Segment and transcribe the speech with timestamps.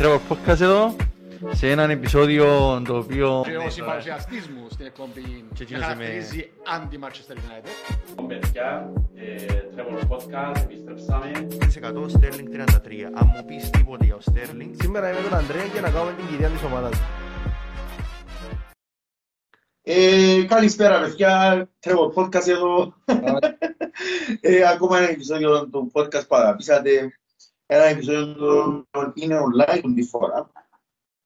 [0.00, 0.96] Τρέβο Podcast εδώ
[1.52, 2.44] σε έναν επεισόδιο
[2.86, 3.42] το οποίο...
[3.46, 8.24] Και ο συμπαρουσιαστής μου στην εκπομπή Και εκείνος με είμαι- χαρακτηρίζει anti-Manchester United.
[8.26, 9.44] παιδιά, ε,
[9.76, 11.46] Trevor Podcast, επιστρέψαμε.
[11.80, 13.10] 100 Sterling 33.
[13.14, 16.26] Αν μου πεις τίποτε για ο Sterling, Σήμερα είμαι τον Αντρέα και να κάνουμε την
[16.28, 17.00] κυρία της ομάδας.
[19.82, 22.94] Ε, καλησπέρα παιδιά, Trevor Podcast εδώ.
[24.40, 27.19] ε, ακόμα ένα επεισόδιο του podcast που αγαπήσατε.
[27.72, 28.34] Ένα επεισόδιο
[28.90, 30.50] το οποίο είναι online τη φορά.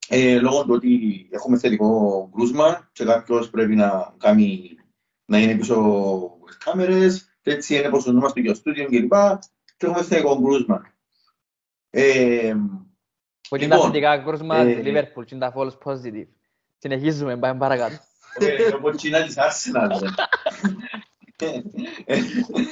[0.08, 4.76] Ε, λόγω του ότι έχουμε θετικό κρούσμα και κάποιος πρέπει να, κάνει,
[5.24, 9.12] να είναι πίσω από τις κάμερες και έτσι είναι πως είμαστε και στο στούντιο κλπ.
[9.76, 10.94] Και έχουμε θετικό κρούσμα.
[11.90, 12.54] Ε,
[13.48, 16.28] Που είναι τα Λοιπόν, θετικά κρούσμα ε, της Liverpool, είναι τα false positive.
[16.78, 17.96] Συνεχίζουμε, πάμε παρακάτω.
[18.38, 20.08] ε, όπως China της Arsenal.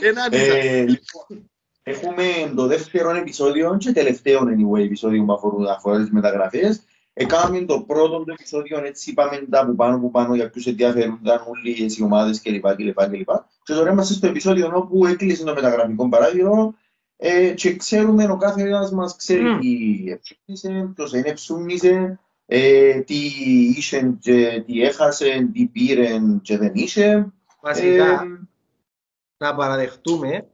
[0.01, 1.52] Ένα Ε, λοιπόν,
[1.83, 2.25] έχουμε
[2.57, 6.83] το δεύτερο επεισόδιο και τελευταίο anyway επεισόδιο που αφορούν, αφορά τις μεταγραφές.
[7.15, 11.45] Έκαναμε το πρώτο το επεισόδιο, έτσι είπαμε τα που πάνω που πάνω για ποιους ενδιαφέρονταν
[11.49, 12.75] όλοι οι ομάδες κλπ.
[12.75, 13.31] κλπ, κλπ.
[13.63, 16.75] Και τώρα είμαστε στο επεισόδιο όπου έκλεισε το μεταγραφικό παράγυρο
[17.17, 19.59] ε, και ξέρουμε ο κάθε ένας μας ξέρει Μμ.
[19.61, 23.15] τι έψουνισε, ποιος δεν έψουνισε, ε, τι
[23.77, 27.33] είχε και τι έχασε, τι πήρε και δεν είχε.
[27.61, 28.49] Βασικά, Ε,
[29.37, 30.47] να παραδεχτούμε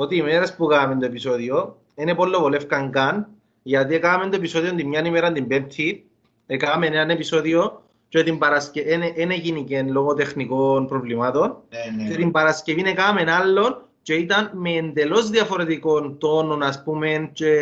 [0.00, 3.28] ότι οι μέρες που κάναμε το επεισόδιο είναι πολύ βολεύκαν καν,
[3.62, 6.06] γιατί έκαναμε το επεισόδιο την μια ημέρα την Πέμπτη,
[6.46, 12.10] έκαναμε ένα επεισόδιο και την Παρασκευή, δεν έγινε και λόγω τεχνικών προβλημάτων, ναι, ναι.
[12.10, 17.52] και την Παρασκευή έκαναμε ένα άλλο και ήταν με εντελώς διαφορετικό τόνο, ας πούμε, και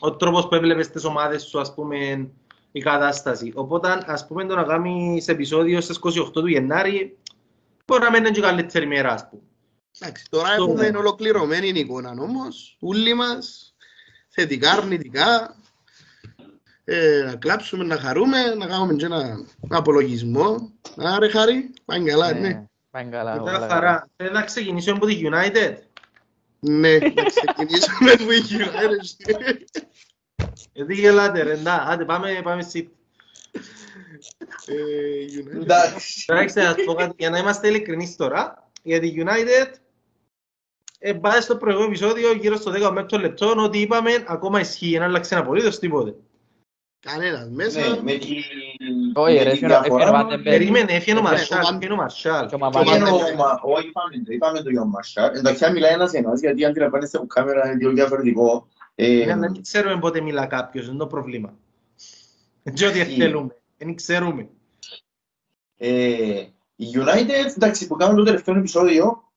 [0.00, 2.28] ο τρόπος που έβλεπες τις ομάδες σου, ας πούμε,
[2.72, 3.52] η κατάσταση.
[3.54, 7.16] Οπότε, ας πούμε, το να κάνεις επεισόδιο στις 28 του Γενάρη,
[7.86, 9.42] μπορεί να μην είναι και καλύτερη μέρα, ας πούμε.
[10.00, 13.74] Εντάξει, τώρα Στο- έχουμε ολοκληρωμένη εικόνα όμως, όλοι μας,
[14.28, 15.56] θετικά, αρνητικά.
[16.84, 20.72] Ε, να κλάψουμε, να χαρούμε, να κάνουμε και ένα απολογισμό.
[20.96, 22.40] Άρε Χαρή, πάει καλά, ναι.
[22.40, 23.30] Ναι, Πάμε καλά.
[23.32, 23.68] Μετά όλα καλά.
[23.68, 24.08] χαρά.
[24.16, 25.74] Θέλεις να ξεκινήσουμε από τη United;
[26.60, 29.64] Ναι, να ξεκινήσουμε που έχει United.
[30.72, 32.90] Γιατί γελάτε ρε, να, άντε πάμε, πάμε εσύ.
[34.66, 34.74] Ε,
[35.40, 35.60] United.
[35.60, 36.24] Εντάξει.
[36.28, 39.72] Εντάξει, να σου πω κάτι, για να είμαστε ειλικρινείς τώρα, για τη United,
[41.04, 45.02] ε, πάει στο προηγούμενο επεισόδιο, γύρω στο 10 μέχρι λεπτό, ότι είπαμε, ακόμα ισχύει, δεν
[45.02, 46.14] άλλαξε απολύτως τίποτε.
[47.00, 48.02] Κανένας Ναι, μέσα.
[48.02, 48.34] με τη...
[49.14, 50.44] Όχι, με ρε, τη έφυγε ο- διαφορά- έφυγε ο Βάντεμπεργκ.
[50.44, 52.46] Περίμενε, έφυγε ο Ε, Μαρσάλ, ο Βαν- έφυγε ο Μαρσάλ.
[52.48, 53.30] Και ο Μα- Και ο Είπαμε Βαντεμπεργκ.
[53.30, 55.36] το- μα- όχι, είπαμε το- είπαμε το για ο Μαρσάλ.
[55.36, 58.68] Εντάξει, αν μιλάει ένας ένας, γιατί αν τηλεπάνεστε από κάμερα είναι λίγο διαφορετικό.
[58.94, 61.54] Ε, Ναι, Δεν ξέρουμε πότε μιλά κάποιος, είναι το πρόβλημα.
[62.62, 63.20] Δεν ότι Ισχύει.
[63.20, 64.48] θέλουμε, δεν ξέρουμε.
[65.78, 66.42] ε,
[66.76, 69.31] η United, εντάξει, που κάνουμε το τελευταίο επεισόδιο,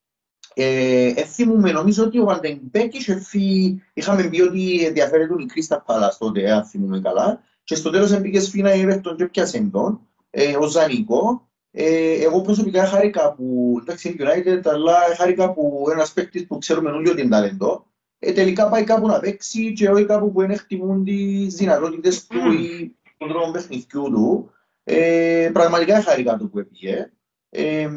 [0.58, 5.82] ε, ε, θυμούμε, νομίζω ότι ο Βαντεμπέκ είχε φύγει, είχαμε πει ότι ενδιαφέρεται η Κρίστα
[5.82, 10.00] Παλάς τότε, αν θυμούμε καλά, και στο τέλος έμπηκες σφίνα η Everton και πιάσε τον,
[10.30, 11.48] ε, ο Ζανίκο.
[11.72, 16.90] Ε, εγώ προσωπικά χάρηκα που, εντάξει, είναι United, αλλά χάρηκα που ένας παίκτης που ξέρουμε
[16.90, 17.86] όλοι ότι είναι ταλέντο,
[18.20, 22.52] ε, τελικά πάει κάπου να παίξει και όχι κάπου που δεν εκτιμούν τις δυνατότητες του
[22.52, 24.50] ή τον τρόπο παιχνιδιού του.
[24.84, 27.12] Ε, πραγματικά χάρηκα το που έπηγε.
[27.50, 27.90] Ε,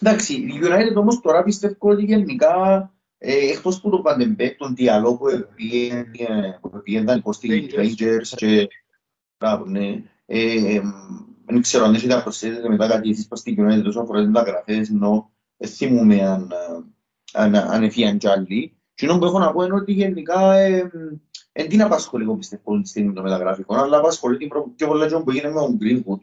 [0.00, 2.54] εντάξει, η United όμως τώρα πιστεύω ότι γενικά
[3.18, 6.04] ε, εκτός που το Παντεμπέκ, τον διαλόγο που έπηγε,
[6.60, 7.80] που έπηγε ήταν στη Rangers.
[7.80, 8.68] Rangers και
[9.38, 10.02] μπράβο, ναι.
[10.26, 10.80] Ε,
[11.44, 14.28] δεν ξέρω αν έχετε να προσθέσετε μετά κάτι εσείς προς την United όσο αφορά τις
[14.28, 16.84] μεταγραφές, ενώ δεν θυμούμαι αν, ε,
[17.32, 18.74] αν, αν έφυγαν κι άλλοι.
[18.94, 20.90] Και που έχω να πω είναι ότι γενικά ε,
[21.52, 25.08] δεν την απασχολεί εγώ πιστεύω τη στιγμή το μεταγραφικό, αλλά απασχολεί την προ- πιο πολλά
[25.08, 26.18] και που έγινε με τον Greenwood.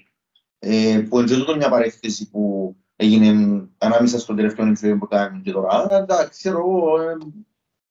[0.59, 5.41] Ε, που είναι και τούτο μια παρέκθεση που έγινε ανάμεσα στον τελευταίο επεισόδιο που κάνουμε
[5.43, 5.67] και τώρα.
[5.71, 7.17] Αλλά εντάξει, ξέρω εγώ, ε,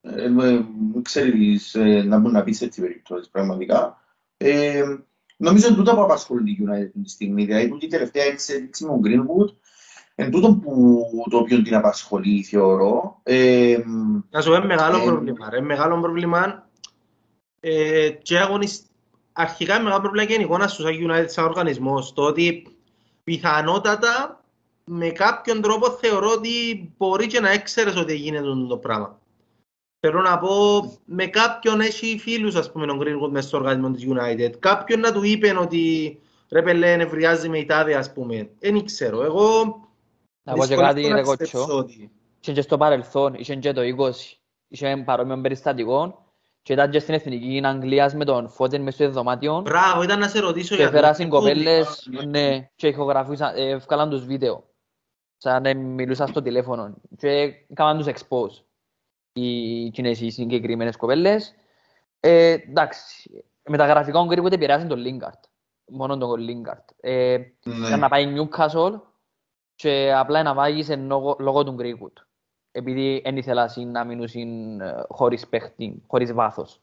[0.00, 0.64] ε, ε,
[1.02, 4.00] ξέρεις ε, να μπορεί να πεις έτσι περιπτώσεις πραγματικά.
[4.36, 4.82] Ε,
[5.36, 8.90] νομίζω είναι τούτα που απασχολεί τη United τη στιγμή, δηλαδή τούτη η τελευταία εξέλιξη με
[8.90, 9.54] τον Greenwood,
[10.14, 13.20] εν τούτο που το οποίο την απασχολεί θεωρώ.
[13.22, 13.76] Ε,
[14.30, 15.50] Να σου πω, είναι μεγάλο Ε, πρόβλημα.
[15.50, 15.60] ρε.
[15.60, 16.68] Μεγάλο πρόβλημα.
[17.60, 18.80] Ε, και αγωνισ...
[19.32, 22.12] Αρχικά είναι μεγάλο πρόβλημα και είναι η εικόνα στους United σαν οργανισμός.
[22.12, 22.66] Το ότι
[23.24, 24.44] πιθανότατα
[24.90, 26.50] με κάποιον τρόπο θεωρώ ότι
[26.96, 29.18] μπορεί και να έξερες ότι γίνεται το πράγμα.
[30.00, 30.48] Θέλω να πω,
[31.04, 34.50] με κάποιον έχει φίλους, ας πούμε, τον Greenwood μες στο οργανισμό της United.
[34.58, 36.18] Κάποιον να του είπε ότι
[36.50, 38.50] ρε πελέ, νευριάζει με η τάδε, ας πούμε.
[38.58, 39.22] Δεν ξέρω.
[39.22, 39.64] Εγώ
[40.42, 41.76] Να πω και δυσκολεύομαι κάτι, να ρε πιστέψω κότσο.
[41.76, 42.10] ότι-
[42.40, 44.40] Είχε και στο παρελθόν, είχε και το 20.
[44.68, 46.24] Είχε παρόμοιο περιστατικό
[46.62, 50.28] και ήταν και στην Εθνική Αγγλίας με τον Φώτεν μες στο δωμάτιο Μπράβο, ήταν να
[50.28, 51.30] σε ρωτήσω και για το πέρασαν Greenwood.
[51.30, 54.64] κοπέλες ναι, και ηχογραφούσαν, ε, ευκάλαν τους βίντεο.
[55.36, 57.28] Σαν να μιλούσαν στο τηλέφωνο και
[57.70, 58.62] έκαναν τους expose.
[59.32, 61.54] Οι Κινέζοι συγκεκριμένες κοπέλες.
[62.20, 65.40] Ε, εντάξει, Μεταγραφικό Greenwood επηρεάζει τον Lingard.
[65.86, 66.84] Μόνο τον Lingard.
[67.00, 67.86] Ε, Ναι.
[67.86, 69.00] ήταν να πάει Newcastle
[69.74, 72.22] και απλά να βάγεις λόγω, λόγω του Greenwood.
[72.70, 76.80] Επειδή δεν ήθελα συν να μείνουν συν, ε, χωρίς παίχτη, χωρίς βάθος.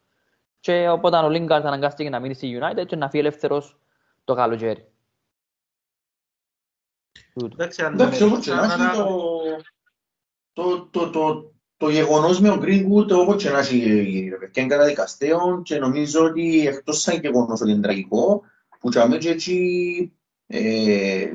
[0.59, 3.79] Και οπότε ο Lingard αναγκάστηκε να μείνει στη United και να φύγει ελεύθερος
[4.23, 4.93] το καλοκαίρι.
[7.33, 7.50] Τούτο.
[7.54, 9.18] Εντάξει, αν Εντάξει, δεν όπως και να έχει άρα- το,
[10.54, 13.77] το, το, το, το γεγονός με ο Greenwood όπως και να έχει
[14.30, 18.44] ρε παιδιά, είναι καταδικαστέων και νομίζω ότι εκτός σαν γεγονός ότι είναι τραγικό
[18.80, 20.13] που και αμέσως έτσι
[20.48, 21.31] ε,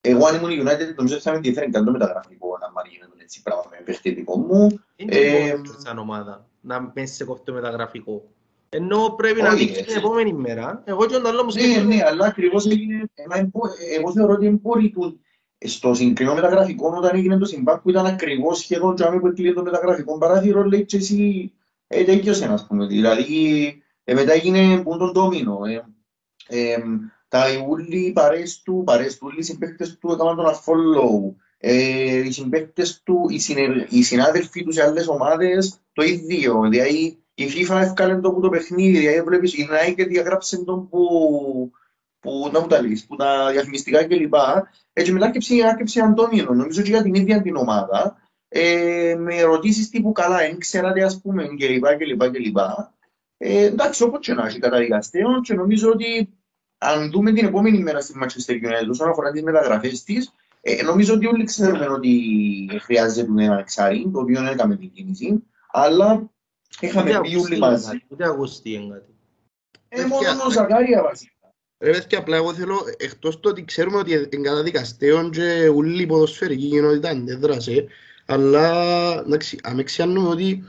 [0.00, 2.88] εγώ αν ήμουν η United νομίζω ότι θα με ενδιαφέρει καν το μεταγραφικό να μ'
[2.90, 7.52] γίνεται έτσι πράγμα με παιχτητικό μου Είναι Ε, ε, σαν ομάδα να πέσει σε κοφτό
[7.52, 8.30] μεταγραφικό.
[8.68, 9.96] Ενώ πρέπει να Όχι, δείξει την έτσι.
[9.98, 10.82] επόμενη μέρα.
[10.84, 11.94] Εγώ και ο άλλο μου Ναι, σκέφτομαι.
[11.94, 13.68] ναι, αλλά ακριβώς έγινε, εμά εμπο-
[13.98, 15.20] εγώ θεωρώ ότι εμπόροι του
[15.58, 19.52] στο συγκεκριμένο μεταγραφικό όταν έγινε το συμπάκ που ήταν ακριβώς σχεδόν και άμεσα που έκλεινε
[19.52, 21.52] το μεταγραφικό παράθυρο λέει και εσύ
[21.86, 25.84] ε, τέλειωσε ας πούμε δηλαδή ε, μετά έγινε που τον ντόμινο ε,
[26.72, 26.76] ε,
[27.28, 33.02] τα ούλοι παρέες του, παρέες του, οι συμπαίκτες του έκαναν τον unfollow ε, οι συμπαίκτες
[33.02, 33.86] του, οι, συνεργ...
[33.88, 38.48] οι συνάδελφοι τους σε άλλες ομάδες το ίδιο δηλαδή η FIFA έφκαλε το που το
[38.48, 41.08] παιχνίδι δηλαδή βλέπεις η Nike διαγράψε τον που
[42.20, 44.34] που να μου τα λύσεις, που τα διαφημιστικά κλπ.
[44.92, 48.16] Έτσι μετά άρκεψε, άρκεψε Αντώνιο, νομίζω και για την ίδια την ομάδα,
[48.48, 51.84] ε, με ερωτήσεις τύπου καλά, δεν ξέρατε ας πούμε κλπ.
[51.96, 52.56] κλπ, κλπ.
[53.36, 56.28] Ε, εντάξει, όπως και να έχει καταδικαστέων και νομίζω ότι
[56.78, 61.14] αν δούμε την επόμενη μέρα στη Manchester United όσον αφορά τις μεταγραφές της, ε, νομίζω
[61.14, 62.20] ότι όλοι ξέρουμε ότι
[62.82, 66.30] χρειάζεται ένα εξάρι, το οποίο έκαμε την κίνηση, αλλά
[66.80, 67.84] είχαμε Ούτε πει όλοι Αυγουστή μαζί.
[67.84, 69.14] είναι κάτι, Ούτε Αυγουστή είναι κάτι.
[69.88, 71.30] Ε, μόνο ο Ζακάρια βασικά.
[71.78, 76.06] Ρε παιδιά, απλά εγώ θέλω, εκτός το ότι ξέρουμε ότι είναι καταδικαστέων και όλη η
[76.06, 77.86] ποδοσφαιρική κοινότητα αντέδρασε,
[78.26, 78.70] αλλά
[79.18, 80.64] εντάξει, αμεξιάνουμε ότι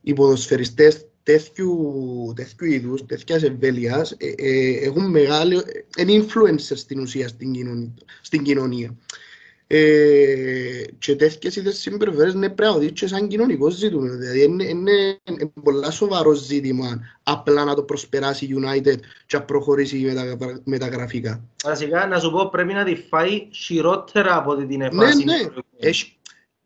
[0.00, 5.62] οι ποδοσφαιριστές τέτοιου, τέτοιου είδους, τέτοιας εμβέλειας, ε, ε, έχουν μεγάλη,
[5.98, 7.94] είναι influencers στην ουσία στην κοινωνία.
[8.20, 8.96] Στην κοινωνία.
[9.68, 14.08] Ε, και τέτοιες είδες συμπεριφέρειες ναι, πρέπει να δεις και σαν κοινωνικός ζήτημα.
[14.08, 18.96] Δηλαδή είναι, είναι, είναι πολλά σοβαρό ζήτημα απλά να το προσπεράσει η United
[19.26, 21.44] και να προχωρήσει μετα, μεταγραφικά.
[21.64, 25.24] Βασικά, να σου πω, πρέπει να τη φάει χειρότερα από ό,τι την Ναι, εφάση.
[25.24, 25.34] ναι.
[25.78, 26.16] Έχει,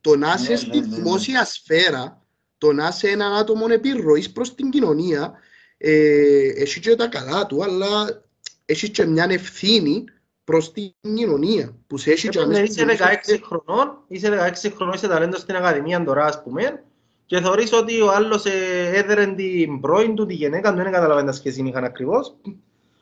[0.01, 0.95] το να είσαι Ναι, στη ναι, ναι, ναι.
[0.97, 2.23] δημόσια σφαίρα,
[2.59, 5.33] το να είσαι έναν άτομο επιρροής προς την κοινωνία,
[5.79, 8.23] ε, έχει και τα καλά του, αλλά
[8.65, 10.05] έχεις και μια ευθύνη
[10.51, 14.95] προς την κοινωνία που σε έχει και Ναι, αμέσως είσαι 16 χρονών, είσαι 16 χρονών,
[14.95, 16.83] είσαι ταλέντος στην Ακαδημία τώρα, ας πούμε,
[17.27, 18.51] και θεωρείς ότι ο άλλος ε,
[18.95, 22.35] έδερε την πρώην του, τη γυναίκα του, δεν καταλαβαίνω τα σχέση είχαν ακριβώς.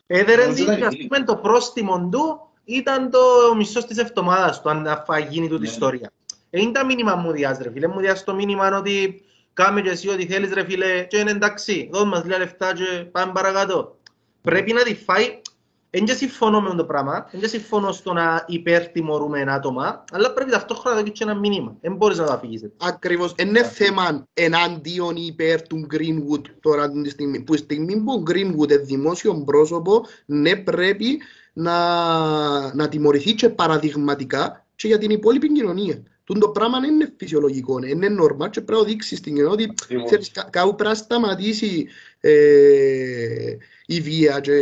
[0.07, 3.19] Έδερε Νομίζω την, ήταν ας η- πούμε, το πρόστιμο του ήταν το
[3.57, 5.69] μισός της εβδομάδας του, αν θα γίνει τούτη Ναι.
[5.69, 6.11] ιστορία.
[6.51, 7.87] Ε, είναι τα μήνυμα μου διάς, ρε φίλε.
[7.87, 9.23] Μου διάς το μήνυμα ότι
[9.53, 13.05] κάμε και εσύ ό,τι θέλεις, ρε φίλε, και είναι εντάξει, δώσ' μας λίγα λεφτά και
[13.13, 13.97] πάμε παρακάτω.
[14.43, 15.41] Πρέπει να τη φάει
[15.91, 20.33] δεν και συμφωνώ με το πράγμα, δεν και συμφωνώ στο να υπερτιμωρούμε ένα άτομα, αλλά
[20.33, 21.77] πρέπει ταυτόχρονα να δώσεις και ένα μήνυμα.
[21.81, 22.77] Δεν μπορείς να το αφήγεις έτσι.
[22.83, 23.35] Ακριβώς.
[23.35, 27.41] Δεν είναι θέμα εναντίον ή υπέρ του Greenwood τώρα τη στιγμή.
[27.41, 31.21] Που στη στιγμή που ο Greenwood είναι δημόσιο πρόσωπο, ναι πρέπει
[31.53, 36.03] να, να τιμωρηθεί και παραδειγματικά και για την υπόλοιπη κοινωνία.
[36.25, 39.83] Τούν το πράγμα δεν είναι φυσιολογικό, είναι normal και πρέπει να δείξει στην κοινότητα ότι
[39.83, 40.07] Ακριβώς.
[40.07, 41.87] ξέρεις, κα- κάπου πρέπει να σταματήσει
[42.21, 44.53] ε, η βία και,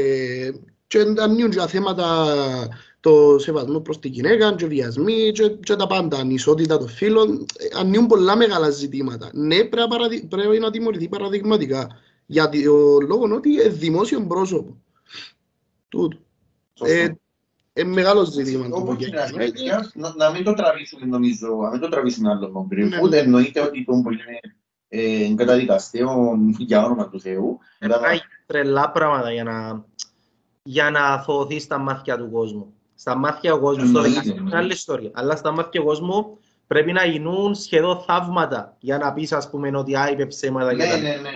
[0.86, 2.26] και να ανοίγουν και τα θέματα
[3.00, 7.78] το σεβασμό προς τη γυναίκα και βιασμοί και, και τα πάντα, ανισότητα των φίλων, ε,
[7.78, 9.30] ανοίγουν πολλά μεγάλα ζητήματα.
[9.34, 11.88] Ναι, πρέπει, να παραδει- πρέπει να τιμωρηθεί παραδειγματικά
[12.26, 14.76] για το λόγος ότι είναι δημόσιο πρόσωπο.
[15.88, 16.16] Τούτο.
[16.80, 17.18] Ε, Σωστό.
[17.72, 19.44] ε, μεγάλο ζήτημα το Όπως που και να γίνεται.
[19.44, 19.64] έχει,
[19.94, 23.08] να- να μην το τραβήσουμε νομίζω, να μην το τραβήσουμε άλλο τον Ναι, Greenwood.
[23.10, 23.16] ναι.
[23.16, 24.40] Εννοείται ότι τον που είναι
[24.88, 27.58] ε, καταδικαστέο για όνομα του Θεού.
[27.80, 29.84] Μετά να- Πάει τρελά πράγματα για να,
[30.68, 32.74] για να θωωθεί στα μάτια του κόσμου.
[32.94, 34.64] Στα μάτια του κόσμου, στο Εννοείται, δικαστήριο είναι εννοείται.
[34.64, 35.10] άλλη ιστορία.
[35.14, 39.70] Αλλά στα μάτια του κόσμου πρέπει να γίνουν σχεδόν θαύματα για να πεις, ας πούμε,
[39.76, 41.30] ότι α, είπε ψέματα Ναι, και τα ναι, ναι.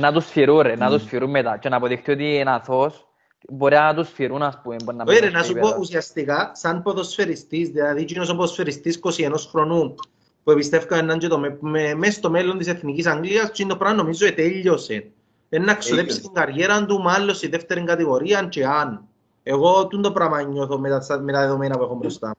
[0.00, 0.90] Να τους φυρούν ρε, να Mm.
[0.90, 3.06] τους φυρούν μετά και να αποδειχτεί ότι είναι αθώος.
[3.48, 4.76] Μπορεί να τους φυρούν ας πούμε.
[4.84, 5.78] μπορεί να Ωραία, μπουν να στα σου πω επίπεδα.
[5.80, 9.94] ουσιαστικά, σαν ποδοσφαιριστής, δηλαδή εκείνος ο ποδοσφαιριστής 21 χρονών
[10.42, 13.76] που εμπιστεύκαν έναν και το με, με, μες στο μέλλον της Εθνικής Αγγλίας, και το
[13.76, 15.10] πράγμα νομίζω ετέλειωσε.
[15.48, 16.20] Δεν να ξοδέψει Τέλειωσε.
[16.20, 19.08] την καριέρα του μάλλον στη δεύτερη κατηγορία και αν.
[19.42, 22.34] Εγώ τούν το πράγμα νιώθω με τα, με τα δεδομένα που έχω μπροστά.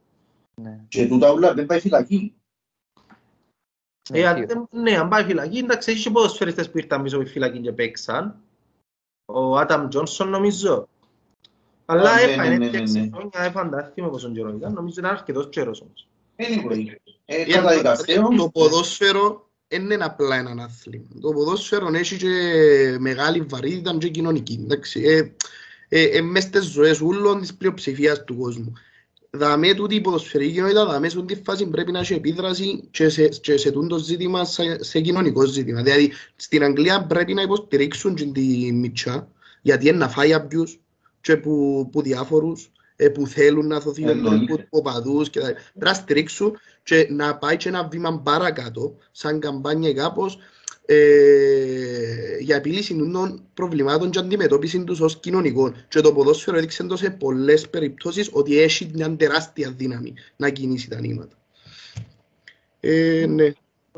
[0.62, 0.80] Ναι.
[0.88, 2.34] Και τούτα όλα δεν πάει φυλακή.
[4.12, 4.68] Ναι, Ε, αν- σίγουρα.
[4.72, 7.72] ναι, αν πάει φυλακή, εντάξει, έχει και ποδοσφαιριστές που ήρθαν πίσω από τη φυλακή και
[7.72, 8.36] παίξαν.
[9.26, 10.88] Ο Άταμ Τζόνσον νομίζω.
[11.86, 13.10] Αλλά Α, ναι, έφανε ναι, ναι, και ναι, έξι ναι.
[13.14, 14.74] χρόνια, έφανταστεί με πόσον καιρό ήταν.
[14.74, 16.08] Νομίζω ήταν αρκετός καιρός όμως.
[16.36, 16.86] Anyway,
[17.26, 18.28] ε, Ε, καταδικαστέο.
[18.28, 21.06] Το ποδόσφαιρο δεν είναι απλά ένα άθλημα.
[21.22, 22.28] Το ποδόσφαιρο έχει και
[23.00, 24.60] μεγάλη βαρύτητα και κοινωνική.
[24.64, 25.32] Εντάξει, ε,
[25.90, 28.74] ε, ε, μες στις ζωές όλων της πλειοψηφίας του κόσμου.
[29.30, 33.28] Δαμέ τούτη η ποδοσφαιρική κοινότητα, δαμέ σε τούτη φάση πρέπει να έχει επίδραση και σε,
[33.28, 35.82] και σε τούτο ζήτημα, σε, σε κοινωνικό ζήτημα.
[35.82, 39.32] Δηλαδή, στην Αγγλία πρέπει να υποστηρίξουν και τη μητσά,
[39.62, 40.78] γιατί είναι να φάει abuse
[41.22, 44.54] και που, που διάφορους ε, που θέλουν να δοθεί Εννοείται.
[44.54, 46.58] από οπαδούς και τα- πρέπει να στηρίξουν
[46.88, 50.38] και να πάει και ένα βήμα παρακάτω, σαν καμπάνια κάπως,
[50.86, 55.86] ε, για επίλυση των προβλημάτων και αντιμετώπιση τους ως κοινωνικών.
[55.88, 60.90] Και το ποδόσφαιρο έδειξε το σε πολλές περιπτώσεις ότι έχει μια τεράστια δύναμη να κινήσει
[60.90, 61.36] τα νήματα.
[62.80, 63.52] Ε, ναι.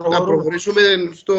[0.10, 0.82] Να προχωρήσουμε
[1.14, 1.34] στο...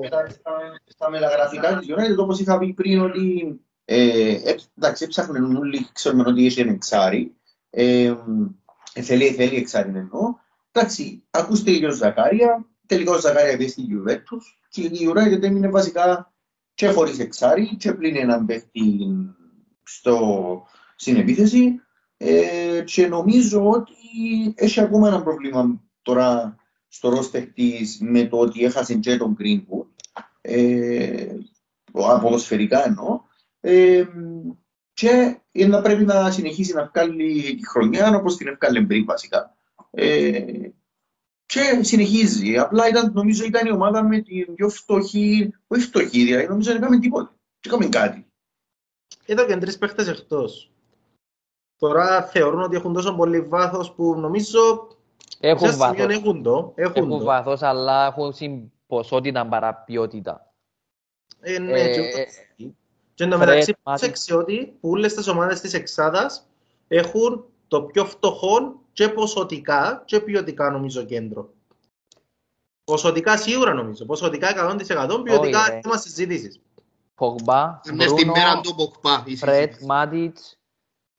[0.00, 5.56] Μετά στα- Στα μεταγραφικά της United, όπως είχα πει πριν, ότι ε, ε, εντάξει, έψαχναν
[5.56, 7.32] όλοι, ξέρουμε ότι έχει ένα εξάρι.
[7.70, 8.14] Ε,
[8.94, 10.34] ε, θέλει, θέλει εξάρι εννοώ.
[10.78, 15.68] Εντάξει, ακούστε και ο Ζακάρια, τελικά ο Ζακάρια πήγε στη Juventus και η United έμεινε
[15.68, 16.32] βασικά
[16.74, 19.06] και χωρίς εξάρι και πλην έναν παίχτη
[19.82, 20.66] στο,
[20.96, 21.80] στην επίθεση.
[22.16, 23.92] Ε, και νομίζω ότι
[24.54, 26.56] έχει ακόμα ένα πρόβλημα τώρα
[26.88, 29.86] στο ρόστερ της με το ότι έχασε και τον Greenwood.
[30.40, 31.36] Ε,
[31.92, 33.20] αποδοσφαιρικά εννοώ.
[33.60, 34.04] Ε,
[34.92, 39.55] και να πρέπει να συνεχίσει να βγάλει τη χρονιά όπως την έβγαλε πριν βασικά.
[39.90, 40.44] Ε,
[41.46, 42.58] και συνεχίζει.
[42.58, 46.82] Απλά ήταν, νομίζω ήταν η ομάδα με την πιο φτωχή, όχι φτωχή, δηλαδή νομίζω δεν
[46.82, 47.34] έκαμε τίποτα.
[47.60, 48.26] Δεν έκαμε κάτι.
[49.26, 50.70] Είδα και τρεις παίχτες εκτός.
[51.78, 54.88] Τώρα θεωρούν ότι έχουν τόσο πολύ βάθος που νομίζω
[55.40, 56.16] Έχουν σε ένα σημείο βάθος.
[56.16, 56.72] έχουν το.
[56.76, 57.24] Έχουν Έχουν το.
[57.24, 60.52] βάθος, αλλά έχουν συν ποσότητα παρά ποιότητα.
[61.40, 62.34] Ε, ναι, Ε, και ε, ούτως.
[63.14, 64.00] Και εν τω Φρετ, μεταξύ Μάτιτς.
[64.06, 66.48] πρόσεξε ότι που όλες τις ομάδες της εξάδας
[66.88, 71.48] έχουν το πιο φτωχό και ποσοτικά και ποιοτικά νομίζω κέντρο.
[72.84, 74.04] Ποσοτικά σίγουρα νομίζω.
[74.04, 75.80] Ποσοτικά 100% ποιοτικά Όχι, ρε.
[75.82, 76.60] θέμα συζήτησης.
[77.14, 79.22] Πογμπά, Είναι στη μέρα Μπρούνο, του Ποκπά.
[79.26, 79.86] η Φρέτ, συζήτηση.
[79.86, 80.58] Μάτιτς.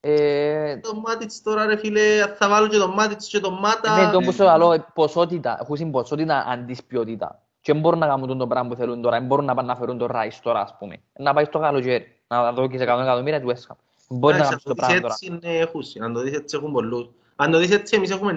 [0.00, 3.96] Ε, Το Μάτιτς τώρα ρε φίλε, θα βάλω και τον Μάτιτς και τον Μάτα.
[4.06, 7.42] Ναι, το που σου λέω, ποσότητα, έχουν συν ποσότητα αντί ποιότητα.
[7.60, 9.76] Και δεν μπορούν να κάνουν το πράγμα που θέλουν τώρα, δεν μπορούν να πάνε να
[9.76, 10.96] φέρουν το Ράις τώρα, ας πούμε.
[11.12, 13.76] Να πάει στο καλοκαίρι, να δω και σε 100 εκατομμύρια του West Ham.
[14.08, 15.14] Μπορεί να Εντάξει, κάνουν το αν το δεις πράγμα τώρα.
[15.14, 15.98] έτσι είναι έχουσι.
[16.00, 17.08] Αν το δεις έτσι έχουν πολλούς.
[17.36, 18.32] Αν το δεις έτσι εμείς έχουμε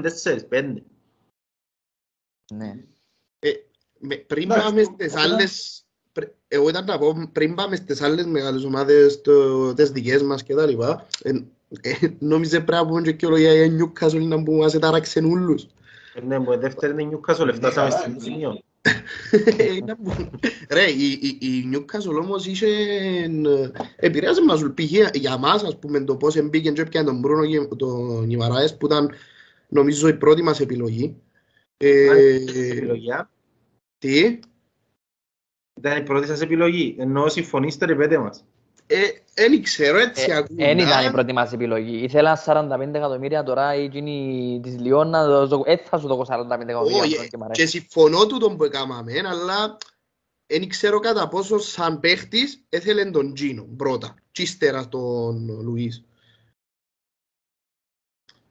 [0.50, 0.84] 4-5.
[2.54, 2.76] Ναι.
[4.04, 5.84] Με- Πριν Εντάξει, πάμε το- στις το- άλλες...
[6.12, 10.44] πρι- Εγώ ήταν να πω, πριν πάμε στις άλλες μεγάλες ομάδες, το- τις δικές μας
[10.44, 11.30] και τα λοιπά, ε,
[11.82, 15.68] ε, νόμιζε πρέπει να πούμε και κιόλα για η Newcastle να που μας ετάραξεν ούλους.
[16.14, 18.20] Ε, Ναι, που η δεύτερη είναι η Newcastle, φτάσαμε καλά, στην ναι.
[18.20, 18.62] σημείο.
[19.58, 20.30] Ε, να πούμε.
[20.70, 22.68] Ρε, η, η, η Newcastle όμως είχε...
[22.68, 24.92] ε, Επηρέασε μας π.χ.
[25.14, 28.86] για μας, ας πούμε, το πώς εμπήκε και έπιανε τον Μπρούνο και τον Ιβαράες, που
[28.86, 29.12] ήταν,
[29.68, 31.16] νομίζω, η πρώτη μας επιλογή.
[31.78, 32.36] Ε,
[32.70, 33.30] Επιλογή, α;
[33.98, 34.40] τι;
[35.78, 36.96] Ήταν η πρώτη σας επιλογή.
[37.00, 38.46] Ενώ συμφωνήστε ρε πέτε μας.
[38.94, 40.66] Ε, δεν ξέρω, έτσι Ε, ακούγα.
[40.68, 42.04] Εν ήταν η πρώτη μας επιλογή.
[42.04, 47.02] Ήθελα 45 εκατομμύρια τώρα εκείνη της Λιόν να δώσω, ε, θα σου δώσω 45 εκατομμύρια
[47.02, 47.68] Όχι, αυτό και μ' και αρέσει.
[47.68, 49.78] συμφωνώ του τον που έκαναμε, αλλά
[50.46, 56.04] δεν ξέρω κατά πόσο σαν παίχτης έθελε τον Τζίνο πρώτα, και ύστερα τον Λουίς.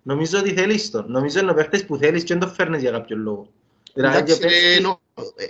[0.03, 1.11] Νομίζω ότι θέλεις τον.
[1.11, 3.49] Νομίζω είναι ο παίχτης που θέλεις και δεν το φέρνεις για κάποιο λόγο.
[3.95, 5.01] Δηλαδή και Εντάξει, ρε, παίχτης- ενώ-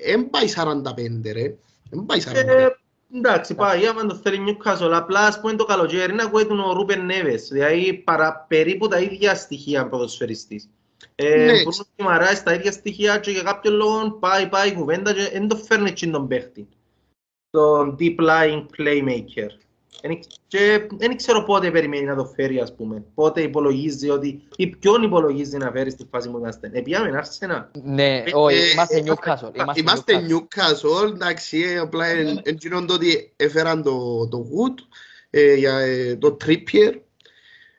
[0.05, 1.55] εν πάει 45 ρε,
[1.91, 2.80] εν πάει 45.
[3.13, 6.61] Ε, Εντάξει, πάει, άμα το θέλει Newcastle, απλά ας πούμε το καλοκαίρι να ακούει τον
[6.61, 10.69] ο Ρούπεν Νέβες, δηλαδή παρά, περίπου τα ίδια στοιχεία ποδοσφαιριστής.
[11.15, 11.53] Ε, Ναι.
[11.53, 15.49] Μπρούνο Κιμαράης τα ίδια στοιχεία και για κάποιο λόγο πάει, πάει η κουβέντα και δεν
[15.49, 16.69] το φέρνει έτσι τον παίχτη.
[17.51, 19.51] Τον deep lying playmaker.
[20.03, 23.05] Εν ήξ- Και δεν ξέρω πότε περιμένει να το φέρει, ας πούμε.
[23.15, 26.71] Πότε υπολογίζει ότι, ή ποιον υπολογίζει να φέρει στη φάση που είμαστε.
[26.73, 27.65] Επιάμε Arsenal.
[27.83, 29.55] Ναι, Ε, όχι, ε, είμαστε ε, Newcastle.
[29.55, 31.07] Είμαστε Είμαστε Newcastle.
[31.07, 34.75] Newcastle, εντάξει, ε, απλά εν εν γίνον το ότι έφεραν το, το Wood,
[35.31, 36.93] ε, για ε, το Trippier.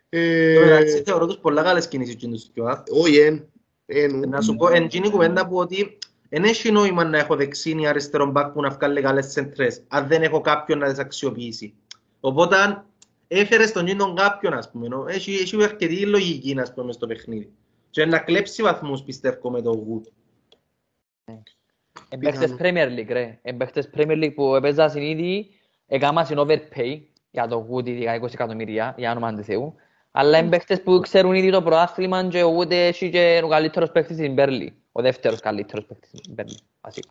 [0.09, 2.83] Ε, Εν τω μεταξύ, Θεωρώ τους πολλά καλές κινήσεις και τους δυο, α.
[2.91, 3.47] Όχι, εν,
[3.85, 5.97] εν, Να σου πω, εν γίνει η κουβέντα που ότι
[6.29, 10.07] δεν έχει νόημα να έχω δεξίν ή αριστερό μπακ που να βγάλει καλές σεντρές, αν
[10.07, 11.73] δεν έχω κάποιον να τις αξιοποιήσει.
[12.21, 12.85] Οπότε, αν
[13.27, 17.51] έφερες τον γίνον κάποιον, ας πούμε, νο, έχει, έχει αρκετή λογική, ας πούμε, στο παιχνίδι.
[17.89, 20.11] Και να κλέψει βαθμούς, πιστεύω, με το Wood.
[22.09, 22.79] Εμπαίχτες Πιθανό.
[22.79, 23.39] Premier League, ρε.
[23.41, 25.49] Εμπαίχτες Premier League που έπαιζαν ήδη,
[25.87, 27.01] έκαναν συν overpay
[27.31, 29.75] για το Wood ειδικά 20 εκατομμύρια, για όνομα του Θεού.
[30.11, 34.15] Αλλά εμπαίχτες που ξέρουν ήδη το πρωτάθλημα και ο Wood έχει και ο καλύτερος παίκτης
[34.15, 34.75] στην Μπέρλι.
[34.91, 37.09] Ο δεύτερος καλύτερος παίκτης στην Μπέρλι, βασικά.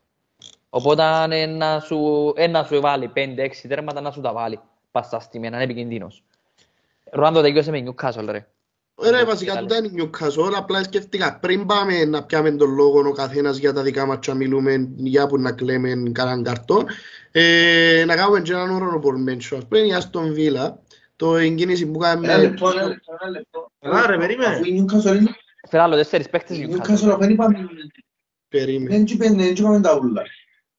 [0.70, 4.60] Οπότε ε, να σου, ε, να σου βάλει 5-6 τέρματα να σου τα βάλει.
[4.90, 6.22] Πας στα στιγμή, να είναι επικίνδυνος.
[7.12, 8.46] Ρουάν το τελειώσε με Newcastle, ρε.
[8.94, 13.12] Ωραία, βασικά τούτα είναι η Newcastle, απλά σκέφτηκα πριν πάμε να πιάμε τον λόγο ο
[13.12, 16.84] καθένας για τα δικά μας και να μιλούμε για που να κλαίμε κανέναν καρτό,
[17.30, 19.56] ε, να κάνουμε και έναν honorable mention.
[19.56, 20.72] Ας πούμε η Aston Villa,
[21.16, 22.36] το εγκίνηση που Ένα κάνουμε...
[22.36, 23.70] λεπτό, ένα λεπτό, ένα λεπτό.
[23.80, 24.54] Καλά, ρε, περίμενε.
[24.54, 25.30] Αφού η Newcastle είναι...
[25.68, 27.12] Φέρε άλλο τέσσερις παίκτες Η Newcastle.
[27.12, 27.68] Newcastle δεν είπαμε...
[28.48, 28.96] Περίμενε.
[28.96, 30.22] Δεν είπαμε- δεν είπαμε τα ούλα.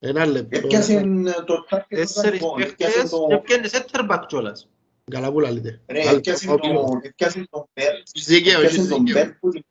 [0.03, 0.57] Ένα λεπτό.
[0.57, 1.01] Έπιασε
[1.45, 4.69] το target Τέσσερις των λοιπόν, έπιασε παίχτες το- και πιάνε center back κιόλας.
[5.11, 5.81] Καλά που λαλείτε.
[5.87, 7.93] Ρε, Άλλο, έπιασε ο- το- έπιασε τον Μπέρ-
[8.25, 9.23] Δίκαιο, έπιασε έχεις τον δίκαιο.
[9.23, 9.65] Μπέρ που την-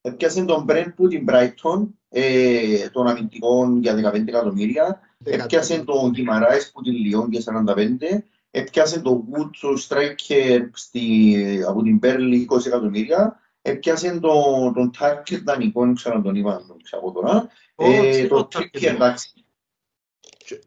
[0.00, 6.70] έπιασε τον Μπρεν που την Brighton, ε, των αμυντικών για 15 εκατομμύρια, έπιασε τον Γκυμαράης
[6.72, 12.66] που την Λιόν για 45, έπιασε τον Wood, το striker στη- από την Μπέρλι 20
[12.66, 17.34] εκατομμύρια, έπιασε τον, τον Τάρκερ δανεικό, δεν ξέρω αν τον είπα, δεν ξέρω από τώρα,
[17.36, 18.94] Ω, ε, τι το το Trippier, Tarkett.
[18.94, 19.44] εντάξει,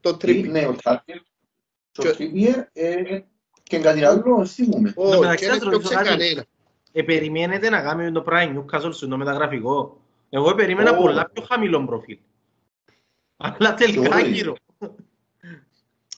[0.02, 0.48] Το τρίπι.
[0.48, 1.18] ναι, ο Τάρκερ,
[1.92, 3.20] το Και- Trippier, ε,
[3.64, 4.88] και κάτι άλλο, θυμούμαι.
[4.90, 6.10] Εν τω Ω, μεταξύ, και να δεν σας ρωτήσω πιώψε κάτι.
[6.24, 6.46] κανένα.
[6.92, 10.02] Ε, περιμένετε να κάνουμε το Prime Newcastle στο μεταγραφικό.
[10.30, 10.96] Εγώ περίμενα Ω.
[11.02, 12.18] πολλά πιο χαμηλό προφίλ.
[13.38, 14.32] Αλλά τελικά Sorry.
[14.32, 14.56] γύρω.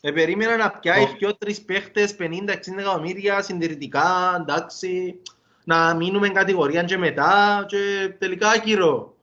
[0.02, 5.22] Ε, περίμενα να πιάει δύο-τρεις παίχτες, 50-60 εκατομμύρια συντηρητικά, εντάξει,
[5.64, 9.16] να μείνουμε κατηγορία και μετά και τελικά γύρω.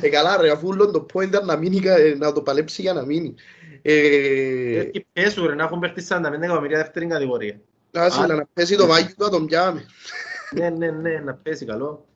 [0.00, 2.92] Ε, καλά ρε, αφού όλο το point ήταν να, μείνει, κα- να το παλέψει για
[2.92, 3.34] να μείνει.
[3.82, 7.60] Ε, Έτσι πέσου ρε, να έχουν παίχτει 45 εκατομμύρια δεύτερη κατηγορία.
[7.92, 8.26] άσε, Α.
[8.26, 9.84] να πέσει το βάγιο του να τον πιάμε.
[10.54, 12.06] Ναι, ναι, ναι, να πέσει καλό.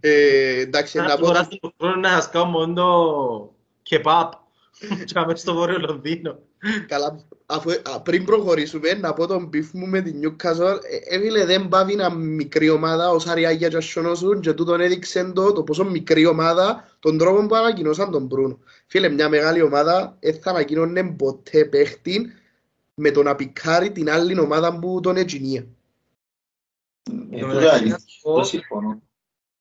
[0.00, 1.26] Ε, εντάξει, Να να πω...
[1.26, 4.32] τώρα στον χρόνο να σας κάνω μόνο το κεπάπ.
[5.06, 6.38] Και πάμε στο βόρειο Λονδίνο.
[6.86, 11.20] Καλά, αφού, α, πριν προχωρήσουμε, να πω τον μπιφ μου με την Newcastle, ε, ε,
[11.20, 15.62] φίλε, δεν πάβει να μικρή ομάδα, ως αριάγια και ασιονόσουν και τούτον έδειξε το, το
[15.62, 18.58] πόσο μικρή ομάδα, τον τρόπο που ανακοινώσαν τον Μπρούνο.
[18.86, 22.32] Φίλε, μια μεγάλη ομάδα δεν θα ανακοινώνε ποτέ παίχτη
[22.94, 25.66] με το να πικάρει την άλλη ομάδα που τον εγκινία.
[27.30, 29.02] Ε, το τούτο μεταξύ, αλήθεια, να σου πω- το συμφωνώ.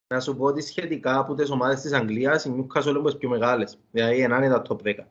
[0.08, 3.18] Να σου πω ότι σχετικά από τις ομάδες της Αγγλίας, η Newcastle είναι από τις
[3.18, 3.78] πιο μεγάλες.
[3.92, 5.08] Δηλαδή, ενά είναι τα top 10.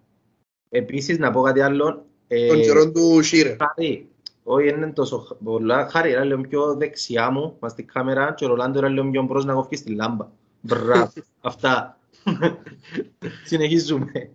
[0.77, 2.05] Επίσης, να πω κάτι άλλο.
[2.29, 3.57] ε, Τον καιρό του Σίρε.
[3.61, 4.09] Χάρη,
[4.43, 5.89] όχι είναι τόσο χ- πολλά.
[5.91, 9.23] Χάρη, είναι λίγο πιο δεξιά μου, μας στην κάμερα και ο Ρολάντο είναι λίγο πιο
[9.23, 10.29] μπρος να κόφει στη λάμπα.
[10.61, 11.99] Μπράβο, αυτά.
[13.45, 14.31] Συνεχίζουμε.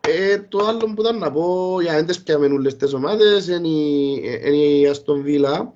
[0.00, 3.48] Ε, το άλλο που ήταν να πω για να δεν τις πιάμε όλες τις ομάδες
[3.48, 4.12] είναι η,
[4.44, 5.66] είναι η Aston Villa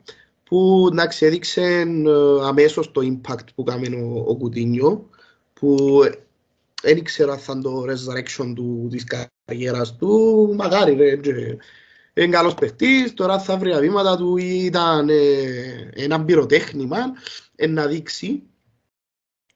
[0.44, 5.09] που εντάξει έδειξε ε, αμέσως το impact που κάμε ο, ο Κουτίνιο
[5.53, 6.01] που
[6.83, 10.55] δεν ήξερα αν θα είναι το resurrection του, της καριέρας του.
[10.57, 11.57] Μακάρι ρε και,
[12.14, 14.37] είναι καλός παιχτής, τώρα θα βρει τα βήματα του.
[14.37, 16.99] Ήταν ε, ένα πυροτέχνημα
[17.57, 18.42] ε, να δείξει.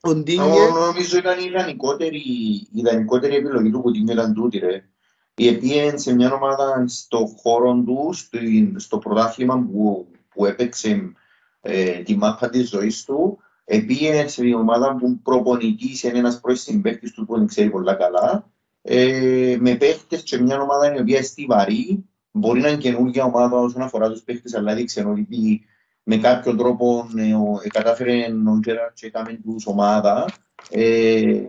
[0.01, 4.89] Ο Ντίνιε Εγώ νομίζω ήταν η ιδανικότερη, η ιδανικότερη επιλογή του Κουτίνιο ήταν τούτη ρε.
[5.35, 8.39] Η οποία σε μια ομάδα στο χώρο του, στο,
[8.77, 11.13] στο πρωτάθλημα που, που έπαιξε
[11.61, 16.57] ε, τη μάπα της ζωής του, επήγαινε σε μια ομάδα που προπονητής είναι ένας πρώην
[16.59, 18.51] συμπαίκτης του που τον ξέρει πολλά καλά,
[18.83, 23.59] ε, με παίχτες σε μια ομάδα η οποία είναι στιβαρή, μπορεί να είναι καινούργια ομάδα
[23.59, 25.65] όσον αφορά τους παίχτες, αλλά έδειξε ότι
[26.03, 28.27] με κάποιον τρόπο ε, ο- ε, κατάφερε
[28.57, 30.25] ο Τζέραρτ και έκαμε τους ομάδα
[30.71, 31.43] ε,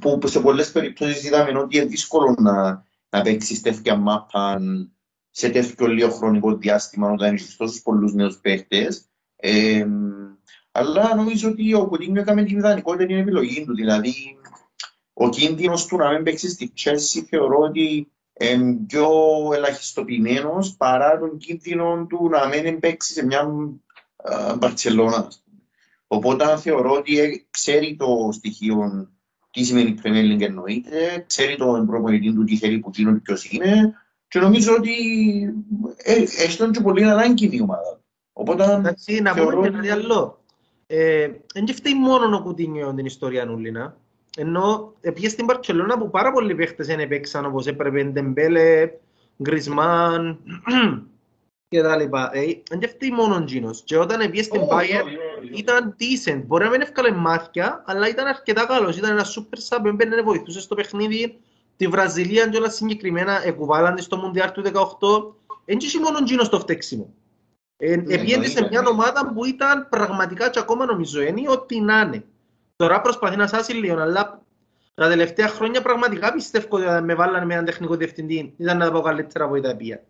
[0.00, 4.60] που, που σε πολλές περιπτώσεις είδαμε ότι είναι δύσκολο να, να παίξεις τέτοια μάπα
[5.30, 9.08] σε τέτοιο λίγο χρονικό διάστημα όταν έχεις τόσους πολλούς νέους παίχτες.
[9.36, 9.86] Ε,
[10.76, 13.74] αλλά νομίζω ότι ο Κουτίνιο έκαμε την ιδανικότερη επιλογή του.
[13.74, 14.14] Δηλαδή,
[15.12, 18.10] ο κίνδυνος του να μην παίξει στη Chelsea θεωρώ ότι
[18.40, 19.08] είναι πιο
[19.54, 23.48] ελαχιστοποιημένος παρά τον κίνδυνο του να μην παίξει σε μια
[24.58, 25.28] Μπαρτσελώνα.
[26.06, 29.08] Οπότε θεωρώ ότι ε, ξέρει το στοιχείο
[29.50, 33.94] τι σημαίνει Premier League εννοείται, ξέρει τον προπονητή του τι θέλει που γίνει ποιος είναι
[34.28, 34.92] και νομίζω ότι
[35.96, 38.00] ε, έχει τον και πολύ ανάγκη η ομάδα.
[38.32, 40.44] Οπότε Εντάξει, να πούμε θεωρώ και ότι- κάτι άλλο.
[40.86, 43.96] Ε, Δεν και φταίει μόνο ο Κουτίνιο την ιστορία νουλίνα.
[44.36, 48.90] Ενώ πήγε στην Παρτσελώνα που πάρα πολλοί παίχτες δεν παίξαν όπως έπρεπε Ντεμπέλε,
[49.42, 50.38] Γκρισμάν
[51.68, 52.30] και τα λοιπά.
[52.32, 53.82] Ε, Δεν και φταίει μόνο ο Τζίνος.
[53.82, 56.42] Και όταν πήγε στην Bayern ήταν decent.
[56.46, 58.96] Μπορεί να μην έφκαλε μάτια, αλλά ήταν αρκετά καλός.
[58.96, 61.38] Ήταν ένας super sub, έμπαινε, βοηθούσε στο παιχνίδι.
[61.76, 65.34] Τη Βραζιλία και όλα συγκεκριμένα εκουβάλαν της στο Μουντιάρ του 18.
[65.64, 67.14] Δεν είχε μόνο ο Τζίνος το φταίξιμο.
[67.78, 68.80] Ε, Ναι, Επήγαινε σε εννοείται.
[68.80, 72.24] μια ομάδα που ήταν πραγματικά και ακόμα νομίζω είναι ό,τι να είναι.
[72.76, 74.42] Τώρα προσπαθεί να σάσει λίγο, αλλά
[74.94, 78.84] τα τελευταία χρόνια πραγματικά πιστεύω ότι αν με βάλανε με έναν τεχνικό διευθυντή ήταν να
[78.84, 80.04] τα πω καλύτερα από τα οποία.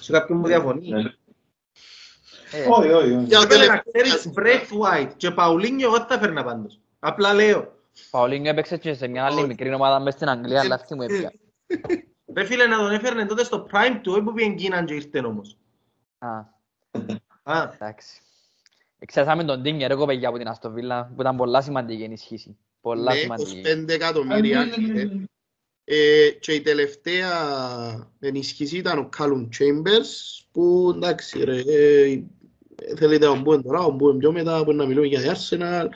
[0.00, 0.88] Σε κάποιον μου διαφωνεί.
[2.52, 3.24] Ε, Όχι, όχι, όχι.
[3.24, 6.80] Για Έπρεπε να τελευταία- ξέρεις Μπρέιτ White και Παουλίνιο εγώ θα φέρνα πάντως.
[6.98, 7.72] Απλά λέω.
[8.10, 11.32] Παολίνιο έπαιξε και σε μια άλλη μικρή ομάδα μες στην Αγγλία, αλλά αυτή μου έπια.
[12.34, 15.18] Ρε φίλε να τον έφερνε τότε στο prime του, όχι που πήγαινε Κίναν και ήρθε
[15.18, 15.56] όμως.
[16.26, 16.38] Α.
[17.42, 18.20] Α, Εντάξει.
[18.98, 22.56] Εξάσαμε τον Τίνγκερ, εγώ παιδιά από την Αστοβίλα, που ήταν πολλά σημαντική ενισχύση.
[22.80, 23.62] Πολλά Ναι, σημαντική.
[23.64, 24.60] 25 εκατομμύρια.
[24.60, 25.08] ε.
[25.84, 27.30] Ε, και η τελευταία
[28.20, 32.22] ενίσχυση ήταν ο Κάλουμ Chambers που εντάξει ρε ε,
[32.96, 35.86] θέλετε να μπούμε τώρα, να μπούμε πιο μετά που να μιλούμε για την Arsenal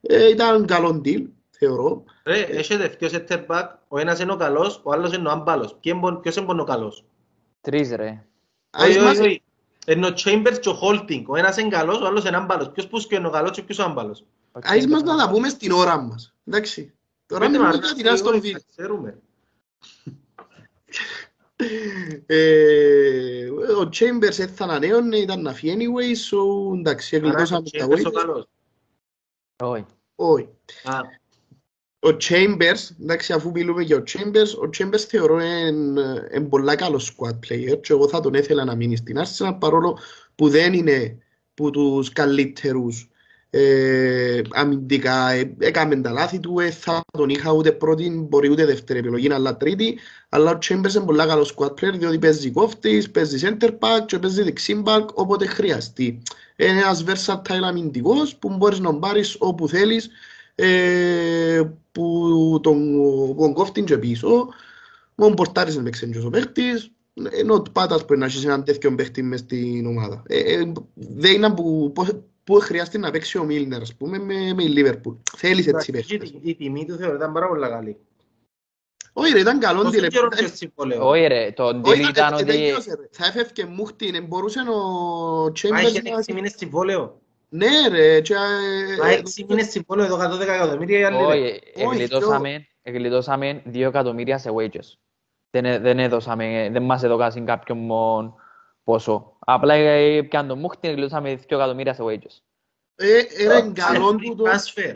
[0.00, 4.80] ε, ήταν καλό deal θεωρώ Ρε, έχετε δύο center back, ο ένας είναι ο καλός,
[4.84, 5.76] ο άλλος είναι ο άμπαλος.
[5.80, 7.04] Ποιος είναι- Ποιος είναι ο καλός;
[7.60, 8.24] Τρεις ρε.
[8.70, 9.42] Ας Όχι, μας- όχι, όχι.
[9.86, 11.22] Είναι ο Chambers και ο Holding.
[11.26, 12.70] Ο ένας είναι καλός, ο άλλος είναι άμπαλος.
[12.70, 14.24] Ποιος που είναι ο καλός και ποιος ο άμπαλος.
[14.52, 16.92] Ο ας μας Chambers- να τα πούμε στην ώρα μας εντάξει
[17.26, 19.18] τώρα Πείτε μιλούμε μας, για την Aston όχι, Villa θα Ξέρουμε.
[22.26, 27.86] Ε, ο Chambers θα ανανέωνε, ήταν να φύγει anyway, so εντάξει, Άρα εγκλειτώσαμε ο τα
[27.86, 28.12] Chambers ο wages.
[28.12, 28.46] καλός.
[29.62, 29.84] Όχι.
[30.14, 30.48] Όχι.
[32.06, 37.16] Α, Ο Chambers, εντάξει, αφού μιλούμε για ο Chambers, ο Chambers θεωρώ είναι πολλά καλός
[37.16, 39.98] squad player και εγώ θα τον ήθελα να μείνει στην Arsenal παρόλο
[40.34, 41.18] που δεν είναι
[41.54, 43.10] που τους καλύτερους
[43.50, 48.64] ε, αμυντικά, ε, έκαμε τα λάθη του, ε, θα τον είχα ούτε πρώτη, μπορεί ούτε
[48.64, 53.10] δεύτερη επιλογή, αλλά τρίτη, αλλά ο Chambers είναι πολλά καλός squad player διότι παίζει κόφτης,
[53.10, 56.22] παίζει center back και παίζει δεξί back όποτε χρειαστεί.
[56.56, 60.10] Είναι ένας versatile αμυντικός που μπορείς να τον πάρεις όπου θέλεις
[60.58, 64.48] ε, που τον, που τον κόφτην και πίσω.
[65.14, 66.90] Μόνο πορτάρεις να παίξει και ο παίχτης,
[67.30, 70.22] ενώ πάτας πρέπει να έχεις έναν τέτοιο παίχτη μες στην ομάδα.
[70.26, 74.52] Ε, ε, δεν είναι που, που, που χρειάζεται να παίξει ο Μίλνερ, ας πούμε, με,
[74.54, 75.14] με η Λίβερπουλ.
[75.36, 76.30] Θέλεις έτσι εντάξει, παίχτες.
[76.30, 77.96] η- Η τιμή του θεωρώ ήταν πάρα πολύ καλή.
[79.12, 80.08] Όχι ρε, ήταν καλό Πόσο deal.
[80.08, 81.08] καιρό Ε, και συμβόλαιο.
[81.08, 82.44] Όχι ρε, το deal όχι, ήταν ε, ε, ότι...
[82.44, 83.08] τελείωσε, ρε.
[83.10, 84.80] Θα έφευκε μούχτην, ε, μπορούσε ο
[85.44, 86.16] Α, Chambers είχε να...
[86.16, 87.20] έξι μήνες συμβόλαιο.
[87.48, 91.16] Ναι ρε, και, ε, Α, ε, έξι μήνες συμβόλαιο, εδώ 110 εκατομμύρια οι άλλοι.
[91.16, 91.24] ρε.
[91.24, 94.94] Όχι, Όχι, εγλιτώσαμε, εγλιτώσαμε δύο εκατομμύρια σε wages.
[95.50, 98.36] Δεν, ε- δεν έδωσαμε, δεν μας έδωκαν κάποιον μόνο
[98.84, 99.36] ποσό.
[99.38, 102.40] Απλά ε, πιάνε το μούχτη, εγλιτώσαμε δύο εκατομμύρια σε wages.
[102.94, 104.44] ε, ε, ρε, καλό Free του το...
[104.44, 104.94] transfer.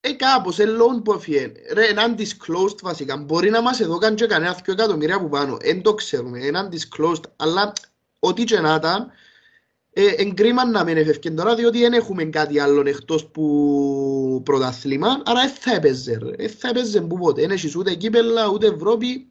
[0.00, 1.52] Ε, κάπως, ε, loan που έφυγε.
[1.72, 3.16] Ρε, είναι undisclosed βασικά.
[3.16, 5.56] Μπορεί να μας έδωκαν και κανένα δυο εκατομμύρια που πάνω.
[5.56, 6.38] Δεν το ξέρουμε.
[6.44, 7.22] Είναι undisclosed.
[7.36, 7.72] Αλλά
[8.18, 9.10] ό,τι και να ήταν,
[9.96, 15.22] ε, εγκρίμα να μην έφευκε τώρα, διότι δεν έχουμε κάτι άλλο εκτός που πρωταθλήμα.
[15.24, 16.18] Άρα δεν θα έπαιζε.
[16.22, 16.30] ρε.
[16.36, 17.40] Δεν θα έπαιζε που ποτέ.
[17.40, 19.26] Δεν έχεις ούτε κύπελα, ούτε Ευρώπη.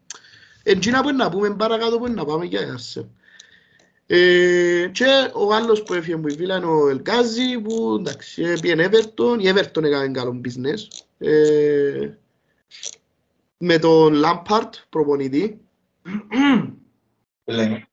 [0.63, 3.09] Εντζίνα που είναι να πούμε παρακάτω που είναι να πάμε για Άρσεν.
[4.05, 8.57] Ε, και ο άλλος που έφυγε που η Βίλα είναι ο Ελγκάζη που εντάξει ε,
[8.61, 12.09] πήγαινε Everton, η Everton έκανε καλό business ε,
[13.57, 15.61] με τον Lampard προπονητή
[17.45, 17.87] Λέμε.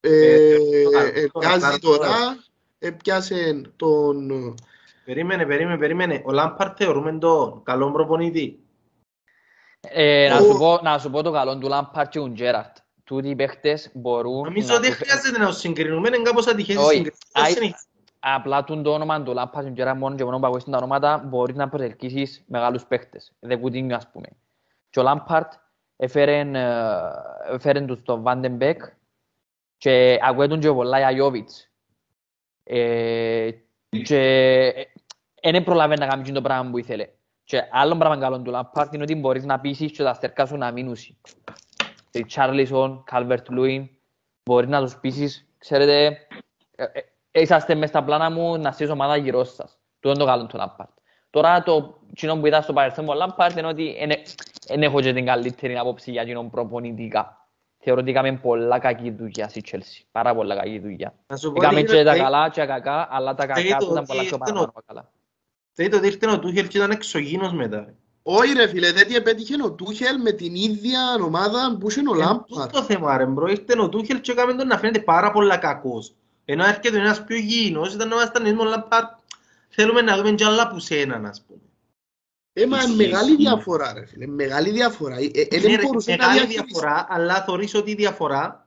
[0.00, 1.78] Ε, το καλό, το Ελγκάζη καλό.
[1.96, 2.44] τώρα
[2.78, 4.54] έπιασε τον
[5.04, 6.22] Περίμενε, περίμενε, περίμενε.
[6.24, 8.60] Ο Λάμπαρτ θεωρούμε το καλό προπονητή.
[9.80, 12.76] Ε, να, Ο- σου πω, να σου πω το καλό του Λάμπαρτ και του Τζέραρτ.
[13.04, 16.74] Τούτοι οι παίχτες μπορούν Νομίζω να ότι τους- χρειάζεται να τους συγκρινούμε, είναι κάπως ατυχές
[16.74, 16.94] οι Όχι.
[16.94, 17.20] συγκρίσεις.
[17.32, 17.82] Α, Ας συνεχίσουμε.
[18.20, 20.76] Απλά τούν το όνομα του Λάμπαρτ και του Τζέραρτ μόνο και μόνο που ακούσεις τα
[20.76, 23.32] ονόματα μπορείς να προσελκύσεις μεγάλους παίχτες.
[23.40, 24.26] Δεν Κουτίνιο ας πούμε.
[24.90, 25.52] Και ο Λάμπαρτ
[25.96, 28.56] έφερε, ε, έφερε τους τον Βάντεν
[29.78, 31.70] Μπεκ και ακούγεται και πολλά για Ιώβιτς.
[32.64, 33.50] Ε,
[34.04, 34.72] και
[35.42, 37.08] δεν προλαβαίνει να κάνει το πράγμα που ήθελε.
[37.44, 40.56] Και άλλο πράγμα καλό του Λάμπαρτ είναι ότι μπορείς να πείσεις και τα στερκά σου
[40.56, 40.96] να μείνουν.
[42.26, 43.88] Ρισάρλισον, Κάλβερτ Λούιν,
[44.44, 46.26] μπορείς να τους πείσεις, ξέρετε,
[46.76, 46.84] ε,
[47.30, 49.78] ε, είσαστε μες στα πλάνα μου να στήσω ομάδα γύρω σας.
[50.00, 50.90] Το είναι το καλό του Λάμπαρτ.
[51.30, 53.96] Τώρα το κακό που είδα στο παρελθόν μου ο Λάμπαρτ είναι ότι
[54.66, 57.47] δεν έχω και την καλύτερη άποψη για κείνον προπονητικά.
[57.78, 60.02] Θεωρώ ότι έκαμε πολλά κακή δουλειά στη Chelsea.
[60.12, 61.14] Πάρα πολλά κακή δουλειά.
[61.26, 63.76] Να σου πω Έκαμε ότι και τα ήρθε- καλά και τα κακά, αλλά τα κακά
[63.76, 65.10] το που ήταν ότι πολλά πιο ήρθε παραπάνω ο- καλά.
[65.72, 67.76] Θέλετε ότι ήρθε ο Τούχελ και ήταν εξωγήινος μετά.
[67.86, 67.94] ρε.
[68.22, 72.18] όχι ρε φίλε, δεν επέτυχε ο Τούχελ με την ίδια ομάδα που είχε ο Ε,
[72.18, 72.46] Λάμπαρτ.
[72.46, 75.56] τούτο το θέμα ρε μπρο, ήρθε ο Τούχελ και έκαμε τον να φαίνεται πάρα πολλά
[75.56, 76.14] κακός.
[76.44, 79.08] Ενώ έρχεται ένας πιο υγιεινός, ήταν να ήμασταν εμείς με ο Λαμπάρτ.
[79.68, 81.60] Θέλουμε να δούμε και άλλα που σέναν, ας πούμε.
[82.52, 83.42] Ε, μα Ισχύει, μεγάλη ισχύει.
[83.42, 85.16] διαφορά ρε φίλε, μεγάλη διαφορά.
[85.16, 86.64] Ε, ε, Είναι δεν ρε, μπορούσε να μεγάλη διαχειριστεί.
[86.64, 88.66] διαφορά, αλλά θεωρείς ότι η διαφορά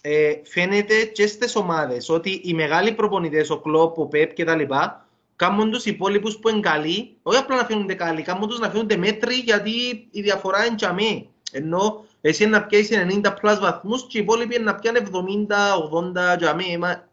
[0.00, 2.08] ε, φαίνεται και στις ομάδες.
[2.08, 6.48] Ότι οι μεγάλοι προπονητές, ο Κλόπ, ο Πεπ και τα λοιπά, κάνουν τους υπόλοιπους που
[6.48, 9.70] είναι καλοί, όχι απλά να φαίνονται καλοί, κάνουν τους να φαίνονται μέτροι γιατί
[10.10, 11.30] η διαφορά είναι τζιαμαί.
[11.52, 16.36] Ενώ εσύ είναι να πιάσεις 90 plus βαθμούς και οι υπόλοιποι είναι να πιάνε 70-80
[16.38, 16.78] τζιαμαί.
[16.78, 17.08] Μα,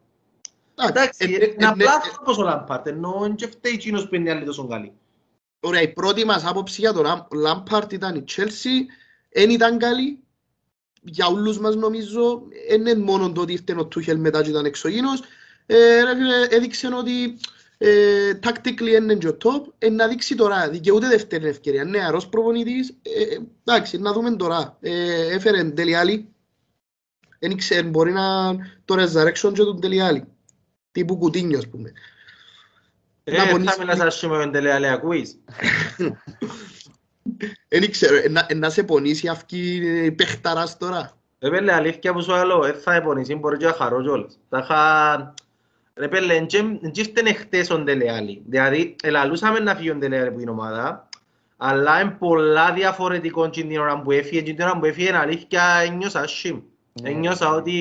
[0.88, 4.08] εντάξει, ε, ε, είναι ε, απλά ε, άνθρωπος ο Λάμπαρτ, ενώ δεν και φταίει εκείνος
[4.08, 4.94] που είναι οι άλλοι τόσο καλοί.
[5.60, 8.86] Ωραία, η πρώτη μας άποψη για τον Λαμ- Λάμπαρτ ήταν η Chelsea,
[9.30, 10.24] δεν ήταν καλή,
[11.02, 14.66] για όλους μας νομίζω, δεν είναι μόνο το ότι ήρθε ο Τούχελ μετά και ήταν
[14.66, 15.22] εξωγήινος,
[15.66, 17.38] ε, ρε φίλε, έδειξε ότι
[17.78, 22.90] ε, tactically είναι και ο top, ε, να δείξει τώρα, δικαιούται δεύτερη ευκαιρία, νεαρός προπονητής,
[23.02, 26.34] ε, ε, εντάξει, να δούμε τώρα, ε, έφερε εν τέλει άλλη,
[27.40, 30.24] Δεν ήξερε, μπορεί να το resurrection και τον τελειάλη.
[30.92, 31.94] Τύπου κουτίνιο, ας πούμε.
[33.30, 35.40] Ε, Να θα πονήσει- μιλάς ας πούμε με τελεία, λέει, ακούεις.
[37.68, 41.12] Δεν ήξερε, ε, να- ε, να σε πονήσει αυκή ε, παιχταράς τώρα.
[41.42, 44.40] Ρε πέλε, αλήθεια που σου άλλο, δεν θα επονήσει, μπορεί και να χαρώ κιόλας.
[44.50, 45.34] Θα είχα...
[45.96, 46.64] Ρε πέλε, εν και
[46.94, 48.42] ήρθεν χτες ο Ντελεάλη.
[48.46, 51.08] Δηλαδή, ελαλούσαμε να φύγει ο Ντελεάλη από την ομάδα,
[51.58, 54.42] αλλά είναι πολλά διαφορετικό και την ώρα που έφυγε.
[54.42, 56.60] Και την ώρα που έφυγε, αλήθεια, ένιωσα άσχημ.
[57.02, 57.10] Ναι.
[57.10, 57.72] Ένιωσα ότι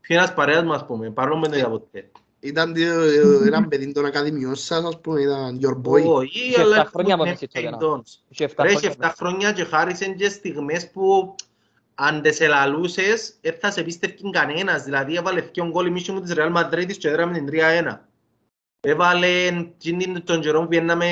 [0.00, 2.10] φύγει ένας παρέας μου, ας πούμε, παρόλο που δεν το είδα ποτέ.
[2.42, 2.86] Ήταν ε,
[3.46, 6.04] έναν παιδί των ακαδημιών σας, ας πούμε, ήταν your boy.
[6.04, 7.76] Όχι, Είχε αλλά εφτά χρόνια από είναι Μέση τότε, να.
[7.76, 8.22] εντός.
[8.28, 9.12] Είχε εφτά Ρε, είχε χρόνια.
[9.12, 11.34] 7 χρόνια και χάρισαν και στιγμές που
[11.94, 14.82] αν τες ελαλούσες, δεν θα σε πίστευκε κανένας.
[14.82, 17.98] Δηλαδή έβαλε δύο γκολ η μίσιο μου της Ρεάλ Μαδρίτης και έδραμε την 3-1.
[18.80, 21.06] Έβαλε εκείνη τον καιρό που πιέναμε,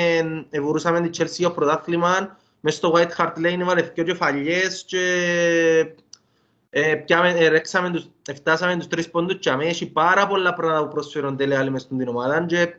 [0.49, 5.05] ευουρούσαμε την Chelsea ο πρωτάθλημα, μες στο White Hart Lane έβαλε δύο κεφαλιές και
[6.73, 10.83] ε, πιάμε, ε, ρέξαμε τους, φτάσαμε τους τρεις πόντους και αμέ, έχει πάρα πολλά πράγματα
[10.83, 12.75] που προσφέρουν τελεάλη μες στην ομάδα και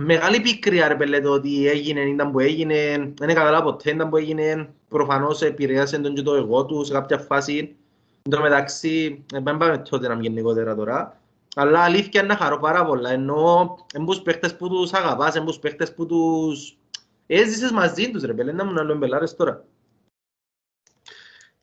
[0.00, 4.16] Μεγάλη πίκρια ρε πέλε το ότι έγινε, ήταν που έγινε, δεν καταλάβα ποτέ ήταν που
[4.16, 7.76] έγινε, προφανώς επηρέασε τον και το εγώ τους σε κάποια φάση.
[8.22, 11.20] Εν τω μεταξύ, ε, δεν πάμε τότε να μην γενικότερα τώρα,
[11.54, 15.94] αλλά αλήθεια είναι να χαρώ πάρα πολλά, ενώ εμπούς παίχτες που τους αγαπάς, εμπούς παίχτες
[15.94, 16.76] που τους
[17.26, 19.64] έζησες μαζί τους ρε πέλε, να μου άλλο μπελάρες τώρα.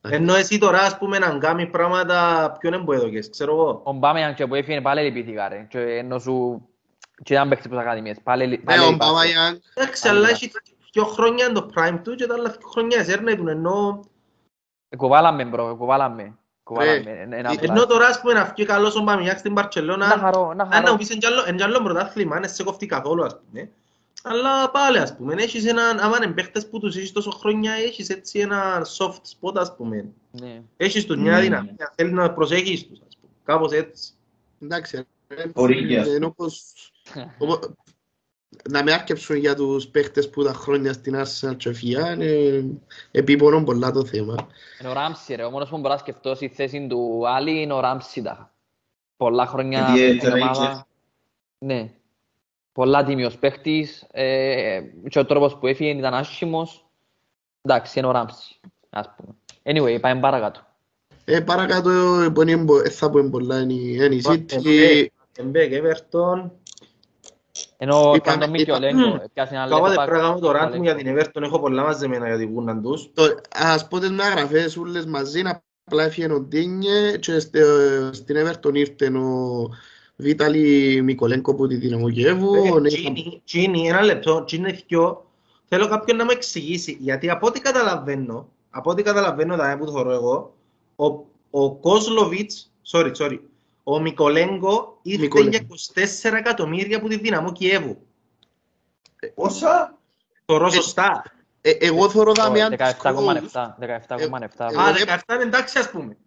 [0.09, 3.81] Ενώ εσύ τώρα ας πούμε να κάνεις πράγματα ποιον εμπόεδοκες, ξέρω εγώ.
[3.83, 5.65] Ο Μπάμεαν και που έφυγε πάλι λυπήθηκα ρε.
[5.69, 6.67] Και ενώ σου...
[7.23, 8.17] Και ήταν παίκτης από τις ακαδημίες.
[8.23, 9.11] Πάλι λυ- Ναι, πάλι ο λυπάσαι.
[9.11, 10.51] Μπαμαγιάν, Εντάξει, αλλά έχει
[10.91, 13.99] δύο χρόνια το prime του και τα άλλα δύο χρόνια εσέρνε του, ενώ
[14.97, 16.35] Κουβάλαμε μπρο, κουβάλαμε.
[16.63, 16.99] Κουβάλαμε.
[17.03, 17.71] Ρε, Ένα ε, απλά.
[17.73, 20.69] Ενώ τώρα ας πούμε να βγει καλός ο Μπαμιάκ στην Να Μπαρτσελώνα, χαρώ, να αν
[20.69, 20.91] να χαρώ.
[20.91, 23.69] μου πεις εν κι άλλο- εν κι άλλο πρωτάθλημα, δεν σε κοφτεί καθόλου ας πούμε.
[24.27, 28.09] Αλλά πάλι ας πούμε, έχεις έναν, άμα είναι παίχτες που τους έχεις τόσο χρόνια, έχεις
[28.09, 30.05] έτσι ένα soft spot ας πούμε.
[30.31, 30.61] Ναι.
[30.77, 31.41] Έχεις τους μια Mm.
[31.41, 34.13] δυναμία, θέλεις να προσέχεις τους ας πούμε, κάπως έτσι.
[34.61, 36.05] εντάξει, ρε, Ορίγια.
[36.05, 36.73] είναι όπως-
[37.37, 37.69] όπως-
[38.69, 42.63] να με άρκεψουν για τους παίχτες που τα χρόνια στην Arsenal και φύγαν, ε,
[43.11, 44.35] επίπονο πολλά το θέμα.
[44.81, 47.73] Είναι ο Ράμψι ρε, ο μόνος που μπορώ να σκεφτώ στη θέση του Άλλη είναι
[47.73, 48.53] ο Ράμψι τα.
[49.17, 50.87] Πολλά χρόνια Γιατί στην έτσι ομάδα.
[51.57, 51.93] Ναι.
[52.75, 56.85] Πολλά τίμιος παίχτης ε, και ο τρόπος που έφυγε ήταν άσχημος.
[57.61, 58.59] Εντάξει, είναι ο Ράμψι,
[58.89, 59.35] ας πούμε.
[59.63, 60.59] Anyway, πάμε παρακάτω.
[61.25, 64.53] Ε, παρακάτω, ε, που είναι μπο- ε, θα πούμε πολλά, είναι η- είναι η City,
[64.53, 66.49] Εμπέ, Εμπέ και Everton.
[67.77, 70.75] Ενώ Είπαμε- πιάνε τον Μικιολέγκο, πιάσε ένα Κάποτε left back, πρέπει να κάνω το rant
[70.75, 71.21] μου για Μικιολέγκο.
[71.21, 73.09] την Everton, έχω πολλά μαζεμένα για την κούναν τους.
[73.13, 78.35] Το- Ας πω τις μεταγραφές όλες μαζί, να απλά έφυγε ο Ντίνιε και στε- στην
[78.37, 79.69] Everton ήρθε ο
[80.15, 85.25] Βίταλη Μικολέγκο που τη Δυναμό Κιέβου, ο Νέιθαν- Τζίνι, Τζίνι, ένα λεπτό, Τζίνι θκιο.
[85.67, 90.11] Θέλω κάποιον να μου εξηγήσει, γιατί από ό,τι καταλαβαίνω, από ό,τι καταλαβαίνω τα που θεωρώ
[90.11, 90.55] εγώ,
[90.95, 91.05] ο,
[91.49, 93.39] ο Κόσλοβιτς, sorry, sorry,
[93.83, 95.49] ο Μικολέγκο ήρθε Μικολέγκο.
[95.49, 95.65] για
[96.31, 97.97] 24 εκατομμύρια από τη Δυναμό Κιέβου.
[99.35, 99.97] Πόσα;
[100.45, 101.23] Θωρώ Ε, σωστά.
[101.61, 103.75] Ε, εγώ θεωρώ δάμε αν τους 17,7.
[103.79, 104.67] 17,7.
[104.69, 106.17] εγώ Α, δεν- 17 είναι εντάξει ας πούμε.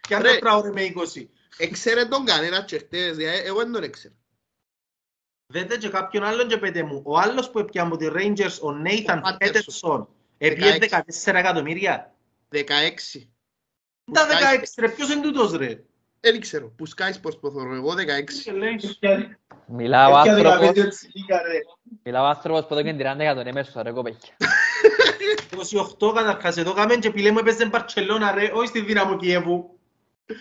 [0.00, 0.32] Και αν Ρε.
[0.32, 1.28] το τραώρε με 20.
[1.56, 4.14] Εξέρε τον κανένα και χτες, δηλαδή, εγώ δεν τον έξερα.
[5.52, 7.02] Δέτε και κάποιον άλλον και πέτε μου.
[7.04, 9.36] Ο άλλος που έπια από τη Rangers, ο Nathan Patterson.
[9.38, 10.08] Πέτερσον,
[10.38, 10.88] έπιε 16.
[10.88, 12.14] 14 εκατομμύρια.
[12.50, 12.58] 16.
[14.12, 15.84] Τα Sky 16 ρε, ποιος είναι τούτος ρε.
[16.20, 18.42] Δεν ξέρω, που Sky Sports που θεωρώ εγώ 16.
[18.44, 18.80] Και λέει,
[19.66, 21.58] Μιλά ο Έπια άνθρωπος, 15 τσιλίκα, ρε.
[22.04, 24.36] μιλά ο άνθρωπος που εδώ και 30 εκατομμύρια μέσα στο ρε κοπέκια.
[25.98, 29.78] 28 καταρχάς, εδώ κάμε και πιλέ μου έπαιζε Μπαρτσελώνα ρε, όχι στη Δύναμο Κιέβου.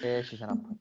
[0.01, 0.77] Έχεις ένα πράγμα.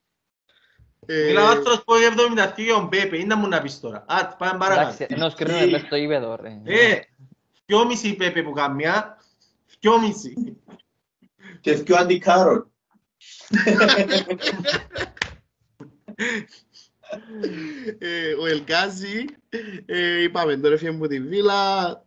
[1.09, 3.79] Ε, Μιλά ο άνθρωπος που έχει 72 για τον Πέπε, είναι να μου να πεις
[3.79, 4.05] τώρα.
[4.07, 4.87] Α, πάμε παρακάτω.
[4.87, 6.61] Εντάξει, ενώ σκρίνουμε μέσα στο γήπεδο ρε.
[6.63, 6.99] Ε,
[7.65, 9.17] δυόμιση Πέπε που κάμια,
[9.79, 10.57] δυόμιση.
[11.61, 12.71] Και δυο αντικάρον.
[17.97, 19.25] ε, ο Ελγκάζη,
[19.85, 22.03] ε, είπαμε τώρα έφυγε από τη Βίλα,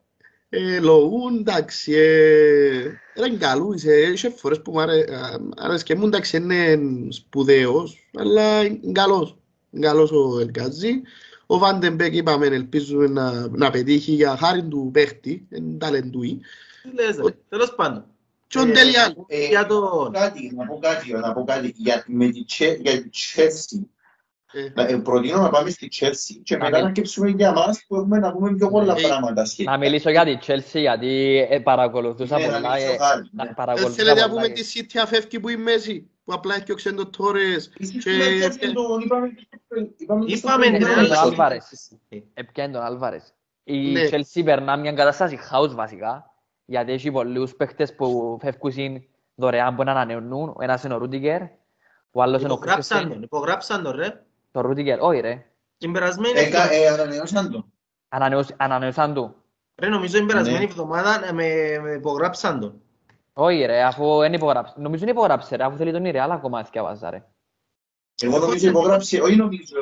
[0.51, 6.07] ε, Λοού, εντάξει, ε, ήταν καλούς, ε, είχε φορές που μου άρε- α, άρεσκε μου,
[6.07, 9.37] εντάξει, είναι σπουδαίος, αλλά είναι καλός,
[9.71, 11.03] είναι καλός ο Ελγκάζη.
[11.47, 16.41] Ο Βάντεμπεκ είπαμε, ελπίζουμε να, να πετύχει για χάρη του παίχτη, είναι ταλεντούι.
[16.83, 18.05] Τι λες ρε, τέλος πάντων.
[18.47, 20.13] Και ο Ε, Ντελιάλ, Ε, Για να πω τον...
[20.13, 21.75] κάτι, να πω κάτι, να πω κάτι.
[21.77, 23.79] Για, με τη, Chel- για τη Chelsea.
[24.53, 27.53] Ε, Να- ε, προτείνω να πάμε στη Chelsea και Να μετά μην- να κέψουμε για
[27.53, 29.71] μας που έχουμε να πούμε πιο πολλά Ε, πράγματα σχετικά.
[29.71, 32.69] Να μιλήσω για τη Chelsea γιατί ε, παρακολουθούσα Ναι, να πολλά.
[32.71, 33.51] μιλήσω ε, κάτι, να ναι.
[33.51, 34.63] ε, παρακολουθούσα θέλετε να πολλά, πούμε ε.
[34.63, 38.11] τη City αφεύγει που είναι μέση, που απλά έχει οξέν το Τόρες Εσύ και...
[38.11, 41.15] είπαμε και αυτό το- είπαμε και στο- είπαμε και στο Είπαμε προηγούμενο ναι, τον αλλά-
[41.15, 41.29] επεισόδιο.
[41.31, 41.93] Άλβαρες.
[42.35, 43.35] Επιάνε τον Άλβαρες.
[43.65, 44.09] Η Ναι.
[44.11, 46.35] Chelsea περνά μια κατάσταση χάους βασικά,
[46.65, 49.03] γιατί έχει πολλούς παίχτες που φεύγουν
[49.35, 50.49] δωρεάν που να ανανεώνουν.
[50.49, 51.43] Ο ένας είναι ο Ρούντιγκερ,
[52.11, 53.09] ο άλλος είναι ο Υπογράψαν Κρίστενσεν.
[53.13, 54.23] τον, υπογράψαν τον ρε.
[54.51, 55.47] Το Ρούντιγκερ, όχι ρε.
[55.79, 57.67] Την περασμένη Ε, εβδομάδα- κα- ε, ανανεώσαν το.
[58.09, 59.35] Ανανεώσ- Ανανεώσαν του.
[59.83, 60.65] Ρε, νομίζω την περασμένη Ναι.
[60.65, 62.81] εβδομάδα ε, με, με υπογράψαν τον.
[63.33, 64.75] Όχι ρε, αφού δεν υπογράψε.
[64.77, 67.25] Νομίζω είναι υπογράψε ρε, αφού θέλει τον η Real ακόμα θυκευάζα ρε.
[68.23, 69.77] Εγώ νομίζω υπογράψει, όχι νομίζω,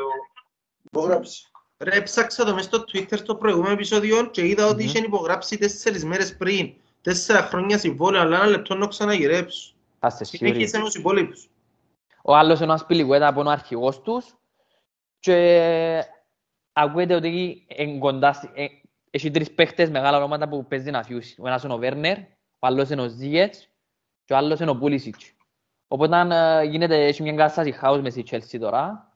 [0.83, 1.47] υπογράψει.
[1.79, 4.89] Ρε, έψαξα το μέσα στο Twitter στο προηγούμενο επεισόδιο και είδα ότι Μμμ.
[4.89, 6.73] είχε υπογράψει τέσσερις μέρες πριν.
[7.03, 9.73] Τέσσερα χρόνια συμβόλαιο, αλλά ένα λεπτό να ξαναγυρέψω.
[9.99, 10.51] Θα είστε σίγουροι.
[10.51, 11.49] Συνέχισε με τους υπόλοιπους.
[12.23, 14.35] Ο άλλος είναι ο Ασπιλικουέτα που είναι ο αρχηγός τους
[15.21, 16.05] και
[16.73, 18.67] ακούεται ότι εν κοντά στη- ε,
[19.11, 21.41] έχει τρεις παίχτες μεγάλα ονόματα που παίζει να φιούσει.
[21.41, 22.19] Ο ένας είναι ο Βέρνερ,
[22.59, 23.69] ο άλλος είναι ο Ζίγετς
[24.25, 25.33] και ο άλλος είναι ο Πούλισιτς.
[25.89, 29.13] Οπότε ε, γίνεται, έχει μια κατάσταση χάους μες στη Chelsea τώρα.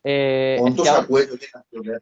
[0.00, 1.98] Ε, Όντως εθιά- ακούεται ότι είναι αυτό, ρε.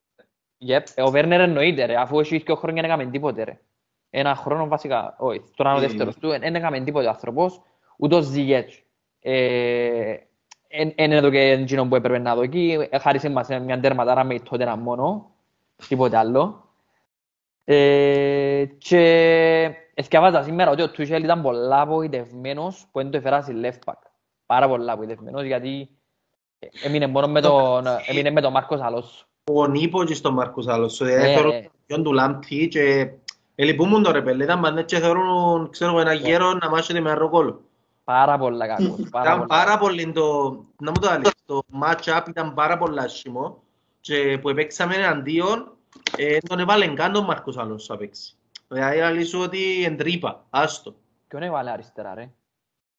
[0.66, 0.84] Yep.
[0.94, 3.60] Ε, Ο Βέρνερ εννοείται ρε, αφού έχει δύο χρόνια δεν έκαμε τίποτε ρε.
[4.10, 5.86] Ένα χρόνο βασικά, όχι, τώρα είναι ο Ε.
[5.86, 7.60] δεύτερος του, δεν έκαμε τίποτε ο άνθρωπος,
[7.98, 8.82] ούτε ο Ζιγέτς.
[10.76, 14.24] Ε, εν είναι εδώ και εκείνο που έπρεπε να δω εκεί, χάρισε μας μια τερματάρα
[14.24, 15.30] με τότε ένα μόνο,
[15.88, 16.68] τίποτε άλλο.
[17.64, 19.00] Ε, και
[19.94, 23.98] εθιαβάζα σήμερα ότι ο Τούχελ ήταν πολλά απογοητευμένος που δεν το έφερα στη left back.
[24.46, 25.88] Πάρα πολλά απογοητευμένος γιατί
[26.84, 29.26] έμεινε μόνο με τον, έμεινε με τον Μάρκος Αλόσο.
[29.52, 31.04] Ο Νίπο και στον Μάρκος Αλόσο.
[31.04, 31.34] Ε, Δηλαδή ε.
[31.34, 33.10] θεωρούν τον του Λάμπτη και
[33.54, 34.44] ε, λυπούμουν το ρε πέλε.
[34.44, 37.60] Ήταν πάντα και θεωρούν, ξέρω εγώ, ένα γέρο να μάσχεται με αεροκόλλο.
[38.04, 39.08] Πάρα πολλά κακός.
[39.10, 39.46] Πάρα Ήταν πολλά.
[39.46, 43.62] πάρα πολύ το, να μου το αλήθεια, το match-up ήταν πάρα πολύ άσχημο
[44.00, 45.72] και που παίξαμε εναντίον,
[46.16, 48.34] ε, τον έβαλε καν τον Μάρκος Αλόσο να παίξει.
[48.68, 50.94] Δηλαδή αλήθεια ότι εντρίπα, άστο.
[51.28, 52.30] Ποιον έβαλε αριστερά ρε;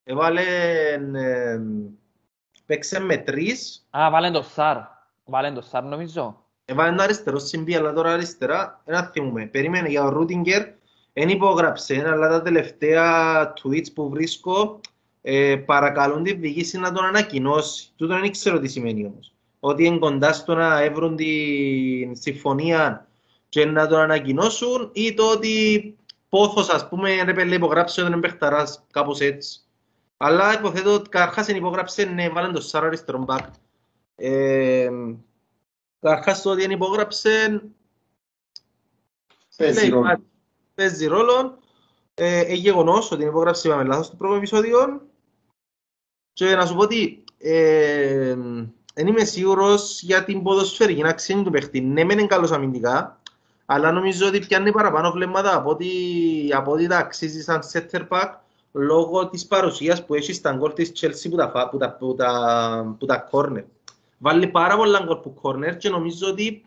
[0.03, 0.41] Έβαλε,
[1.13, 1.59] ε,
[2.65, 4.77] παίξε με τρεις, Α, βάλε το Σάρ.
[5.25, 6.43] Βάλε το Σάρ νομίζω.
[6.65, 9.45] έβαλε ένα αριστερό συμπί, αλλά τώρα αριστερά, ένα θυμούμε.
[9.45, 10.63] Περίμενε για ο Ρούτιγκερ,
[11.13, 14.79] δεν υπόγραψε, αλλά τα τελευταία tweets που βρίσκω
[15.27, 17.89] ε, παρακαλούν τη διοίκηση να τον ανακοινώσει.
[17.95, 19.33] Τούτο δεν ξέρω τι σημαίνει όμως.
[19.59, 21.25] Ότι είναι κοντά στο να έβρουν τη
[22.11, 23.07] συμφωνία
[23.49, 25.95] και να τον ανακοινώσουν ή το ότι
[26.29, 29.59] πόθος ας πούμε ρε πέλε υπογράψε όταν είναι παιχταράς κάπως έτσι.
[30.17, 33.45] Αλλά υποθέτω ότι καρχάς είναι υπογράψε ναι βάλαν το Σάρα αριστερό μπακ.
[34.15, 34.89] Ε,
[35.99, 37.61] Καρχάς το ότι είναι υπόγραψε
[39.57, 40.07] Παίζει λέει, ρόλο.
[40.07, 40.19] α,
[40.75, 41.57] παίζει ρόλο.
[42.13, 45.01] Ε, ε, γεγονός ότι είναι υπόγραψε είπαμε λάθος στο πρώτο επεισόδιο.
[46.35, 48.35] Και να σου πω ότι ε,
[48.93, 51.81] δεν είμαι σίγουρος για την ποδοσφαιρική αξία του παίχτη.
[51.81, 53.19] Ναι, μεν είναι καλός αμυντικά,
[53.65, 55.89] αλλά νομίζω ότι πιάνει παραπάνω βλέμματα από ότι,
[56.53, 58.29] από ότι τα αξίζει σαν center back
[58.71, 62.15] λόγω της παρουσίας που έχει στα γκολ της Chelsea που τα, φα- που τα, που
[62.15, 63.63] τα, που τα corner.
[64.17, 66.65] Βάλει πάρα πολλά γκολ που corner και νομίζω ότι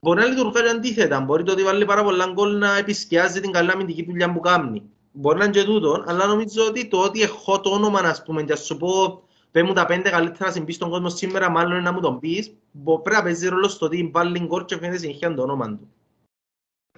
[0.00, 1.20] μπορεί να λειτουργεί και αντίθετα.
[1.20, 4.82] Μπορεί το ότι βάλει πάρα πολλά γκολ να επισκιάζει την καλή αμυντική δουλειά που κάνει.
[5.12, 8.42] Μπορεί να είναι και τούτο, αλλά νομίζω ότι το ότι έχω το όνομα, ας πούμε,
[8.42, 11.80] και να σου πω πέ μου τα πέντε καλύτερα συμπείς στον κόσμο σήμερα, μάλλον είναι
[11.80, 14.98] να μου τον πεις, μπο- πρέπει να παίζει ρόλο στο ότι βάλει γκολ και φαίνεται
[14.98, 15.88] συνέχεια το όνομα του.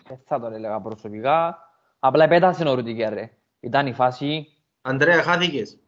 [0.08, 1.58] Δεν θα τον έλεγα προσωπικά.
[1.98, 3.30] Απλά επέτασε ο Ρούτικερ ρε.
[3.60, 4.46] Ήταν η φάση...
[4.82, 5.78] Αντρέα, χάθηκες.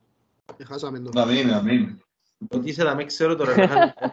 [0.65, 1.11] Χάσαμε το.
[1.15, 1.99] Να μείνει, να μείνει.
[2.49, 3.55] Ότι είσαι θα με ξέρω τώρα.
[3.55, 4.11] ρε, χάθηκες.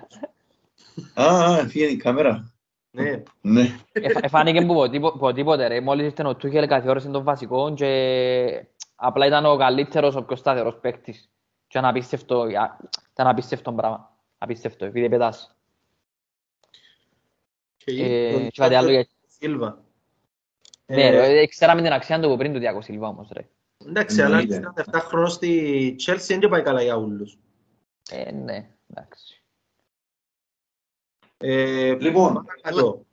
[1.14, 2.54] Α, α, φύγει η κάμερα.
[2.92, 3.24] Ναι.
[3.42, 3.62] Ναι.
[3.92, 5.82] Εφ- Εφάνηκε που ποτίπο- ποτίποτε ρε.
[5.82, 10.78] Μόλις ήρθε ο Τούχελ καθιόρασε τον βασικό και απλά ήταν ο καλύτερος, ο πιο σταθερός
[10.82, 11.30] παίκτης.
[11.68, 12.78] Και ήταν απίστευτο, α,
[13.12, 14.18] ήταν απίστευτο πράγμα.
[14.38, 15.48] Απίστευτο, επειδή επέτασε.
[17.86, 19.08] Ε, και κάτι άλλο για...
[19.28, 19.84] Σίλβα.
[20.86, 23.48] Ναι Ε, ρε, ξέραμε την αξία του από πριν του Διάκο Σιλβά όμως ρε.
[23.88, 24.72] Εντάξει, αλλά Εννοείται.
[24.92, 27.38] 37 χρόνος στη Chelsea δεν και πάει καλά για όλους.
[28.12, 29.39] Ε, ναι, εντάξει.
[31.42, 33.06] Ε, Λοιπόν, παρακαλώ.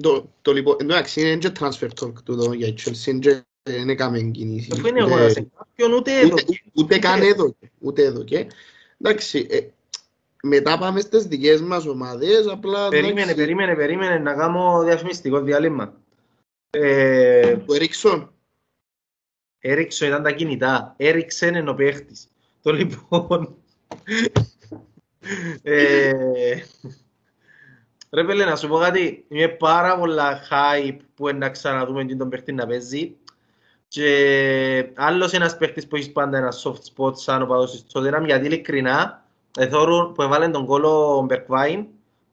[0.00, 3.88] Το, το λοιπόν, εντάξει, είναι και transfer talk τούτο για η Chelsea, είναι και δεν
[3.88, 4.70] έκαμε κίνηση.
[4.72, 6.32] Αφού είναι Ούτε- εγώ να σε κάποιον, ούτε εδώ.
[6.32, 8.46] ούτε, ούτε καν εδώ, ούτε εδώ και
[9.00, 9.60] εντάξει, ε,
[10.42, 16.00] μετά πάμε στις δικές μας ομάδες, απλά Περίμενε, εντάξει, περίμενε, περίμενε να κάνω διαφημιστικό διάλειμμα.
[16.70, 18.32] Ε, το Έριξον,
[19.58, 20.94] έριξε ήταν τα κινητά.
[20.96, 22.28] Έριξε είναι ο παίχτης.
[22.62, 23.56] Το λοιπόν...
[25.62, 26.58] ε,
[28.10, 29.24] ρε πέλε, να σου πω κάτι.
[29.28, 33.16] Είμαι πάρα πολλά hype που είναι να ξαναδούμε και τον παίχτη να παίζει.
[33.88, 38.24] Και άλλος ένας παίχτης που έχεις πάντα ένα soft spot σαν ο παδός της Tottenham,
[38.24, 39.24] γιατί ειλικρινά
[39.58, 41.86] εθώρουν που έβαλε τον κόλο ο Μπερκβάιν,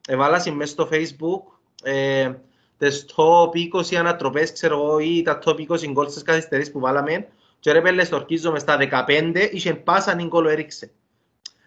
[0.08, 1.42] έβαλασαν μέσα στο facebook
[1.82, 2.32] ε,
[2.78, 7.28] τις top 20 ανατροπές, ξέρω εγώ, ή τα top 20 γκολ στις καθυστερήσεις που βάλαμε
[7.60, 10.90] και ρε πέλε στορκίζομαι στα 15, είχε πάσα την κόλο έριξε.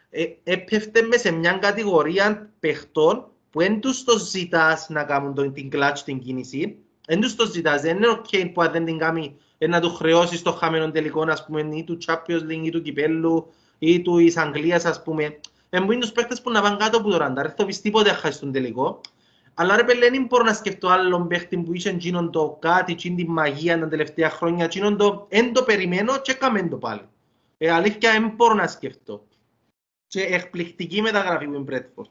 [0.09, 5.53] Ε, έπεφτε μες σε μια κατηγορία παιχτών που δεν τους το ζητάς να κάνουν τον-
[5.53, 6.77] την κλάτς την κίνηση,
[7.07, 9.93] δεν τους το ζητάς, δεν είναι ok που αν δεν την κάνει ε, να του
[9.93, 14.17] χρεώσεις το χαμένο τελικό, ας πούμε, ή του Champions League, ή του Κυπέλλου, ή του
[14.17, 15.39] της Αγγλίας, ας πούμε.
[15.69, 17.81] Ε, μου είναι τους παίχτες που να πάνε κάτω από το ραντάρ, δεν θα πεις
[17.81, 19.01] τίποτε να χάσεις τον τελικό.
[19.53, 23.15] Αλλά ρε πέλε, δεν μπορώ να σκεφτώ άλλον παίχτη που είχε εκείνον το κάτι, εκείνη
[23.23, 27.01] τη μαγεία τα τελευταία χρόνια, εκείνον το εν το περιμένω και έκαμε το πάλι.
[27.57, 29.27] Ε, αλήθεια, δεν μπορώ να σκεφτώ.
[30.07, 32.09] Και εκπληκτική μεταγραφή που είναι Μπρέτφορντ.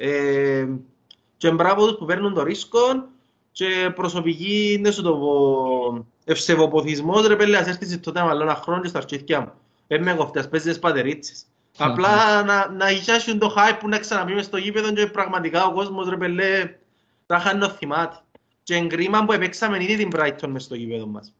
[0.00, 0.66] Ε,
[1.36, 3.08] και μπράβο τους που παίρνουν το ρίσκο
[3.52, 8.54] και προσωπική είναι σου το πω ευσεβοποθισμός ρε πέλε, ας έρθεις τότε με άλλο ένα
[8.54, 9.52] χρόνο και στα αρχίδια μου.
[9.86, 11.44] Ε, με κοφτές, παίζεις τις πατερίτσες.
[11.78, 15.72] Απλά να, να ισιάσουν το hype που να ξαναπεί μες στο γήπεδο και πραγματικά ο
[15.72, 16.76] κόσμος ρε πέλε
[17.26, 18.16] θα χάνει το θυμάται.
[18.62, 21.34] Και εγκρίμα που επέξαμε ήδη την Brighton μες στο γήπεδο μας.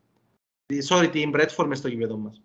[0.88, 2.40] Sorry, την Bradford μες στο γήπεδο μας.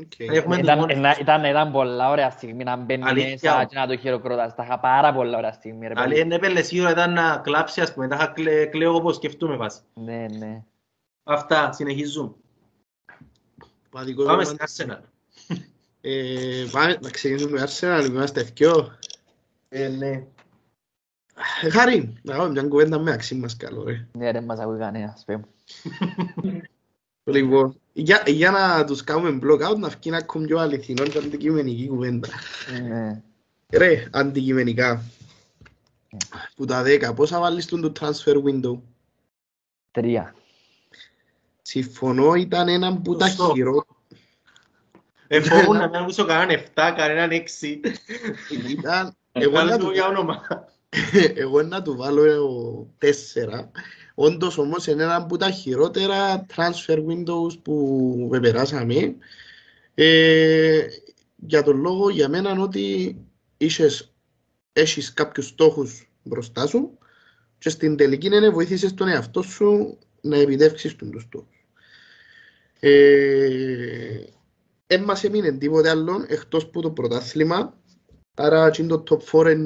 [0.00, 0.12] Οκ.
[0.18, 3.52] Έχουμε τους Ήταν, μόνους- ήταν, ήταν, ήταν πολλά ωραία στιγμή να μπαίνεις Αλήθεια.
[3.52, 4.54] μέσα και να το χειροκροτάς.
[4.54, 6.20] Τα είχα πάρα πολλά ωραία στιγμή ρε Αλλά παιδί.
[6.20, 9.80] είναι πέλε σίγουρα ήταν να κλάψει ας πούμε, τα είχα κλε, κλαίω όπως σκεφτούμε βάση.
[9.94, 10.62] Ναι, ναι.
[11.24, 12.32] Αυτά, συνεχίζουμε.
[13.90, 14.68] Παδικό Πάμε κομμάτι.
[14.72, 15.00] στην Arsenal.
[16.00, 18.92] Ε, Πάμε να ξεκινήσουμε με Arsenal, είμαστε ευκαιό.
[19.68, 20.24] Ε, ναι.
[21.62, 24.06] Ε, Χάρη, να κάνουμε μια κουβέντα με αξί μας καλό, ρε.
[24.12, 25.22] Ναι ρε, μας ακούει κανένας.
[25.26, 25.44] πέ μου.
[27.24, 31.88] Λοιπόν, για, για να τους κάνουμε block out να βγει ακόμη πιο αληθινό και αντικειμενική
[31.88, 32.28] κουβέντα.
[32.82, 33.22] Ναι.
[33.72, 35.02] Ρε, αντικειμενικά.
[36.56, 38.78] Που τα 10, πόσα βάλεις τον το transfer window;
[39.90, 40.34] Τρία.
[41.62, 43.86] Συμφωνώ, ήταν έναν που τα χειρό.
[45.26, 47.78] Εφόγουν να μην ακούσω κανέναν 7, κανέναν 6.
[48.68, 49.16] Ήταν...
[51.34, 53.70] Εγώ να του βάλω τέσσερα.
[54.22, 59.14] Όντως όμως είναι ένα από τα χειρότερα transfer windows που περάσαμε.
[59.94, 60.86] Ε,
[61.36, 63.16] για τον λόγο για μένα ότι
[63.56, 64.12] είχες,
[64.72, 66.98] έχεις κάποιους στόχους μπροστά σου
[67.58, 71.66] και στην τελική είναι βοήθησες τον εαυτό σου να επιτεύξεις τον τους στόχους.
[72.80, 74.24] Ε,
[74.86, 77.78] εν μας έμεινε τίποτε άλλο εκτός που το πρωτάθλημα
[78.34, 79.56] άρα το top 4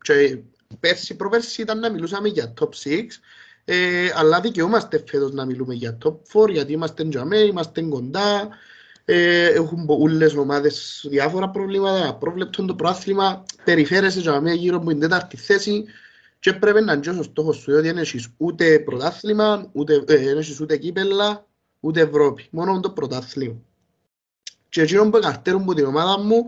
[0.00, 0.38] και
[0.80, 3.02] πέρσι προπέρσι ήταν να μιλούσαμε για top 6
[3.64, 8.48] ε, αλλά δικαιούμαστε φέτος να μιλούμε για top 4 γιατί είμαστε τζαμέ, είμαστε κοντά.
[9.04, 13.44] Ε, έχουν πολλές ομάδες διάφορα προβλήματα, απρόβλεπτο το προάθλημα.
[13.64, 15.84] Περιφέρεσαι τζαμέ γύρω από την τέταρτη θέση.
[16.38, 20.38] Και πρέπει να είναι ο στόχος σου διότι δεν έχεις ούτε πρωτάθλημα, ούτε, ε, δεν
[20.38, 21.46] έχεις ούτε κύπελα,
[21.80, 23.56] ούτε Ευρώπη, μόνο το πρωτάθλημα.
[24.68, 26.44] Και εκείνο που εκαρτέρουν από την ομάδα μου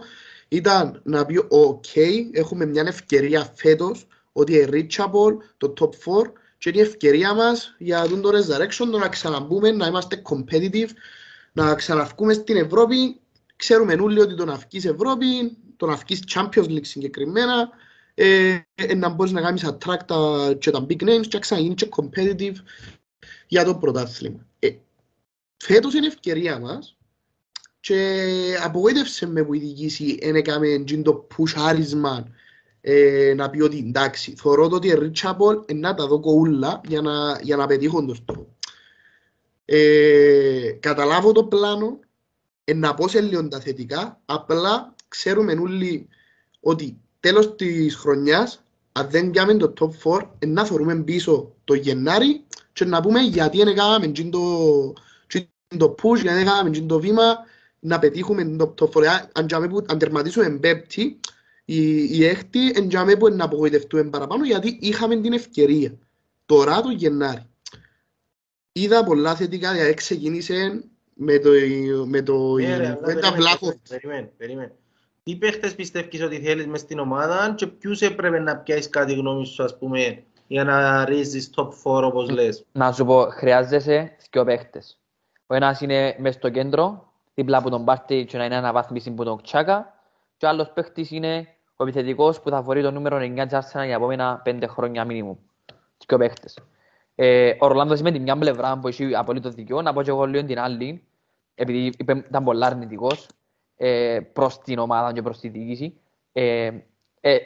[0.48, 1.84] ήταν να πει «ΟΚ,
[2.32, 6.32] έχουμε μια ευκαιρία φέτος ότι είναι reachable το top 4
[6.64, 10.88] και είναι η ευκαιρία μας για τον το resurrection το να ξαναμπούμε, να είμαστε competitive,
[11.52, 13.20] να ξαναυκούμε στην Ευρώπη.
[13.56, 17.68] Ξέρουμε όλοι ότι το να βγεις Ευρώπη, το να βγεις Champions League συγκεκριμένα,
[18.14, 21.82] ε, ε, να μπορείς να κάνεις attract τα, και τα big names και να ξαναγίνεις
[21.82, 22.56] και competitive
[23.46, 24.46] για το πρωτάθλημα.
[24.58, 24.70] Ε,
[25.56, 26.96] φέτος είναι η ευκαιρία μας
[27.80, 28.30] και
[28.62, 32.28] απογοήτευσε με που η διοίκηση δεν έκαμε εκείνο το πουσάρισμα
[32.86, 36.80] ε, να πει ότι εντάξει, θεωρώ το ότι είναι reachable, ε, να τα δω κοούλα
[36.88, 38.56] για να, για να πετύχω το στόχο.
[39.64, 41.98] Ε, καταλάβω το πλάνο,
[42.64, 46.08] ε, να πω σε λίγο τα θετικά, απλά ξέρουμε όλοι
[46.60, 51.74] ότι τέλος της χρονιάς, αν δεν πιάμε το top 4, ε, να θεωρούμε πίσω το
[51.74, 54.92] Γενάρη και να πούμε γιατί δεν έκαναμε εκείνο το,
[55.26, 57.38] εκείνο το push, γιατί δεν έκαναμε εκείνο το βήμα,
[57.78, 59.06] να πετύχουμε το top 4.
[59.06, 61.20] Αν- Αν, τζάμε που- αν τερματίσουμε πέμπτη,
[61.64, 65.98] η, η έκτη, εν τζάμε που να απογοητευτούμε παραπάνω, γιατί είχαμε την ευκαιρία.
[66.46, 67.48] Τώρα το Γενάρη.
[68.72, 70.84] Είδα πολλά θετικά, δηλαδή ξεκίνησε
[71.14, 71.50] με το,
[72.06, 73.74] με το Ναι, ρε, αλλά με τα περίμενε, Βλάχοφ.
[73.88, 74.72] Περίμενε, περίμενε.
[75.22, 79.46] Τι παίχτες πιστεύεις ότι θέλεις μες στην ομάδα και ποιους έπρεπε να πιάσεις κάτι γνώμη
[79.46, 84.44] σου, ας πούμε, για να ρίζεις top 4 όπως λες; Να σου πω, χρειάζεσαι δύο
[84.44, 84.98] παίχτες.
[85.46, 89.24] Ο ένας είναι μες στο κέντρο, δίπλα από τον Πάρτι και να είναι αναβάθμιση που
[89.24, 89.93] τον Τσάκα.
[90.36, 93.84] Και ο άλλος παίχτης είναι ο επιθετικός που θα φορεί το νούμερο 9 της Arsenal
[93.84, 95.36] για επόμενα πέντε χρόνια μίνιμουμ.
[96.06, 96.58] Δύο παίχτες.
[97.14, 100.24] Ε, ο Ρολάντος είμαι την μια πλευρά που έχει απολύτως δικαιό, να πω και εγώ
[100.24, 101.06] λίγο την άλλη,
[101.54, 103.28] επειδή είπε, ήταν πολύ αρνητικός
[103.76, 106.00] ε, προς την ομάδα και προς τη διοίκηση.
[106.32, 106.70] Ε,
[107.20, 107.38] ε,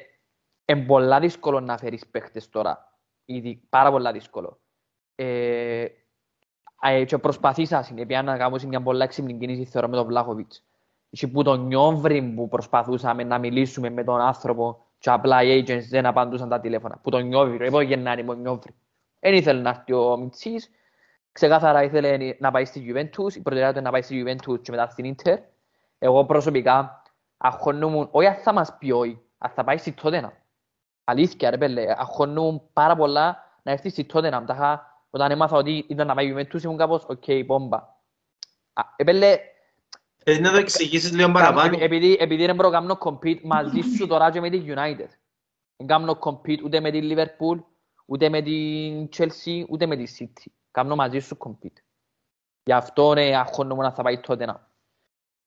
[0.64, 2.98] είναι πολλά δύσκολο να φέρεις παίχτες τώρα.
[3.24, 4.60] Ήδη, πάρα πολλά δύσκολο.
[5.14, 5.86] Ε,
[6.82, 10.67] ε, και προσπαθήσα συνεπεία να κάνουμε μια πολλά έξυπνη κίνηση θεωρώ με τον Βλάχοβιτς.
[11.10, 15.82] Και που τον Νιόβρη που προσπαθούσαμε να μιλήσουμε με τον άνθρωπο και απλά οι agents
[15.88, 16.98] δεν απαντούσαν τα τηλέφωνα.
[17.02, 18.74] Που τον Νιόβρη, εγώ Γενάρη μου Νιόβρη.
[19.20, 20.70] Δεν ήθελε να έρθει ο Μιτσής.
[21.32, 23.34] Ξεκάθαρα ήθελε να πάει στη Juventus.
[23.34, 25.36] Η προτεραιότητα είναι να πάει στη Juventus και μετά στην Inter.
[25.98, 27.02] Εγώ προσωπικά
[27.36, 30.32] αγχώνομαι, όχι αν θα μας πει όχι, αν θα πάει στη Tottenham.
[31.04, 34.42] Αλήθεια ρε πελλέ, αγχώνομαι πάρα πολλά να έρθει στη Tottenham.
[34.46, 37.76] Τα είχα- Όταν έμαθα ότι ήταν να πάει η Juventus ήμουν κάπως, οκ, πόμπα.
[38.72, 39.38] Α, Επέλε,
[40.28, 41.66] Θέλεις να το εξηγήσεις λίγο Κάνω- παραπάνω.
[41.68, 45.08] επει- επειδή, επειδή δεν μπορώ να κάνω compete μαζί σου τώρα και με την United.
[45.76, 47.62] Δεν κάνω compete ούτε με την Liverpool,
[48.06, 50.50] ούτε με την Chelsea, ούτε με την City.
[50.70, 51.76] Κάνω μαζί σου compete.
[52.62, 54.70] Γι' αυτό ναι, αγχώνομαι να θα πάει τότε να.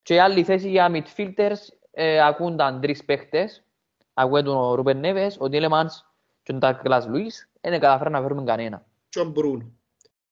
[0.02, 1.56] Και η άλλη θέση για midfielders
[1.90, 3.62] ε, ακούνταν τρεις παίχτες.
[4.14, 6.04] Ακούγεται ο Ρούπερ Νέβες, ο Τίλεμανς
[6.42, 7.50] και ο Ντάγκλας Λουίς.
[7.60, 8.86] Δεν καταφέραμε να φέρουμε κανένα.
[9.08, 9.72] και ο Μπρούνο.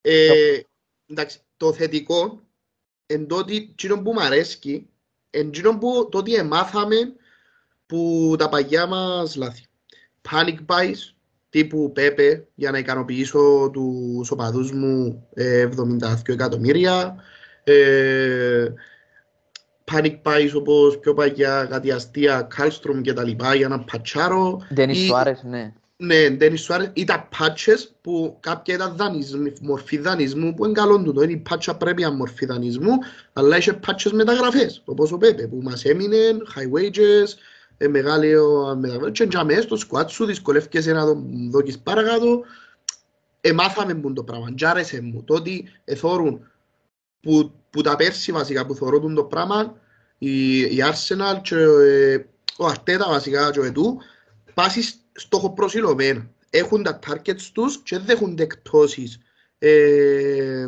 [0.01, 0.61] Ε,
[1.07, 2.41] εντάξει, το θετικό
[3.13, 4.89] εν το ότι εκείνο που μ' αρέσκει
[5.31, 6.97] εν εκείνο που το ότι εμάθαμε
[7.87, 9.65] που τα παγιά μας λάθη.
[10.31, 11.15] Panic buys
[11.51, 15.69] τύπου Πέπε για να ικανοποιήσω τους οπαδούς μου ε,
[16.03, 17.17] 72 εκατομμύρια.
[17.65, 18.67] Ε,
[19.93, 24.61] panic buys όπως πιο παγιά κάτι αστεία Κάλστρομ και τα λοιπά για να πατσάρω.
[24.75, 25.73] Ντένις Ή- Σουάρες, ναι.
[26.03, 31.03] Ναι, Ντένις Σουάρες ή τα patches που κάποια ήταν δανεισμ, μορφή δανεισμού που είναι καλό
[31.03, 31.23] του.
[31.23, 32.93] Είναι η patcha πρέπει να μορφή δανεισμού,
[33.33, 36.17] αλλά είχε patches μεταγραφές, όπως ο Πέπε, που μας έμεινε,
[36.55, 37.27] high wages,
[37.77, 42.43] ε, μεγάλη ο- μεταγραφές, και για μέσα στο squad σου δυσκολεύκεσαι να το δώκεις παρακάτω.
[43.41, 45.23] Εμάθαμε που το πράγμα, και άρεσε μου.
[45.25, 46.51] Το ότι εθώρουν
[47.21, 49.77] που, που τα πέρσι βασικά που θωρούν το πράγμα,
[50.19, 52.25] η, η Arsenal και ε,
[52.57, 53.99] ο Αρτέτα βασικά και ο Ετού,
[54.55, 56.31] πάσει στόχο προσιλωμένα.
[56.51, 59.19] Έχουν τα targets τους και δεν δέχονται εκτόσεις
[59.59, 60.67] ε,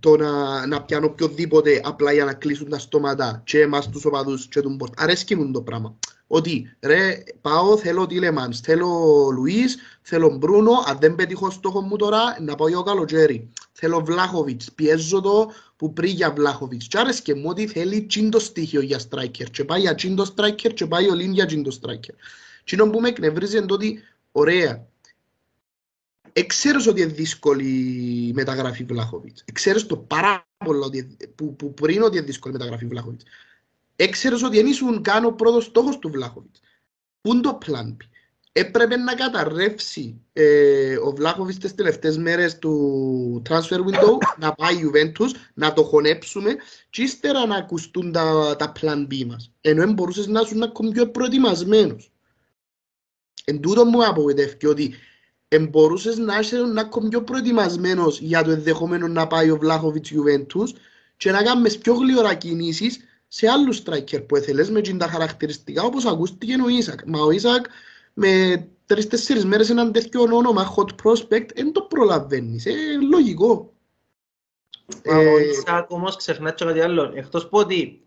[0.00, 4.46] το να, να πιάνω οποιοδήποτε απλά για να κλείσουν τα στόματα και εμάς τους οπαδούς
[4.46, 4.92] και τον πόρτ.
[4.96, 5.96] Αρέσκει μου το πράγμα.
[6.26, 8.88] Ότι ρε πάω θέλω Τίλεμανς, θέλω
[9.32, 13.50] Λουίς, θέλω Μπρούνο, αν δεν πετύχω στόχο μου τώρα να πάω για ο καλοκαίρι.
[13.72, 16.86] Θέλω Βλάχοβιτς, πιέζω το που πριν για Βλάχοβιτς.
[16.86, 20.34] Και άρεσκε μου ότι θέλει τσιν το στοιχείο για striker και πάει για τσιν το
[20.36, 22.14] striker και πάει ο Λίν για τσιν το striker.
[22.66, 24.02] Τι που με εκνευρίζει είναι το ότι,
[24.32, 24.86] ωραία,
[26.32, 27.68] εξέρεις ότι είναι δύσκολη
[28.28, 29.42] η μεταγραφή Βλάχοβιτς.
[29.46, 33.24] Εξέρεις το πάρα πολλά ότι, είναι- που, που πριν ότι είναι δύσκολη η μεταγραφή Βλάχοβιτς.
[33.96, 36.60] Έξερες ότι δεν ήσουν καν ο πρώτος στόχος του Βλάχοβιτς.
[37.20, 37.96] Πού είναι το plan B;
[38.52, 44.90] Έπρεπε να καταρρεύσει ε, ο Βλάχοβιτς τις τελευταίες μέρες του transfer window, να πάει η
[44.92, 46.56] Juventus, να το χωνέψουμε
[46.90, 49.52] και ύστερα να ακουστούν τα, τα plan B μας.
[49.60, 52.10] Ενώ δεν μπορούσες να ήσουν ακόμη πιο προετοιμασμένος.
[53.48, 54.94] Εν τούτο μου απογοητεύει ότι
[55.48, 60.12] εν μπορούσες να είσαι να ακόμη πιο προετοιμασμένος για το ενδεχόμενο να πάει ο Βλάχοβιτς
[60.14, 60.78] Juventus
[61.16, 65.82] και να κάνεις πιο γλυόρα κινήσεις σε άλλους striker που έθελες με εκείνα τα χαρακτηριστικά
[65.82, 67.00] όπως ακούστηκε ο Ισακ.
[67.06, 67.66] Μα ο Ισακ
[68.14, 72.66] με τρεις-τέσσερις μέρες έναν τέτοιο όνομα hot prospect δεν το προλαβαίνεις.
[72.66, 72.72] Ε,
[73.10, 73.74] λογικό.
[75.06, 77.12] Ο Ε, Ισακ όμως ξεχνά και κάτι άλλο.
[77.14, 78.00] Εκτός που ότι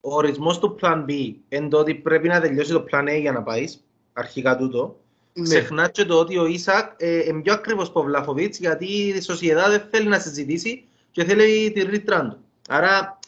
[0.00, 3.32] ο ορισμός του Plan B είναι το ότι πρέπει να τελειώσει το Plan A για
[3.32, 3.84] να πάεις,
[4.14, 5.00] αρχικά τούτο.
[5.32, 5.44] ναι.
[5.48, 9.20] Ξεχνά και το ότι ο Ισακ ε, είναι πιο ακριβώς από ο Βλάχοβιτς γιατί η
[9.20, 12.38] Σοσιεδά δεν θέλει να συζητήσει και θέλει τη ρήτρα του.
[12.68, 13.18] Άρα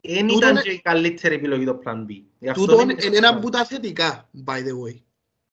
[0.00, 2.22] δεν Τούτο ήταν είναι- και η καλύτερη επιλογή το Plan B.
[2.38, 5.00] Γι' αυτό Τούτο δεν είναι ένα από τα θετικά, by the way.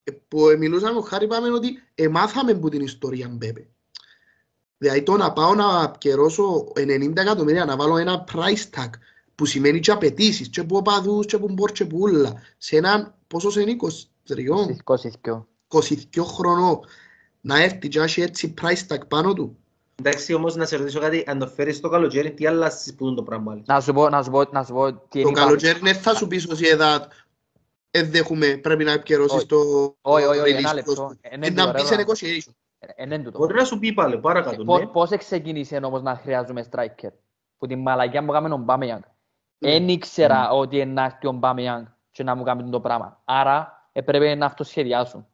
[0.04, 3.68] Ε, Που ε, μιλούσαμε, ο Χάρη είπαμε ότι εμάθαμε που την ιστορία Μπέπε.
[4.78, 8.90] Δηλαδή το να πάω να απκαιρώσω 90 εκατομμύρια, να βάλω ένα price tag
[9.36, 13.16] που σημαίνει και απαιτήσεις, και που οπαδούς, και που μπορ, και που ούλα, σε έναν,
[13.28, 13.76] πόσο είναι,
[14.30, 14.82] 23, Στις
[15.24, 15.46] 22.
[15.68, 16.80] 22 χρονών,
[17.42, 19.58] να έρθει και να έχει έτσι price tag πάνω του.
[19.96, 23.16] Εντάξει όμως να σε ρωτήσω κάτι, αν το φέρεις το καλοκαίρι, τι αλλάσεις που είναι
[23.16, 23.52] το πράγμα.
[23.52, 23.66] άλλες.
[23.68, 26.16] Να σου πω, να σου πω, να σου πω τι Το είναι καλοκαίρι δεν θα
[26.16, 27.04] σου πεις Σοσιεδάδ,
[27.92, 29.46] «Ε, δέχομαι, πρέπει να επικαιρώσεις Όχι.
[29.46, 29.58] το
[30.02, 30.94] Όχι, όχι, όχι, release ένα λεπτό.
[31.10, 31.18] clause».
[31.22, 32.04] Ε, ναι, Ε, Να τώρα, μπεις σε τώρα.
[32.08, 32.52] negotiation.
[32.80, 33.38] Ε, είναι τούτο.
[33.38, 34.86] Μπορεί να σου πει πάλι, παρακάτω, Πο- ναι.
[34.86, 37.10] Πώς ξεκίνησε όμως να χρειάζομαι striker.
[37.58, 39.02] Που την μαλακιά που έκαμε ο Ομπάμεγιανγκ.
[39.58, 39.72] Ναι.
[39.72, 43.22] Δεν ήξερα ότι να έρθει ο Ομπάμεγιανγκ και να μου κάνει το πράγμα.
[43.26, 45.28] Άρα έπρεπε να αυτοσχεδιάσουν.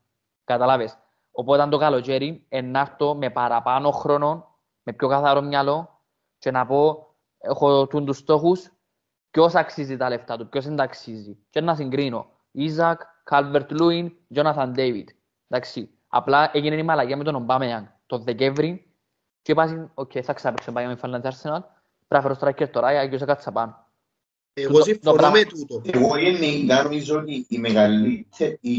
[0.44, 0.98] Καταλάβες.
[1.32, 6.02] Οπότε το καλοκαίρι να έρθω με παραπάνω χρόνο, με πιο καθαρό μυαλό
[6.38, 8.72] και να πω έχω τούντους στόχους
[9.32, 11.38] ποιος αξίζει τα λεφτά του, ποιος δεν τα αξίζει.
[11.50, 12.30] Και να συγκρίνω.
[12.52, 15.10] Ιζακ, Κάλβερτ Λούιν, Τζόναθαν Ντέιβιτ.
[15.48, 15.90] Εντάξει.
[16.08, 18.94] Απλά έγινε η μαλακιά με τον Ομπάμεϊανγκ το Δεκέμβρη
[19.42, 21.62] και είπα, οκ, θα ξαπέξω πάει με Φαλάντ Arsenal,
[22.08, 23.88] πρέπει να φέρω striker τώρα, γιατί σε κάτσα πάνω.
[24.62, 28.72] Εγώ Το- συμφωνώ το πράγμα- με τούτο; Εγώ γενικά νομίζω ότι η μεγαλύτερη, η,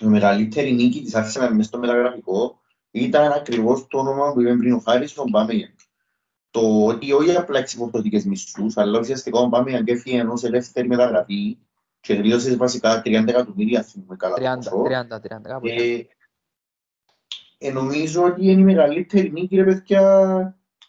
[0.00, 2.60] η μεγαλύτερη νίκη της Arsenal μες στο μεταγραφικό
[2.90, 5.74] ήταν ακριβώς το όνομα που είπε πριν ο Χάρης, ο Μπάμεγεν.
[6.50, 11.58] Το ότι όχι απλά εξυποπτωτικές μισθούς, αλλά ουσιαστικά ο Μπάμεγεν έφυγε ενός ελεύθερη μεταγραφή
[12.00, 14.82] και γλίωσες βασικά 30 εκατομμύρια, αν θυμούμε καλά το 30, ποσό.
[14.82, 16.08] 30, 30, κάπου εκεί.
[17.58, 20.02] Ε, ε, νομίζω ότι είναι η μεγαλύτερη νίκη, ρε παιδιά.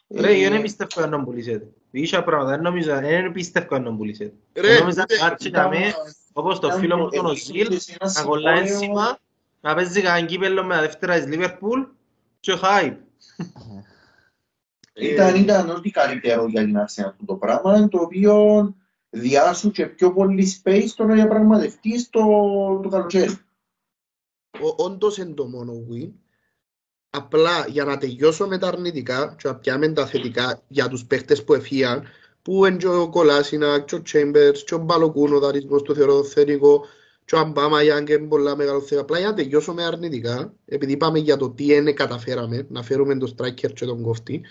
[0.08, 1.72] Ρε, Ε, εγώ δεν πιστεύω αν τον πουλήσετε.
[1.90, 4.32] Ίσα πράγματα, δεν νομίζω, δεν πιστεύω αν τον πουλήσετε.
[4.54, 5.92] Ρε, Νόμιζα ούτε- κάτσε ήταν- καμέ,
[6.32, 9.18] όπως το ήταν φίλο μου το- τον ε, Οσίλ, είχε ένα να κολλάει συμφώνιο- ένσημα,
[9.60, 11.80] να παίζει κανένα κύπελλο με τα δεύτερα της Λίβερπουλ
[12.40, 12.96] και hype.
[14.94, 18.74] Ήταν, ήταν ό,τι καλύτερο για την Arsenal αυτό το πράγμα, το οποίο
[19.10, 22.20] διάσου και πιο πολύ space το να διαπραγματευτεί το,
[22.82, 23.38] το καλοκαίρι.
[24.60, 26.10] Ο- όντως είναι το μόνο win.
[27.10, 31.44] Απλά για να τελειώσω με τα αρνητικά και να πιάμε τα θετικά για τους παίχτες
[31.44, 32.08] που εφίαν,
[32.42, 36.24] που είναι και ο Κολάσινα, και ο Τσέμπερς, και ο Μπαλοκούν, ο δανεισμός του θεωρώ
[36.24, 36.86] θετικό,
[37.24, 39.00] και ο Αμπάμα Γιάνγκ είναι πολλά μεγάλο θέμα.
[39.00, 43.18] Απλά για να τελειώσω με αρνητικά, επειδή είπαμε για το τι είναι καταφέραμε, να φέρουμε
[43.18, 44.44] τον striker και τον κόφτη,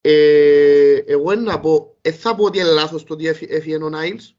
[0.00, 3.76] ε, εγώ είναι να πω, ε, θα πω ότι είναι λάθος το ότι έφυ- έφυγε
[3.76, 4.36] ο Νάιλς,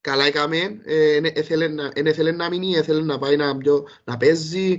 [0.00, 3.86] καλά έκαμε, ε, εν- έθελε να, εν έθελε να μείνει, έθελε να πάει να, πιο,
[4.04, 4.78] να παίζει.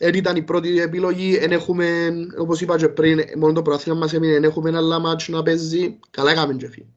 [0.00, 4.12] Δεν ήταν η πρώτη επιλογή, εν έχουμε, όπως είπα και πριν, μόνο το προάθλημα μας
[4.12, 6.94] έμεινε, εν έχουμε ένα άλλα μάτσο να παίζει, καλά έκαμε και φύγει.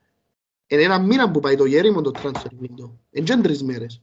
[0.67, 4.01] Είναι ένα μήνα που πάει το γέρι μου το transfer window, εν και τρεις μέρες.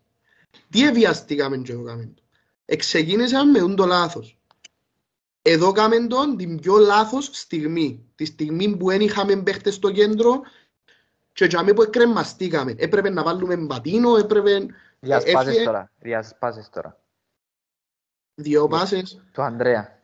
[0.71, 2.23] Τι εβιαστήκαμε και εδώ κάμε το.
[2.65, 4.39] Εξεκίνησαμε με ούν το λάθος.
[5.43, 8.05] Εδώ κάμε τον την πιο λάθος στιγμή.
[8.15, 10.41] Τη στιγμή που δεν είχαμε παίχτες στο κέντρο
[11.33, 12.75] και για μένα που εκκρεμαστήκαμε.
[12.79, 14.67] Έπρεπε να βάλουμε μπατίνο, έπρεπε
[15.01, 15.65] Διασπάζεις έφυγε.
[15.65, 15.91] τώρα.
[15.99, 17.01] Διασπάζεις τώρα.
[18.39, 19.23] Δύο πάσες.
[19.33, 20.03] Του Ανδρέα.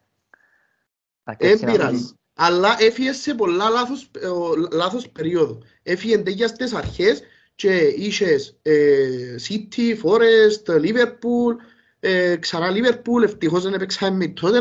[1.25, 1.93] Να Δεν καίξει να πειράζει.
[1.95, 2.15] μιλήσει.
[2.35, 5.59] Αλλά έφυγε σε πολλά λάθος, ε, ο- λάθος περίοδο.
[5.83, 7.23] Έφυγε τέτοια στις αρχές
[7.55, 11.57] και είχες ε, City, Forest, Liverpool,
[12.01, 14.59] ε, ξανά Liverpool, ευτυχώς δεν έπαιξαμε με τότε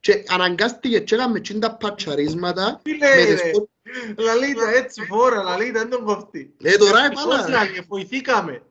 [0.00, 3.68] και αναγκάστηκε και έκαμε τσιν τα πατσαρίσματα Τι με λέει τις ρε, φω-
[4.16, 6.54] λαλίτα έτσι φορά, λαλίτα δεν τον κοφτεί.
[6.62, 7.48] Ε, τώρα Πώς έπαλα.
[7.48, 8.62] να βοηθήκαμε.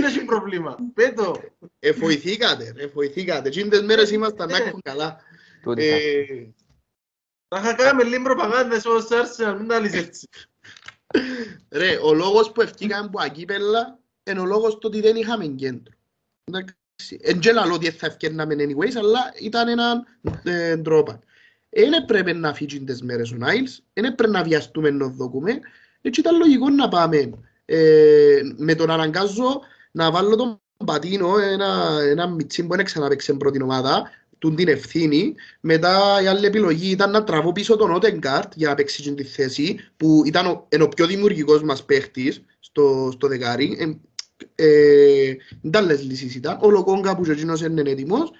[0.00, 0.76] Δεν έχει πρόβλημα.
[0.94, 1.42] Πέτω.
[1.78, 3.48] Ε, βοηθήκατε, ρε, βοηθήκατε.
[3.48, 4.64] Τσιν τις μέρες ήμασταν να Ναι.
[4.64, 5.16] έχουν καλά.
[5.62, 5.94] Τούτη θα.
[5.96, 6.54] Ε,
[7.48, 10.28] Θα είχα κάνει λίγο προπαγάνδα σε ως Arsenal, μην τα λύσεις έτσι.
[11.70, 13.98] Ρε, ο λόγος που ευκήκαμε από ακύπελα
[14.30, 15.92] είναι ο λόγος του ότι δεν είχαμε κέντρο.
[16.44, 16.74] Εντάξει.
[17.20, 20.06] Εν και λαλώ ότι θα ευκαιρνάμε anyways, αλλά ήταν έναν
[20.42, 21.20] ε, τρόπο.
[21.70, 25.60] Δεν έπρεπε να φύγει τις μέρες ο Νάιλς, δεν έπρεπε να βιαστούμε να δοκούμε.
[26.00, 27.30] Έτσι ήταν λογικό να πάμε.
[27.64, 29.60] Ε, με τον αναγκάζω
[29.96, 35.34] να βάλω τον Πατίνο, ένα, ένα μιτσί που δεν ξαναπαίξε πρώτη ομάδα, τούν την ευθύνη.
[35.60, 39.24] Μετά η άλλη επιλογή ήταν να τραβώ πίσω τον Ότεγκαρτ για να παίξει την τη
[39.24, 43.76] θέση, που ήταν ο, είναι ο πιο δημιουργικός μας παίχτης στο, στο δεκάρι.
[43.78, 46.58] Ε, ε, δεν άλλες λύσεις ήταν.
[46.62, 48.30] Ο Λοκόγκα που και εκείνος είναι έτοιμος.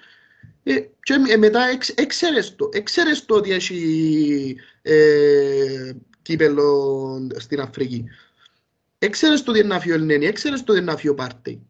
[0.63, 2.69] Ε, και ε, μετά εξ, έξερες το.
[2.73, 5.91] Έξερες το ότι έχει ε,
[6.21, 8.05] κύπελλο στην Αφρική.
[8.97, 11.15] Έξερες το ότι είναι να φύγει ο Ελνένη, έξερες το ότι είναι να φύγει ο
[11.15, 11.67] Πάρτεϊ.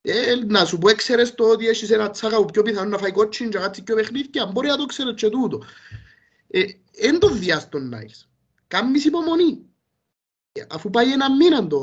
[0.00, 3.12] Ε, να σου πω, έξερες το ότι έχεις ένα τσάκα που πιο πιθανό να φάει
[3.12, 5.62] κότσιν και κάτι πιο παιχνίδια, μπορεί να το ξέρεις και τούτο.
[6.48, 8.28] Ε, εν το διάς τον Νάιλς.
[8.66, 9.66] Κάμεις υπομονή.
[10.52, 11.80] Ε, Αφού πάει ένα μήνα το,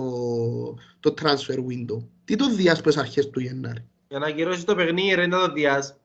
[0.99, 2.07] το transfer window.
[2.25, 5.53] Τι το διάς στις αρχές του Γενάρη; Για να ακυρώσεις το παιχνίδι ρε, να το
[5.53, 5.95] διάς.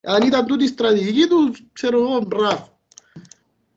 [0.00, 2.71] Αν ήταν τούτη η στρατηγική τους, ξέρω εγώ, μπράβο.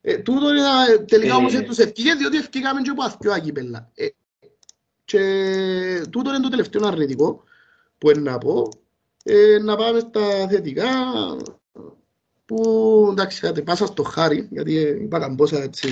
[0.07, 3.31] Ε, τούτο είναι, ένα- τελικά Ε, όμως δεν τους ευκήγε, διότι ευκήγαμε και από αθκιό
[3.31, 3.89] ακύπελλα.
[3.95, 4.07] Ε,
[5.05, 5.21] και
[6.09, 7.43] τούτο είναι το τελευταίο αρνητικό
[7.97, 8.69] που είναι να πω.
[9.23, 10.85] Ε, να πάμε στα θετικά,
[12.45, 15.87] που εντάξει, άντε, πάσα στο χάρι, γιατί ε, είπα καμπόσα έτσι,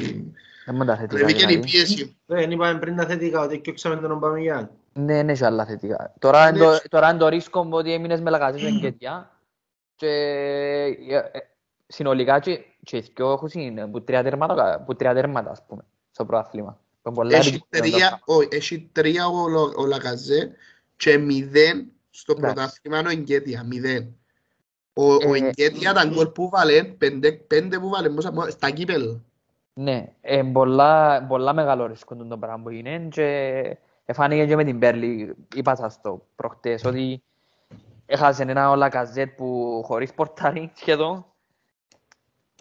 [0.66, 1.16] Δεν μου τα θετικά.
[1.22, 1.70] ανεβήκε η δηλαδή.
[1.72, 2.18] πίεση.
[2.26, 4.70] Δεν είπαμε πριν τα θετικά, ότι έκιοξαμε τον Ομπαμιγιάν.
[4.94, 6.14] Ναι, δεν έχει άλλα θετικά.
[6.20, 6.66] Τώρα είναι Ναι.
[6.66, 9.40] το- Τώρα είναι το ρίσκο μου ότι έμεινες με λαγαζί με κέντια
[9.96, 11.22] και ε, ε,
[11.88, 15.86] συνολικά και και οι δυο έχουν συν- που τρία τέρματα, που τρία τέρματα ας πούμε
[16.12, 16.80] στο πρωτάθλημα.
[17.02, 20.52] Που είναι πολλά Έχει επικίνδυνο το τρία, όχι, έχει τρία ο, Λο- ο Λακαζέ
[20.96, 22.54] και μηδέν στο Εντάξει.
[22.56, 24.16] πρωτάθλημα ο Εγκέτια, μηδέν.
[24.94, 28.70] Ο, ο Ε, Εγκέτια τα γκολ που βάλε, πέντε, πέντε που βάλε, πόσα- πόσα- στα
[28.70, 29.22] κύπελα.
[29.74, 34.80] Ναι, ε, πολλά, πολλά μεγάλο ρίσκο το πράγμα που είναι και εφάνηκε και με την
[34.80, 37.24] Πέρλη, είπα σας το προχτές, ότι
[38.06, 41.26] έχασε ένα όλα καζέτ που χωρίς πορτάρι σχεδόν.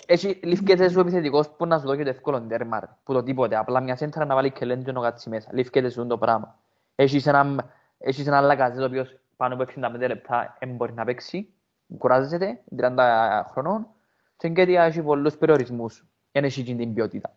[0.06, 3.56] Έχει λήφκεται σου επιθετικός που να σου δώσει το εύκολο τέρμα, ρε, που το τίποτε,
[3.56, 6.58] απλά μια σέντρα να βάλει και λένε και να κάτσει μέσα, λήφκεται σου το πράγμα.
[6.94, 11.54] Έχεις ένα, έχεις ένα λακαζέτ ο οποίος πάνω από 65 λεπτά δεν μπορεί να παίξει,
[11.98, 13.86] κουράζεται, 30 χρονών,
[14.36, 17.32] και γιατί έχει πολλούς περιορισμούς, δεν έχει εκείνη την ποιότητα.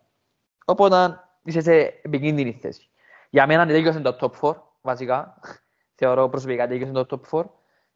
[0.64, 2.88] Οπότε είσαι σε επικίνδυνη θέση.
[3.30, 5.40] Για μένα τέλειωσε το top 4, βασικά.
[5.98, 7.44] Θεωρώ προσωπικά τέλειωσε το top 4.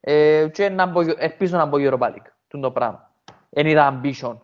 [0.01, 2.31] Ε, και να μπω, ελπίζω να μπω Europa League.
[2.49, 3.11] Τούν το πράγμα.
[3.51, 4.37] Δεν είδα ambition.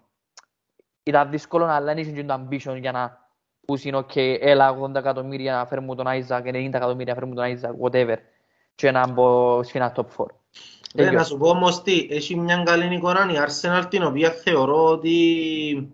[1.09, 3.29] Ήταν δύσκολο, αλλά δεν είχε και το ambition για να
[3.67, 7.87] πούσουν, ok, έλα 80 εκατομμύρια να φέρουμε τον Isaac, 90 εκατομμύρια να φέρουμε τον Isaac,
[7.91, 8.17] whatever.
[8.75, 10.27] Και να μπω σε ένα top 4.
[10.95, 11.29] Ναι, να Τέλειωσε.
[11.29, 15.93] σου πω όμως τι, έχει μια καλή εικόνα η Arsenal την οποία θεωρώ ότι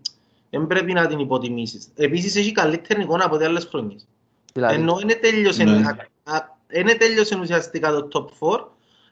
[0.49, 1.87] δεν πρέπει να την υποτιμήσεις.
[1.95, 4.07] Επίσης έχει καλύτερη εικόνα από ό,τι άλλες χρονιές.
[4.53, 5.87] Δηλαδή, Ενώ είναι τέλειωσε, Ναι.
[5.87, 8.67] α- α- είναι τέλειωσε ουσιαστικά το top 4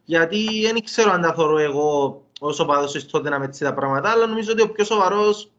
[0.06, 4.10] γιατί δεν ξέρω αν τα θεωρώ εγώ όσο παδός τότε να με έτσι τα πράγματα
[4.10, 5.51] αλλά νομίζω ότι ο πιο σοβαρός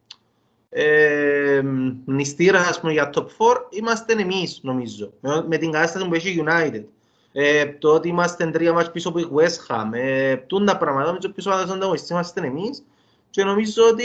[0.75, 1.61] ε,
[2.05, 3.27] μνηστήρας ας πούμε, για top 4
[3.71, 5.13] είμαστε εμείς νομίζω.
[5.21, 6.85] Με, με την κατάσταση που έχει η United.
[7.33, 11.07] Ε, το ότι είμαστε τρία μάτς πίσω από η West Ham ε, τούν τα πράγματα
[11.07, 12.85] νομίζω πίσω από τα ανταγωνιστές είμαστε εμείς.
[13.31, 14.05] Και νομίζω ότι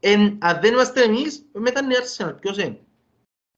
[0.00, 2.78] εν, αν δεν είμαστε εμείς μετά είναι η Arsenal ποιος είναι.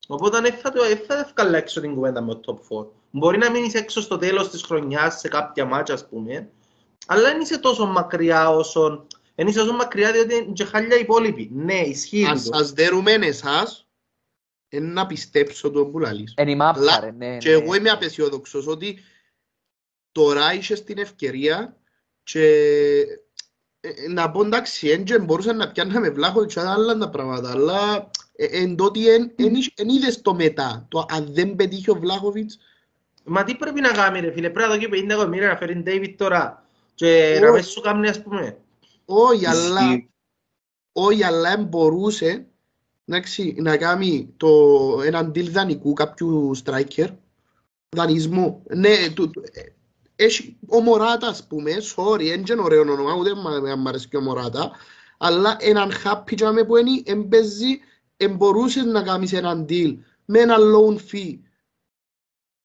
[0.09, 2.87] Οπότε δεν θα, το, δεν θα βγάλω έξω την κουβέντα με το top 4.
[3.11, 6.49] Μπορεί να μείνεις έξω στο τέλος της χρονιάς σε κάποια μάτια, ας πούμε,
[7.07, 9.07] αλλά δεν είσαι τόσο μακριά όσο...
[9.35, 11.51] Δεν είσαι τόσο μακριά διότι είναι και χάλια οι υπόλοιποι.
[11.53, 12.25] Ναι, ισχύει.
[12.25, 12.55] Αν το.
[12.55, 13.87] σας δέρουμε εσάς,
[14.69, 16.35] είναι να πιστέψω τον που λαλείς.
[16.37, 17.37] Εν η μάπα, Αλλά ρε, ναι.
[17.37, 17.55] Και ναι.
[17.55, 18.99] εγώ είμαι απεσιόδοξος ότι
[20.13, 21.77] τώρα είσαι την ευκαιρία
[22.23, 22.47] και
[23.81, 28.45] ε, να πω εντάξει, έντια μπορούσα να πιάνναμε βλάχο και άλλα τα πράγματα, αλλά ε,
[28.63, 32.59] εν τότε εν, εν, είς- εν είδες το μετά, το αν δεν πετύχει ο Βλάχοβιτς,
[33.27, 35.83] Μα τι πρέπει να κάνει ρε φίλε, πρέπει να δω και 50 εκατομμύρια να φέρει
[35.87, 37.57] David τώρα και να Όχι.
[37.57, 38.59] μέσα σου κάνει ας πούμε.
[39.05, 40.11] Όχι αλλά, Ισχύει.
[40.93, 42.47] όχι αλλά εν μπορούσε
[43.05, 44.49] εντάξει, να κάνει το,
[45.05, 47.09] έναν deal δανεικού κάποιου striker,
[47.97, 48.63] δανεισμού.
[48.75, 49.61] Ναι, του, του- ε,
[50.17, 54.17] έχει ο Μωράτα, ας πούμε, sorry, δεν είναι ωραίο όνομα, ούτε μ' μ' αρέσει και
[54.17, 54.71] ο Μωράτα,
[55.19, 57.79] αλλά έναν happy τζάμε που είναι, εμπέζει,
[58.17, 61.39] εμπορούσες να κάνεις έναν deal με ένα loan fee,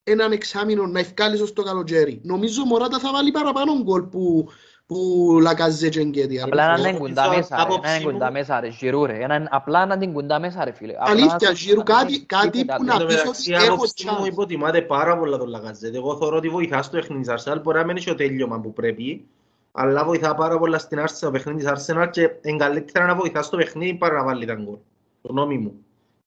[0.04, 2.20] έναν εξάμεινο να ευκάλεις ως το καλοκαίρι.
[2.24, 4.50] Νομίζω ο Μωράτα θα βάλει παραπάνω γκολ που,
[4.94, 6.38] που λακάζε και εγκέτια.
[6.46, 6.90] ρε Απλά να φίλε.
[6.90, 7.62] την κουντά Νομίζω μέσα, ρε.
[7.62, 8.68] άποψη Να την μου- κουντά μέσα, ρε.
[8.68, 9.18] Γιρού, ρε.
[9.24, 10.94] Ένα- Απλά να την κουντά μέσα, ρε, φίλε.
[11.00, 12.94] Απλά Αλήθεια, να σου- Γιρού, κάτι- κάτι τίποτα που άλλο.
[12.94, 14.28] να Εν τω πεις μεταξύ, ότι η έχω άποψη μου chance.
[14.28, 15.96] υποτιμάται πάρα πολλά τον Λακαζέτ.
[15.96, 18.74] Εγώ θεωρώ ότι βοηθάς στο παιχνίδι της Arsenal, μπορεί να μην έχει το τέλειωμα που
[18.74, 19.26] πρέπει,
[19.72, 23.46] αλλά βοηθά πάρα πολλά στην Arsenal, στο παιχνίδι της Arsenal και είναι καλύτερα να βοηθάς
[23.46, 24.76] στο παιχνίδι παρά να βάλει τα γκολ.
[25.22, 25.74] Το νόμι μου.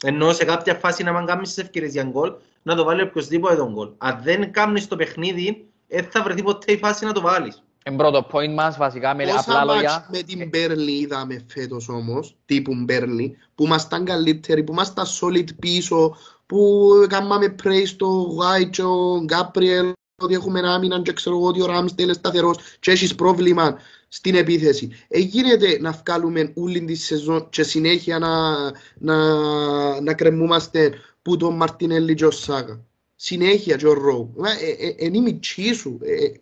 [0.04, 2.32] Ενώ σε κάποια φάση να μην κάνεις τις ευκαιρίες για γκολ,
[2.62, 3.88] να το βάλει οποιοσδήποτε τον γκολ.
[3.98, 7.62] Αν δεν κάνεις το παιχνίδι, δεν θα βρεθεί ποτέ η φάση να το βάλεις.
[7.82, 10.08] Εν πρώτο point μας, βασικά, με απλά Πόσα μάτς λόγια.
[10.12, 16.16] με την Μπέρλι είδαμε φέτος όμως, τύπου Μπέρλι, που ήμασταν καλύτεροι, που ήμασταν solid πίσω,
[16.46, 21.66] που κάναμε praise στο White, ο Γκάπριελ, ότι έχουμε άμυνα και ξέρω εγώ ότι ο
[21.66, 23.78] Ράμστελ είναι σταθερός και έχεις πρόβλημα
[24.08, 24.90] στην επίθεση.
[25.08, 28.56] Ε, γίνεται να βγάλουμε όλη τη σεζόν και συνέχεια να,
[28.98, 32.84] να, να κρεμούμαστε που τον Μαρτινέλli και ο Σάκα.
[33.16, 34.34] Συνέχεια και ο Ρόου.
[34.44, 35.98] Ε, ε, ε, Είναι η μητσή σου.
[36.02, 36.32] Ε, ε,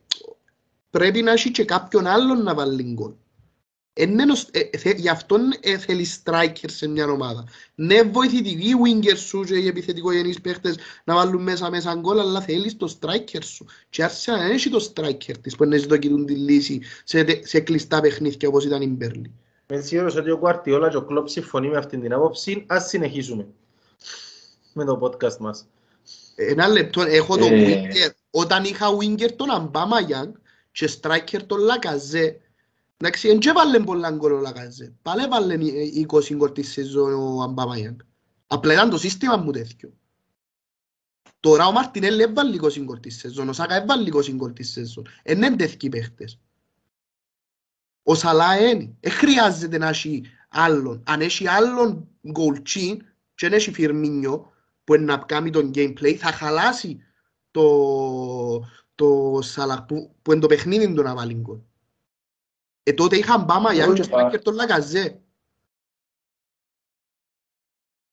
[0.90, 3.12] πρέπει να έχει και κάποιον άλλον να βάλει γκολ.
[3.94, 7.44] Είναι ένας- ε, θε- γι' αυτό ε, θέλει striker σε μια ομάδα.
[7.74, 12.76] Ναι, βοηθητικοί winger σου και οι επιθετικογενείς παίχτες να βάλουν μέσα μέσα γκολ, αλλά θέλεις
[12.76, 13.66] το striker σου.
[13.90, 17.46] Και άρχισε να έχει το striker της που είναι να κοιτούν τη λύση σε, τε-
[17.46, 19.32] σε κλειστά παιχνίδια όπως ήταν η Μπέρλι.
[19.72, 22.64] Είμαι σίγουρος ότι ο Κουαρτιόλα και ο Κλόπ συμφωνεί με αυτήν την άποψη.
[22.68, 23.46] Ας συνεχίσουμε
[24.72, 25.66] με το podcast μας.
[26.34, 27.50] Ένα λεπτό, έχω το Ε.
[27.66, 28.10] winger.
[28.30, 30.39] Όταν είχα winger τον Αμπάμαγιαν
[30.72, 32.40] και striker τον Λακαζέ,
[32.96, 34.94] εντάξει, εν και βάλε πολλά γκολ ο Λακαζέ.
[35.02, 35.58] Πάλι βάλε
[36.08, 38.06] 20 γκολ τη σεζόν ο Αμπάμαγιαν.
[38.46, 39.92] Απλά ήταν το σύστημα μου τέτοιο.
[41.40, 45.06] Τώρα ο Μαρτινέλli έβαλε 20 γκολ τη σεζόν, ο Σάκα έβαλε 20 γκολ τη σεζόν.
[45.22, 46.38] Εν είναι τέτοιοι παίχτες.
[48.02, 48.96] Ο Σαλά είναι.
[49.00, 51.02] Δεν χρειάζεται να έχει άλλον.
[51.06, 52.96] Αν έχει άλλον γκολτσίν
[53.34, 54.52] και δεν έχει Φιρμίνιο
[54.84, 57.00] που είναι να κάνει τον gameplay, θα χαλάσει
[57.50, 57.62] το,
[59.04, 61.58] το Σαλά που, που είναι το παιχνίδι του να βάλει γκολ.
[62.82, 65.20] Ε, τότε είχαν Μπάμα Γιάνν και Όχι, Στράκερ τον Λακαζέ.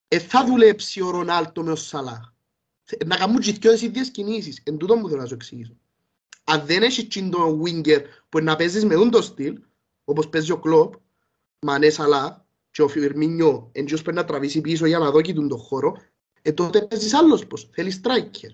[0.07, 2.33] Ε, θα δουλέψει ο Ρονάλτο με ο Σαλά.
[2.83, 4.61] Θε- Να κάνουν και οι δυο τις ίδιες κινήσεις.
[4.63, 5.77] Εν τούτο μου θέλω να σου εξηγήσω.
[6.43, 9.61] Αν δεν έχεις εκείνο το winger που να παίζεις με τον το στυλ,
[10.03, 10.93] όπως παίζει ο Κλόπ,
[11.59, 15.57] Μανέ Σαλά και ο Φιρμίνιο εν τζιος πρέπει να τραβήσει πίσω για να δώσει τον
[15.57, 15.97] χώρο,
[16.41, 17.69] ε, τότε παίζεις άλλος πώς.
[17.71, 18.51] Θέλεις striker.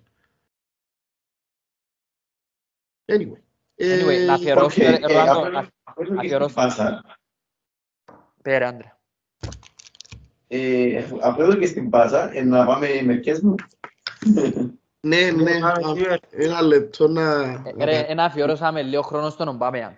[3.06, 4.82] Και αφιερώσω.
[6.48, 7.04] στην πάσα.
[8.42, 8.94] Πέρα, άντρε.
[10.48, 13.56] Ε, Αφαιρώ και στην πάσα, ε, να πάμε μερικές μου.
[15.00, 15.60] Ναι, ναι.
[15.60, 16.18] Πάμε, Α, κύριε.
[16.32, 17.42] Ένα λεπτό να...
[17.78, 19.98] Ε, Ρε, ένα αφιερώσαμε λίγο χρόνο στον Ομπάμεαν.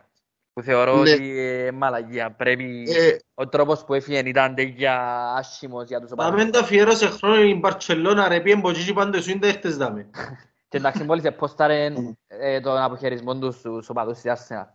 [0.54, 1.12] Που θεωρώ Ναι.
[1.12, 2.32] ότι ε, μαλαγία.
[2.32, 2.84] Πρέπει...
[2.90, 4.94] Ε, Ο τρόπος που έφυγε ήταν τέτοια
[5.38, 6.52] άσχημος για τους Πάμε οπαδούς.
[6.52, 10.10] το αφιέρωσε χρόνο η Μπαρτσελώνα ρε πήγαινε ποτζίτσι πάντως σου είναι χτες δάμε.
[10.76, 11.94] Και εντάξει, μόλις επόσταρε
[12.28, 14.66] ε, τον αποχαιρισμό τους στους οπαδούς της Arsenal.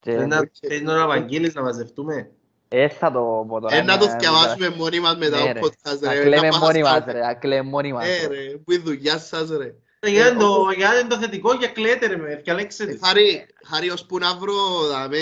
[0.00, 2.30] Και Να θέλει να Βαγγέλης να μαζευτούμε;
[2.68, 3.76] ε, θα το πω τώρα.
[3.76, 5.60] ε, να το ναι, διαβάσουμε μόνοι μας μετά ναι, το ρε.
[5.60, 6.20] podcast, Να ρε.
[6.22, 7.12] κλαίμε Να μόνοι μας, πάσατε.
[7.12, 7.20] ρε.
[7.20, 8.06] Να κλαίμε μόνοι μας.
[8.08, 8.34] Ε, ρε.
[8.36, 9.74] ρε, που η δουλειά σας, ρε.
[10.06, 12.98] Για είναι το- για είναι το θετικό για κλαίτε ρε με, Ε, διαλέξτε.
[13.04, 14.54] Χάρη, χάρη ώσπου να βρω
[14.90, 15.18] δαμε,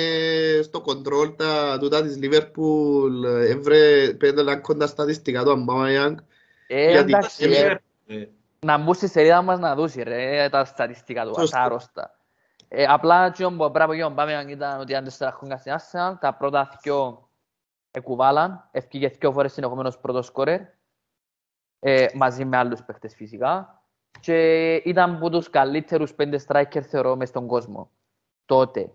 [0.63, 6.17] στο κοντρόλ τα τούτα της Λίβερπουλ έβρε πέντε τα κοντά στατιστικά του Αμπάμαγιανγκ
[6.67, 7.77] Ε, γιατί- εντάξει, ε,
[8.07, 8.29] ε,
[8.67, 11.57] να μπουν στη σελίδα μας να δούσει ρε, τα στατιστικά του, Σωστό.
[11.57, 12.11] τα άρρωστα.
[12.69, 16.35] Ε, απλά εκείνο που πρέπει να πάμε ήταν ότι αν τέσσερα χρόνια στην Arsenal, τα
[16.35, 17.29] πρώτα δυο
[17.91, 20.61] εκουβάλαν, ευκήγε δύο φορές συνεχόμενος πρώτος σκόρερ,
[21.79, 23.83] ε, μαζί με άλλους παίχτες φυσικά,
[24.21, 27.91] και ήταν από τους καλύτερους πέντε striker θεωρώ μες στον κόσμο,
[28.45, 28.93] τότε.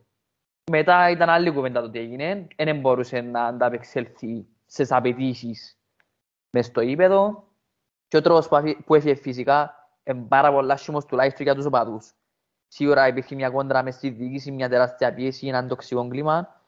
[0.71, 5.79] Μετά ήταν άλλη κουβέντα το τι έγινε, δεν μπορούσε να ανταπεξέλθει στις απαιτήσεις
[6.51, 7.50] μες στο ύπεδο
[8.11, 11.65] και ο τρόπος που αφή- που έφυγε φυσικά είναι πάρα πολλά άσχημος τουλάχιστον για τους
[11.65, 12.11] οπαδούς.
[12.67, 16.61] Σίγουρα υπήρχε μια κόντρα μες στη διοίκηση, μια τεράστια πίεση, έναν τοξικό κλίμα.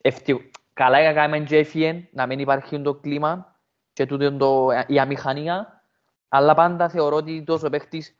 [0.00, 0.36] Ευτυχ...
[0.72, 3.56] Καλά έκαμε και έφυγε να μην υπάρχει το κλίμα
[3.92, 5.82] και τούτο είναι το, η αμηχανία,
[6.28, 8.16] αλλά πάντα θεωρώ ότι τόσος παίχτης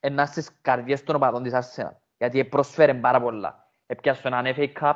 [0.00, 3.68] είναι στις καρδιές των οπαδών της Arsenal, γιατί προσφέρει πάρα πολλά.
[3.86, 4.94] Έπιασε έναν FA Cup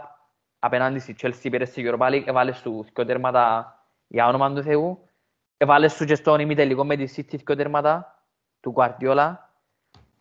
[0.59, 3.75] απέναντι στη Chelsea πήρε στη Europa League, έβαλε σου δύο τέρματα
[4.07, 5.09] για όνομα του Θεού,
[5.65, 8.23] έβαλε σου και στον ημιτελικό με τη City δύο τέρματα
[8.61, 9.35] του Guardiola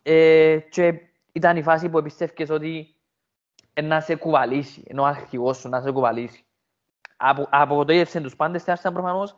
[0.02, 1.00] ε, και
[1.32, 2.96] ήταν η φάση που πιστεύκες ότι
[3.72, 6.44] ε, να σε κουβαλήσει, ενώ ο αρχηγός σου να σε κουβαλήσει.
[7.16, 9.36] Απο, απογοητεύσε τους πάντες στην Arsenal προφανώς,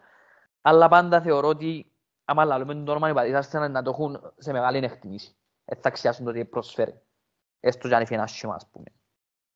[0.60, 1.92] αλλά πάντα θεωρώ ότι
[2.24, 5.36] άμα λαλούμε το όνομα υπατής Arsenal να το έχουν σε μεγάλη εκτιμήση.
[5.64, 7.00] Δεν θα αξιάσουν το τι προσφέρει.
[7.60, 8.86] Έστω και αν είναι άσχημα, ας πούμε.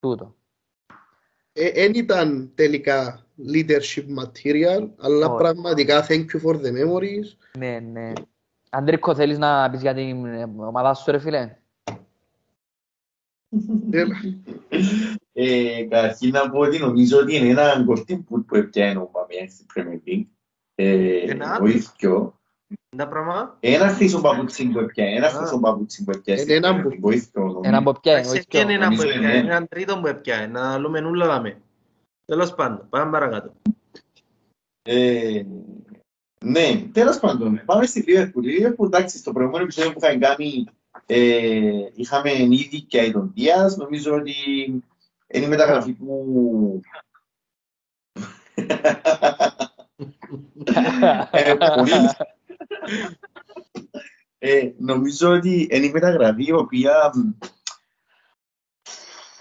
[0.01, 0.37] Τούτο.
[1.53, 5.37] Δεν ήταν τελικά leadership material, αλλά Όχι.
[5.43, 7.37] πραγματικά thank you for the memories.
[7.59, 8.13] Ναι, ναι.
[8.71, 11.57] Αντρίκο, θέλεις να πεις για την ε, ομάδα σου, ρε φίλε;
[13.91, 14.17] Έλα.
[15.33, 19.49] Ε, Καταρχήν να πω ότι νομίζω ότι είναι ένα κορτί που που έπιανε ο Μπαμιάν
[19.49, 20.27] στην Premier League.
[20.75, 22.13] Ε, Ένα; Βοήθηκιο.
[22.13, 22.40] Είναι τα πράγμα.
[23.61, 26.41] Ένα χρήσο παπούτσι που έπιανε, ένα χρήσο παπούτσι που έπιανε.
[26.41, 27.61] Είναι ένα που- Βοήθηκιο.
[27.65, 29.37] Ένα από ποια είναι, Εντάξει, όχι και είναι ένα που νομίζω έπιανε, είναι.
[29.39, 31.61] είναι έναν τρίτο που έπιανε, να λούμε νουλα δάμε.
[32.25, 33.53] Τέλος πάντων, πάμε παρακάτω.
[34.83, 35.43] Ε,
[36.45, 38.45] ναι, τέλος πάντων, πάμε στη Liverpool.
[38.45, 40.65] Η Liverpool, εντάξει, στο προηγούμενο επεισόδιο που είχαμε κάνει,
[41.07, 43.77] ε, είχαμε ήδη και τον Δίας.
[43.77, 44.33] Νομίζω ότι
[45.27, 46.81] είναι η μεταγραφή που...
[51.31, 51.93] ε, πολύ.
[54.43, 57.13] Ε, νομίζω ότι είναι η μεταγραφή η οποία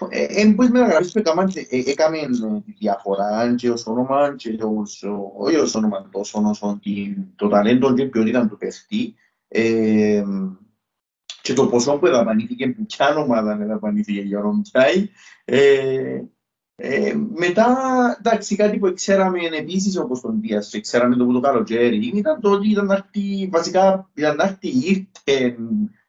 [0.08, 2.26] ε, εν πούς μεταγραφές που έκαναν, ε, έκαμε ε,
[2.64, 5.04] τη διαφορά και ως όνομα και ως,
[5.38, 9.14] όχι ως όνομα τόσο όσο την- το ταλέντο και η ποιότητα του παίχτη
[9.48, 10.24] ε,
[11.42, 15.08] και το ποσό που δαπανήθηκε, που ποια ομάδα δαπανήθηκε για τον Πιάι.
[16.82, 17.76] Ε, ε, μετά,
[18.18, 22.40] εντάξει, κάτι που ξέραμε επίσης όπως τον Δίας και ξέραμε το που το καλοκαίρι ήταν
[22.40, 25.56] το ότι ήταν να έρθει, βασικά ήταν να έρθει, ήρθε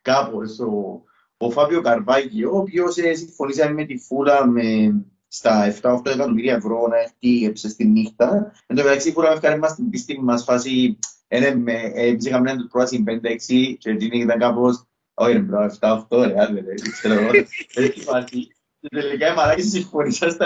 [0.02, 1.04] κάπως ο,
[1.38, 4.96] ο Φάβιο Καρβάγιο, ο οποίος ε, συμφωνήσαμε με τη Φούλα με,
[5.28, 8.52] στα 7-8 εκατομμύρια ευρώ να έρθει έψε στη νύχτα.
[8.68, 10.98] Εν τω μεταξύ η Φούλα με έφτανε μας στην πίστη μας φάση,
[11.28, 15.72] είναι με, ε, εμείς είχαμε ένα πρόταση 5-6 και εκείνη ήταν κάπως, όχι ρε μπρο,
[15.80, 17.30] 7-8 ρε, άντε ρε, ξέρω εγώ,
[17.74, 18.48] έτσι φάση.
[18.82, 20.46] Και τελικά οι μαλάκες συμφωνήσαν στα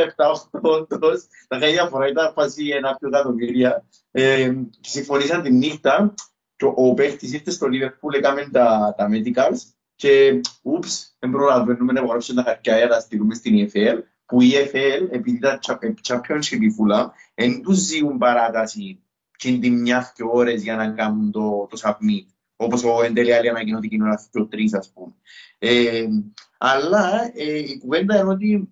[0.51, 3.85] 7-8 όντως, τα χίλια φορά ήταν φάση ένα πιο εκατομμύρια.
[4.11, 6.13] Ε, και συμφωνήσαν τη νύχτα
[6.55, 9.57] και ο, ο παίχτης ήρθε στο Liverpool, έκαμε τα, τα medicals
[9.95, 14.41] και ούψ, δεν προλαβαίνουμε να υπογράψουμε τα χαρτιά για να τα στείλουμε στην EFL, που
[14.41, 19.03] η EFL, επειδή ήταν cha- ε, championship η φούλα, δεν τους ζητούν παράταση
[19.37, 22.34] και είναι μια και ώρες για να κάνουν το, το submit.
[22.55, 25.13] Όπως ο εν τέλει άλλοι ανακοινώθηκε την ώρα και ο τρεις, ας πούμε.
[25.59, 26.05] Ε,
[26.57, 28.69] αλλά ε, η κουβέντα είναι ότι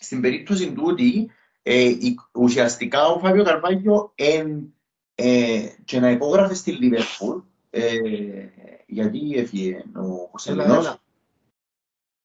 [0.00, 1.30] στην περίπτωση τούτη,
[1.62, 4.74] ε, η- ουσιαστικά ο Φάβιο Καρβάγιο εν,
[5.14, 7.38] ε, και να υπόγραφε στη Λίβερπουλ,
[7.70, 7.88] ε,
[8.86, 10.86] γιατί έφυγε ο Έλα, Κωνσταντινός.
[10.86, 10.98] έλα.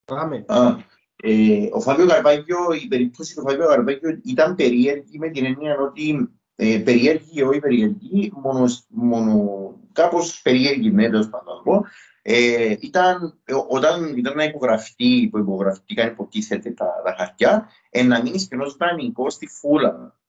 [0.06, 0.44] Πάμε.
[0.48, 0.78] Α,
[1.16, 6.30] ε, ο Φάβιο Καρβάγιο, η περίπτωση του Φάβιο Καρβάγιο ήταν περίεργη με την έννοια ότι
[6.56, 9.63] ε, περίεργη, όχι περίεργη, μόνο, μόνο
[9.94, 11.86] κάπως περίεργη, ναι, τέλος πάντων να το πω.
[12.26, 18.22] Ε, ήταν, ε, όταν ήταν να υπογραφτεί, που υπογραφτήκαν υποτίθεται τα, τα χαρτιά, ε, να
[18.22, 20.20] μείνει σκηνός δανεικό στη φούλα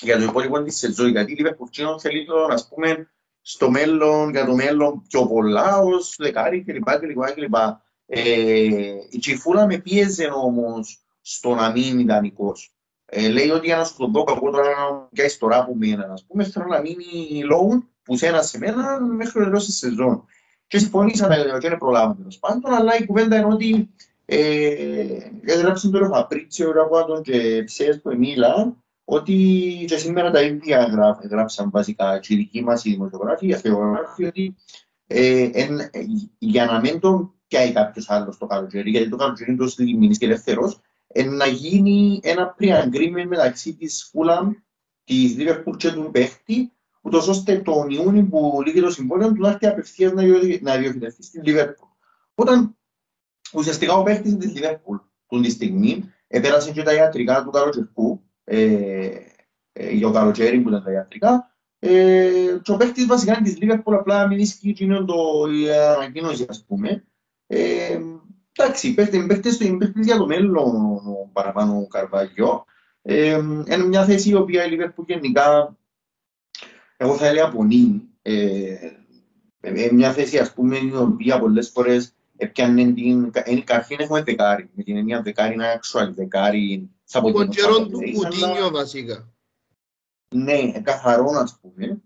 [0.00, 4.44] για το υπόλοιπο της σεζόν, γιατί η Λιβερπουλτσίνο θέλει το, ας πούμε, στο μέλλον, για
[4.44, 6.98] το μέλλον πιο πολλά, ως δεκάρι κλπ.
[6.98, 7.54] κλπ, κλπ.
[8.06, 8.20] Ε,
[9.10, 12.70] η Τσιφούλα με πίεζε όμως στο να μείνει ιδανικός.
[13.04, 16.12] Ε, λέει ότι για να σου το δω κακό τώρα να πιάσεις τώρα από μένα,
[16.12, 19.76] ας πούμε, θέλω να μείνει loan που σε ένα σε μένα μέχρι το τέλος της
[19.76, 20.24] σεζόν.
[20.66, 23.90] Και συμφωνήσαμε και δεν προλάβαμε τέλος πάντων, αλλά η κουβέντα είναι ότι
[24.24, 29.34] ε, έγραψε τον Φαπρίτσιο Ραβάτον και ψες που μίλα ότι
[29.86, 34.24] και σήμερα τα ίδια γράφ, γράψαν βασικά και οι δικοί μας οι δημοσιογράφοι, οι αυτογράφοι,
[34.24, 34.56] ότι
[35.06, 35.90] ε, εν, ε,
[36.38, 40.18] για να μην τον πιάει κάποιος άλλος το καλοκαίρι, γιατί το καλοκαίρι είναι τόσο μήνες
[40.18, 44.50] και ελεύθερος, ε, να γίνει ένα pre-agreement μεταξύ της Fulham,
[45.04, 46.72] της Liverpool και του παίχτη,
[47.06, 50.76] ούτως ώστε τον Ιούνιο που λύγει το συμβόλαιο του να έρθει απευθείας να, διο- να
[50.76, 51.88] διοχετευτεί στην Liverpool.
[52.34, 52.76] Όταν
[53.52, 58.22] ουσιαστικά ο παίχτης είναι της Liverpool, του τη στιγμή, επέρασε και τα ιατρικά του καλοκαιριού,
[58.44, 59.10] ε,
[59.72, 61.56] ε, για το καλοκαίρι που ήταν τα ιατρικά.
[61.78, 65.72] Ε, και ο παίχτης βασικά είναι της Λίβερπουλ απλά μην ισχύει και είναι το, η
[65.72, 67.04] ανακοίνωση ας πούμε.
[67.46, 68.00] Ε,
[68.52, 72.64] εντάξει, παίχτης, παίχτης, παίχτης για το μέλλον ο παραπάνω ο Καρβάγιο.
[73.02, 73.30] Ε,
[73.66, 75.76] είναι μια θέση η οποία η Λίβερπουλ γενικά
[76.96, 78.02] εγώ θα έλεγα πονεί.
[78.22, 78.74] Ε,
[79.60, 83.30] ε, μια θέση ας πούμε η οποία πολλές φορές έπιανε την...
[83.32, 86.90] Εν, καταρχήν έχουμε δεκάρι, με την έννοια δεκάρι είναι actual δεκάρι.
[87.04, 89.32] θα πω Ο την καιρόν του αλλά- Κουτίνιο βασικά.
[90.34, 92.02] ναι, καθαρό, ας πούμε.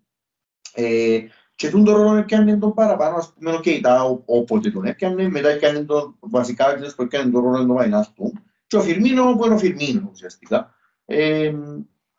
[0.74, 1.18] Ε,
[1.55, 5.49] και τον ρόλο έπιανε τον παραπάνω, ας πούμε, οκ, τα ό- όποτε τον έπιανε, μετά
[5.49, 8.33] έπιανε τον, βασικά, ξέρεις που έπιανε τον ρόλο του Βαϊνάλντουμ.
[8.66, 10.74] Και ο Φιρμίνο, που είναι ο Φιρμίνο, ουσιαστικά.
[11.05, 11.55] Ε,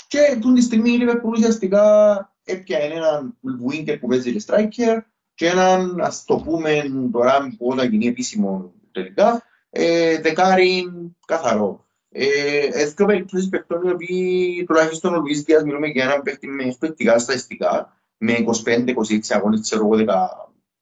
[0.08, 5.00] και τούτη τη στιγμή η Liverpool ουσιαστικά έπιανε έναν winger που παίζει και striker
[5.34, 10.92] και έναν, ας το πούμε, τώρα που όταν γίνει επίσημο τελικά, ε, δεκάρι
[11.26, 11.86] καθαρό.
[12.14, 16.48] Ε, έτσι και περιπτώσεις παιχτών οι οποίοι τουλάχιστον ο Λουίς Διάς μιλούμε για έναν παίχτη
[16.48, 18.34] με εκπληκτικά στατιστικά με
[18.66, 20.06] 25-26 αγώνες, ξέρω εγώ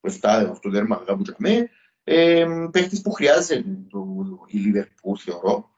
[0.01, 1.69] 17-18 τέρμα κάπου και με
[2.03, 4.05] ε, παίχτης που χρειάζεται το,
[4.47, 5.69] η Λίβερπουλ θεωρώ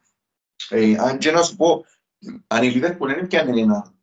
[0.70, 1.86] ε, αν και να σου πω
[2.48, 3.94] αν η Λίβερπουλ δεν πιάνε ένα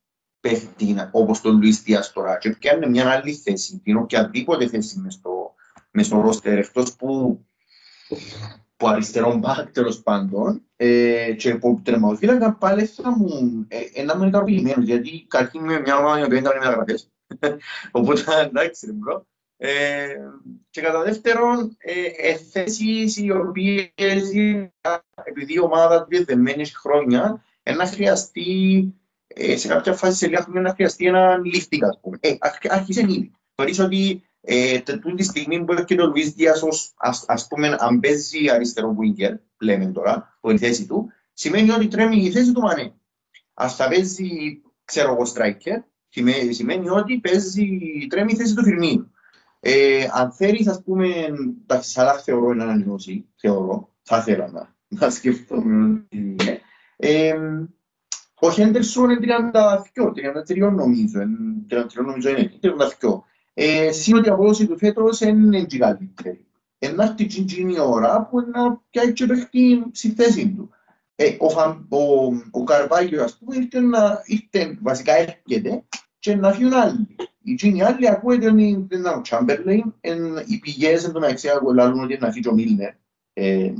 [0.40, 5.14] παίχτη όπως τον Λουίς Διάς τώρα και πιάνε μια άλλη θέση την οποιαδήποτε θέση μες
[5.14, 5.54] στο,
[5.90, 7.40] μες στο ρόστερ εκτός που
[8.76, 14.26] που αριστερό μπακ τέλος πάντων ε, και που τερματοφύλακα πάλι θα μου ε, ένα με
[14.26, 17.10] ικανοποιημένος γιατί καταρχήν είμαι μια ομάδα η οποία ήταν μεταγραφές
[17.90, 19.26] οπότε εντάξει ρε bro.
[19.60, 20.06] Ε,
[20.70, 24.72] και κατά δεύτερον ε, ε, θέσεις οι οποίες ε,
[25.24, 28.94] επειδή η ομάδα του δεμένης χρόνια ε, να χρειαστεί
[29.28, 32.72] ε, σε κάποια φάση σε λίγα χρόνια να χρειαστεί έναν lifting ας πούμε ε, άρχ-
[32.72, 37.24] άρχισε ήδη θεωρείς ότι ε, τούτη τη στιγμή που έρχεται ο Λουίς Διάς ως, ας,
[37.28, 41.88] ας πούμε, αν παίζει αριστερό winger, λέμε τώρα, που είναι η θέση του, σημαίνει ότι
[41.88, 42.92] τρέμει η θέση του Μανέ.
[43.54, 44.28] Ας θα παίζει,
[44.84, 47.66] ξέρω εγώ, striker, σημαίνει, σημαίνει ότι παίζει,
[48.08, 49.12] τρέμει η θέση του Φιρμίνου.
[49.60, 51.06] Ε, αν θέλεις, ας πούμε,
[51.66, 56.60] τα Σαλάχ θεωρώ είναι ανανεώσει, θεωρώ, θα ήθελα να, να σκεφτούμε ότι είναι.
[56.96, 57.34] Ε,
[58.40, 59.26] ο Χέντερσον είναι
[59.94, 61.36] 32, 33 νομίζω, είναι
[61.70, 62.68] 33 νομίζω είναι, 32.
[63.54, 66.46] Ε, συν ότι η απόδοση του φέτος είναι και καλύτερη.
[66.78, 70.70] Ενώ έρθει εκείνη η ώρα που να πιάει και παίχτη στη θέση του.
[71.14, 71.98] Ε, ο, Φαν, ο,
[72.50, 75.84] ο Καρβάγιος, ας πούμε, ήρθε, να, ήρθε, βασικά έρχεται
[76.18, 77.16] και να φύγουν άλλοι.
[77.42, 79.94] Οι εκείνοι άλλοι ακούεται ότι είναι ο Τσάμπερλιν,
[80.46, 82.92] οι πηγές εν τω μεταξύ λαλούν ότι είναι να φύγει ο Μίλνερ,
[83.32, 83.72] ε,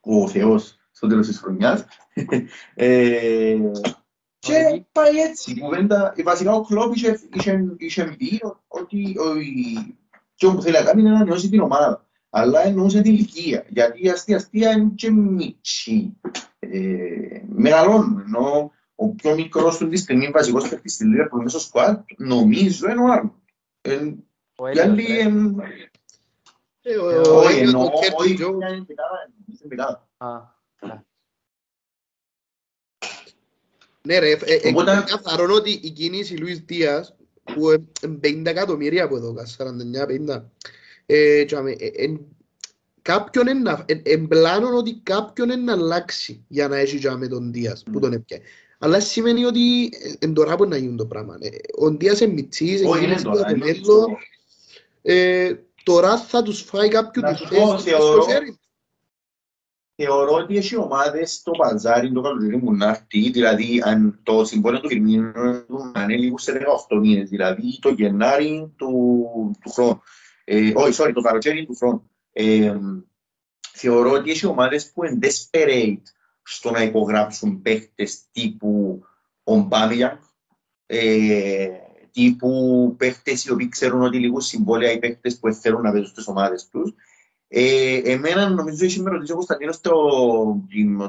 [0.00, 1.84] ο Θεός στο τέλος της χρονιάς.
[2.74, 3.56] ε,
[4.38, 6.14] και πάει έτσι η κουβέντα.
[6.24, 9.96] Βασικά ο Κλόπ είχε, είχε, είχε πει ότι ο, η-
[10.34, 12.06] και όπου θέλει να κάνει είναι να νιώσει την ομάδα.
[12.30, 13.64] Αλλά εννοούσε την ηλικία.
[13.68, 16.16] Γιατί η αστεία αστεία είναι και μίτσι.
[16.58, 16.78] Ε,
[17.48, 18.18] μεγαλώνουν.
[18.26, 22.00] Ενώ ο πιο μικρός του τη στιγμή βασικός παίκτης στη Λίρα που είναι στο σκουάτ,
[22.16, 23.42] νομίζω είναι ο Άρνο.
[23.80, 24.12] Ε,
[24.56, 25.64] Ο οι άλλοι, Έλιος, ρε.
[26.82, 28.48] ε, Ε, ο- Ε, ο όχι, ίδιος εννοώ, το Κέρκι όχι, Τζο.
[28.48, 28.84] είναι
[30.84, 30.94] δεκάδα, είναι δεκάδα.
[30.94, 31.12] Α,
[34.06, 38.06] Ναι ρε, ε, ε, Οπότε- είναι καθαρό ότι η κίνηση Λουίς Δίας που ε, ε,
[38.08, 40.50] 50 εκατομμύρια από εδώ, 49-50
[41.06, 42.16] ε, τζάμε, ε, ε,
[43.02, 47.52] κάποιον είναι να- ε, εμπλάνουν ότι κάποιον είναι να αλλάξει για να έχει τζάμε τον
[47.52, 48.44] Δίας που τον έπιανε.
[48.78, 51.36] Αλλά σημαίνει ότι ε, εν τώρα που να γίνει το πράγμα.
[51.40, 54.16] Ε, Ο Δίας είναι μητσής, Όχι, είναι εγγύηση τώρα, για το είναι μέλλον.
[55.02, 58.58] Ε, Τώρα θα τους φάει κάποιον Να τη σου θέση πω, του
[59.96, 60.26] θεωρώ- στο χέρι.
[60.26, 64.80] Θεωρώ ότι έχει ομάδες στο παζάρι το καλοκαίρι που να έρθει, δηλαδή αν το συμβόλαιο
[64.80, 65.32] του Φιρμίνου
[65.66, 69.26] του είναι λίγο σε 18 μήνες, δηλαδή το Γενάρη του,
[69.60, 70.02] του χρόνου.
[70.44, 72.10] Ε, όχι, sorry, το καλοκαίρι του χρόνου.
[72.32, 72.76] Ε,
[73.72, 76.02] θεωρώ ότι έχει ομάδες που είναι desperate
[76.42, 79.02] στο να υπογράψουν παίχτες τύπου
[79.44, 80.18] ο Μπάμιλιαν,
[80.86, 81.68] ε,
[82.10, 86.26] τύπου παίχτες οι οποίοι ξέρουν ότι λίγο συμβόλαια οι παίχτες που θέλουν να παίζουν στις
[86.26, 86.94] ομάδες τους.
[87.56, 89.92] Ε, εμένα νομίζω είχε με ρωτήσει ο Κωνσταντίνος στο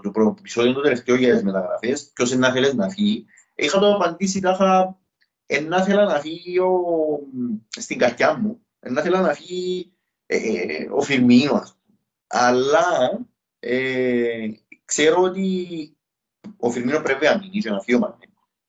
[0.03, 3.25] το πρώτο επεισόδιο του τελευταίου για τις μεταγραφές, ποιος είναι να θέλεις να φύγει.
[3.55, 4.97] Είχα το απαντήσει τάχα,
[5.67, 6.71] να ήθελα να φύγει ο,
[7.69, 9.91] στην καρδιά μου, να ήθελα να φύγει
[10.25, 11.97] ε, ε, ο Φιρμίνο, ας πούμε.
[12.27, 13.19] Αλλά
[13.59, 14.49] ε,
[14.85, 15.67] ξέρω ότι
[16.57, 18.15] ο Φιρμίνο πρέπει να μείνει και να φύγει ο Μανέ,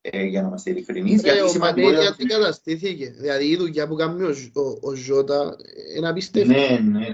[0.01, 1.23] ε, για να είμαστε ειλικρινείς.
[1.23, 3.15] Ε, γιατί ο σημαντικό Μανέ είναι γιατί ότι- καταστήθηκε.
[3.19, 5.57] Δηλαδή η δουλειά που κάνει ο, Ζ- ο, ο Ζώτα
[5.97, 6.49] είναι απίστευτη.
[6.49, 7.07] Ναι, ναι.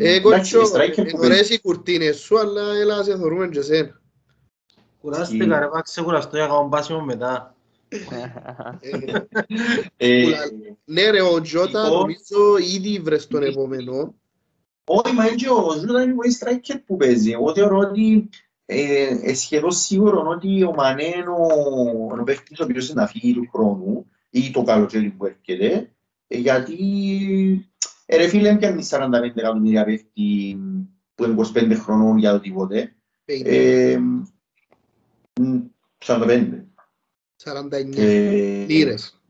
[0.00, 1.26] Ε, Εντάξει, κοτσό, striker που είναι παίζει.
[1.26, 4.00] ωραίες οι κουρτίνες σου, αλλά έλα σε θωρούμε και εσένα.
[5.00, 7.54] Κουράστηκα ρε, πάω ξεκουραστώ για να κάνω πάσιμο μετά.
[7.88, 7.98] Ε,
[9.96, 10.38] Ε, Πουλα-
[10.84, 11.98] Ναι ρε, ο Τζότα Λοιπόν.
[11.98, 14.14] νομίζω ήδη βρες τον επόμενο.
[14.84, 17.30] Όχι, μα έτσι ο Ζούτα είναι πολύ striker που παίζει.
[17.30, 18.28] Εγώ θεωρώ ότι
[18.66, 21.46] ε, ε, σχεδόν σίγουρο ότι ο Μανέ είναι ο,
[22.12, 25.90] είναι ο παίκτης ο οποίος είναι να φύγει του χρόνου ή το καλοκαίρι που έρχεται,
[26.26, 26.74] ε, γιατί
[27.54, 27.77] ε,
[28.16, 30.58] ρε φίλε πιάνει 45 εκατομμύρια παίκτη
[31.14, 32.96] που είναι 25 χρονών για οτιδήποτε.
[33.24, 33.98] Ε,
[35.40, 35.60] μ,
[36.06, 36.64] 45.
[37.44, 39.22] 49 Ε, λίρες.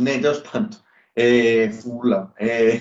[0.00, 0.68] Ναι, τέλος πάντων.
[1.12, 2.32] Ε, φούλα.
[2.36, 2.78] Ε,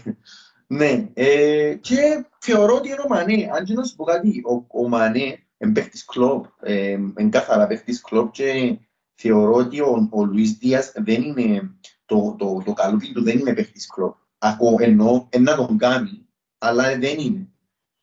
[0.68, 3.50] ναι, ε, και θεωρώ ότι είναι ο Μανέ.
[3.54, 7.68] Αν και να σου πω κάτι, ο, ο Μανέ είναι παίχτης κλόπ, ε, είναι καθαρά
[7.68, 8.78] παίχτης κλόπ και
[9.16, 13.54] θεωρώ ότι ο, ο Λουίς Δίας δεν είναι, το, το, το καλούπι του δεν είναι
[13.54, 14.16] παίχτης κλόπ.
[14.38, 16.28] Ακόμα εννοώ, ε, να τον κάνει,
[16.58, 17.48] αλλά δεν είναι.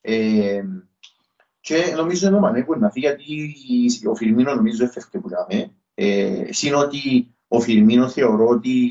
[0.00, 0.64] Ε,
[1.60, 5.28] και νομίζω είναι ο Μανέ που είναι να φύγει, γιατί ο Φιρμίνο νομίζω έφευκε που
[5.28, 5.74] λέμε.
[5.94, 8.90] Ε, συν ότι ο Φιρμίνο θεωρώ ότι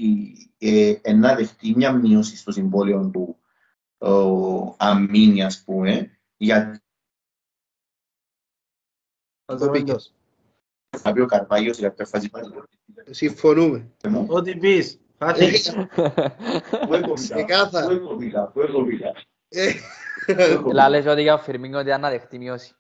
[0.58, 3.38] ε, ε, να δεχτεί μια μείωση στο συμβόλαιο του
[3.98, 6.80] ο, αμήνη, ας πούμε, γιατί
[9.46, 10.14] Θα το πήγες.
[10.90, 11.02] πεις.
[11.02, 12.54] θα πει ο Καρβάγιος σε κάποια φάση πάλι.
[13.10, 13.92] Συμφωνούμε.
[14.28, 15.00] Ό,τι πεις.
[15.18, 15.74] Φάσεις.
[16.88, 17.86] Πού έχω μιλά, Ξεκάθαρα.
[17.88, 19.12] πού έχω μιλά, πού έχω μιλά.
[19.48, 19.72] Ε,
[20.26, 20.74] πού έχω μιλά.
[20.74, 22.74] Λα λες ότι για ο Φιρμίνο ότι αν να δεχτεί μειώση.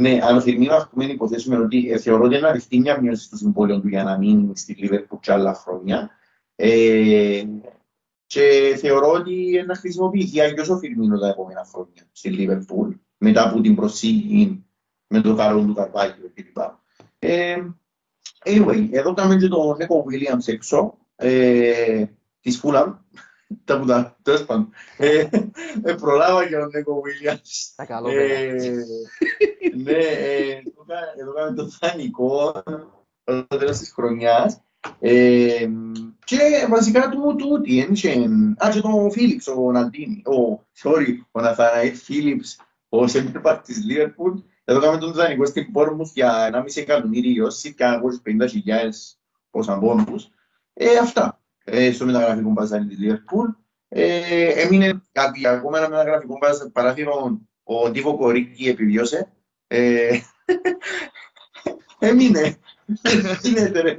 [0.00, 3.24] Ναι, αν ο Φιρμίνο, ας πούμε, υποθέσουμε ότι ε, θεωρώ ότι να δεχτεί μια μείωση
[3.24, 6.10] στο συμβόλαιο του για να μείνει στη Λίβερπουλ και άλλα χρόνια.
[6.54, 7.44] Ε,
[8.26, 13.60] και θεωρώ ότι να χρησιμοποιηθεί αγιώς ο Φιρμίνο τα επόμενα χρόνια στη Λίβερπουλ, μετά από
[13.60, 14.64] την προσήγη
[15.06, 16.56] με το καλό του Καρβάγιο κλπ.
[18.44, 22.04] Ε, anyway, εδώ κάνουμε και τον Νίκο Williams έξω, ε,
[22.40, 22.94] της Φούλαμ,
[23.64, 24.68] τα που τα, τέλος πάντων.
[24.98, 25.28] Ε,
[25.82, 27.72] ε, προλάβα και τον Νίκο Williams.
[27.76, 28.72] Τα καλό Ε, παιδιά.
[29.76, 32.62] ναι, ε, εδώ κα- εδώ κάνουμε το δανεικό
[33.22, 34.60] στο τέλος της χρονιάς.
[35.00, 35.68] Ε,
[36.24, 38.08] και βασικά του τούτη, ένιξε,
[38.64, 44.32] α, και τον Φίλιπς, ο Ναντίνι, ο, sorry, ο Ναθαναήλ Φίλιπς, ο Σέντερ της Λίβερπουλ,
[44.64, 49.16] εδώ κάνουμε τον δανεικό στην Πόρμουθ για 1,5 εκατομμύριο, σύρκα από τις 50.000
[49.50, 50.28] πόσα πόνους.
[50.74, 53.48] Ε, αυτά, ε, στο μεταγραφικό μπαζάρι της Λίβερπουλ.
[53.88, 59.32] Ε, έμεινε κάτι ακόμα ένα μεταγραφικό μπαζ- παράθυρο, ο Ντίβο Κορίκη επιβιώσε.
[59.66, 60.18] Ε,
[61.98, 62.56] έμεινε.
[63.42, 63.98] Έμεινε, ρε.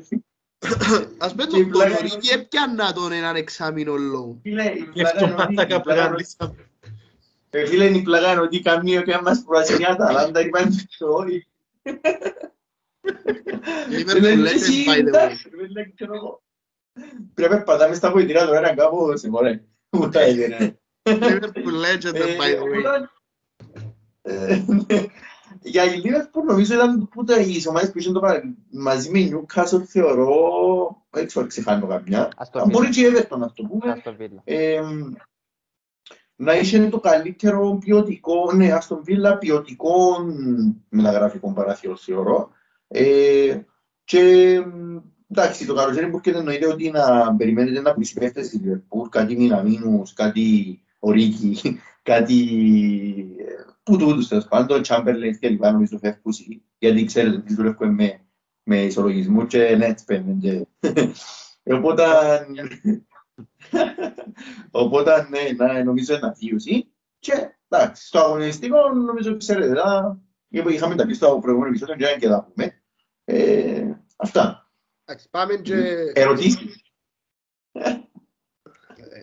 [1.18, 4.40] Ας πούμε Και η τον πλάκα Κονορίκη είναι- έπιανα τον έναν εξάμεινο λόγο.
[4.42, 6.26] Φίλε, η Και πλάκα είναι ότι-
[7.56, 11.48] ε, φίλε, η πλάκα είναι ότι καμία και μας πράσινη Αταλάντα είπαν το όχι.
[13.90, 16.38] Liverpool legend, by the way.
[17.34, 19.64] Πρέπει να πατάμε στα βοηθήρα τώρα να κάπου σε μωρέ.
[19.90, 20.80] Μου τα έγινε.
[21.04, 22.62] Liverpool legend, Ε, by the way.
[22.62, 23.10] οπότε,
[24.22, 25.06] ε, ναι.
[25.62, 29.20] Για η Liverpool νομίζω ήταν που τα οι ομάδες που είχαν το παρα- μαζί με
[29.20, 30.38] η Newcastle θεωρώ,
[31.10, 32.32] δεν ξέρω ξεχάνω καμιά.
[32.38, 33.10] Ας το Αν Μπορεί Βίλα.
[33.12, 33.92] και η Everton να το πούμε.
[33.92, 34.42] Ας το Βίλα.
[34.44, 34.82] Ε,
[36.44, 39.94] να είχε το καλύτερο ποιοτικό, ναι, ας τον Βίλα ποιοτικό
[40.90, 42.50] μεταγραφικό παράθυρο θεωρώ.
[42.88, 43.62] Ε,
[44.04, 44.60] και
[45.28, 49.36] εντάξει, το καλοκαίρι που έρχεται εννοείται ότι να περιμένετε να πουλήσει παίχτες στη Liverpool, κάτι
[49.36, 51.80] Μιναμίνους, κάτι Ορίκη,
[52.12, 52.40] κάτι
[53.40, 53.52] ε,
[53.84, 56.34] που τούτους τέλος πάντων, Chamberlain και λοιπά νομίζω φεύγουν,
[56.78, 58.20] γιατί ξέρετε ότι δουλεύουμε με,
[58.64, 60.68] με ισολογισμό και ναι, έτσι παίρνουν και...
[61.76, 62.04] Οπότε,
[64.72, 66.88] Οπότε, ναι, να, νομίζω είναι αφίωση.
[67.20, 67.34] Και
[67.68, 70.18] εντάξει, στο αγωνιστικό νομίζω ξέρετε, να,
[70.50, 72.82] είχαμε τα πει στο προηγούμενο επεισόδιο και και τα πούμε.
[73.24, 74.72] Ε, αυτά.
[75.06, 75.76] Εντάξει, πάμε και...
[76.14, 76.82] Ερωτήσεις.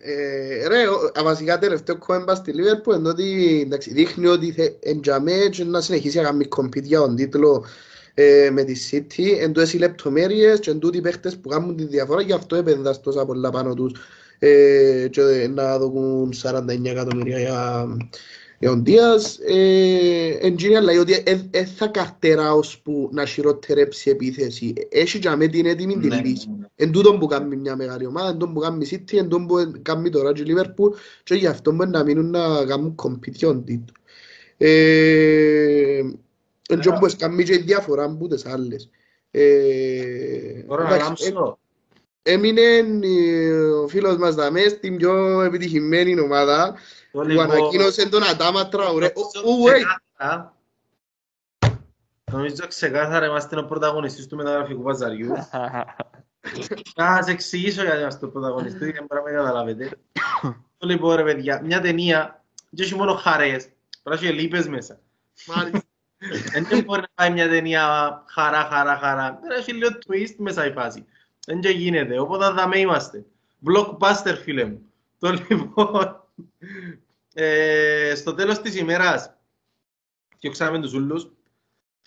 [0.03, 4.85] Ε, ρε, ο- α, βασικά τελευταίο κόμμα στη Liverpool είναι ότι εντάξει, δείχνει ότι θε-
[4.85, 7.65] εν τζαμέ και να συνεχίσει να κάνει compete για τον τίτλο
[8.13, 9.37] ε, με τη City.
[9.39, 12.55] Εν τούτες οι λεπτομέρειες και εν τούτοι οι παίχτες που κάνουν τη διαφορά γι' αυτό
[12.55, 13.91] επενδύς τόσα πολλά πάνω τους
[14.39, 15.21] ε, και
[15.53, 17.87] να δοκούν 49 εκατομμύρια για,
[18.59, 19.39] για τον Δίας.
[19.45, 24.73] Ε, εν τζίνει λέει ότι δεν θα καρτερά ώσπου να χειροτερέψει η επίθεση.
[24.89, 26.47] Έχει τζαμέ την έτοιμη τη Ναι, λύση.
[26.49, 26.65] ναι, ναι.
[26.75, 29.47] Εν τούτον που κάνει μια μεγάλη ομάδα, εν τούτον που κάνει η City, εν τούτον
[29.47, 30.91] που κάνει τώρα και η Liverpool
[31.23, 33.95] και γι' αυτό μπορεί να μείνουν να κάνουν competition τίτλο.
[36.71, 38.89] Ε, εν τούτον που κάνει και η διαφορά από τις άλλες.
[39.31, 41.59] Ε, Μπορώ να εντάξει, ε, γάμψω.
[42.23, 42.61] Έμεινε
[43.01, 46.73] ε, ο φίλος μας Δαμές στην πιο επιτυχημένη ομάδα
[47.11, 49.13] Το που λοιπόν- ανακοίνωσε τον Αντάμα Τραουρέ.
[49.15, 49.71] Νομίζω Ου, wait.
[49.73, 50.55] ξεκάθαρα-
[52.31, 55.31] Νομίζω ξεκάθαρα είμαστε ο πρωταγωνιστής του μεταγραφικού παζαριού.
[56.95, 59.89] Να σας εξηγήσω γιατί είμαστε ο πρωταγωνιστής, γιατί μπορεί να με καταλάβετε.
[60.77, 63.69] Το λοιπόν ρε παιδιά, μια ταινία, δεν έχει μόνο χαρές,
[64.03, 64.99] πρέπει να έχει λύπες μέσα.
[65.47, 65.81] Μάλιστα.
[66.51, 69.39] Δεν μπορεί να πάει μια ταινία χαρά, χαρά, χαρά.
[69.41, 71.05] Δεν έχει λίγο twist μέσα η φάση.
[71.45, 73.25] Δεν και γίνεται, οπότε θα με είμαστε.
[73.67, 74.81] Blockbuster φίλε μου.
[75.19, 76.27] Το λοιπόν,
[77.33, 79.33] ε, στο τέλος της ημέρας,
[80.39, 81.31] διώξαμε τους ούλους.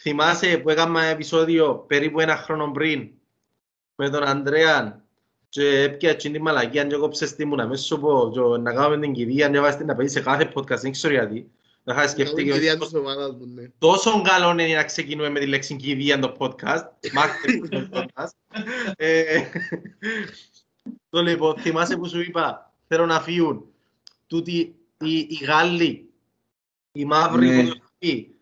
[0.00, 3.10] Θυμάσαι που έκανα επεισόδιο περίπου ένα χρόνο πριν
[3.94, 5.04] με τον Ανδρέα
[5.48, 9.00] και έπια την μαλακία και κόψες τι μου να μέσα σου πω και να κάνουμε
[9.00, 11.50] την κηδεία και βάζεις την να παίζει σε κάθε podcast, δεν ξέρω γιατί.
[11.86, 13.68] Να είχα σκεφτεί Η και κυρία ότι της ομάδας μου, ναι.
[13.78, 16.84] τόσο καλό είναι να ξεκινούμε με τη λέξη κηδεία το podcast.
[17.12, 18.58] Μάχτε το podcast.
[18.96, 19.42] Ε,
[21.08, 23.64] Το λοιπόν, θυμάσαι που σου είπα, θέλω να φύγουν
[24.26, 26.10] τούτοι οι, οι Γάλλοι,
[26.92, 27.62] οι μαύροι Ναι.
[27.62, 28.34] που το πει.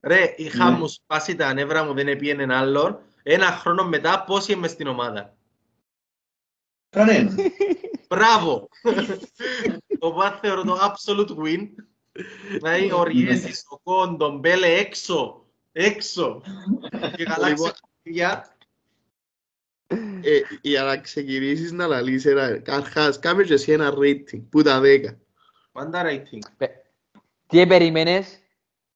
[0.00, 0.76] Ρε, είχα Ναι.
[0.78, 2.98] μου σπάσει τα νεύρα μου, δεν έπιενε άλλον.
[3.22, 5.36] Ένα χρόνο μετά, πόσοι είμαι στην ομάδα.
[6.88, 7.34] Κανένας.
[8.08, 8.68] Μπράβο!
[9.98, 11.68] Οπότε θεωρώ το absolute win.
[12.60, 15.46] Να είναι ο Ριέσης, ο Κον, τον Μπέλε έξω.
[15.72, 16.42] Έξω.
[17.16, 17.70] Και καλά Λοιπόν.
[17.72, 18.40] ξεκινήσει.
[20.22, 24.80] Ε, για να ξεκινήσεις να λαλείς ένα, καρχάς, κάμε και εσύ ένα rating, που τα
[24.80, 25.18] 10.
[25.72, 26.38] Πάντα rating.
[26.56, 26.76] Πε-
[27.46, 28.38] Τι περίμενες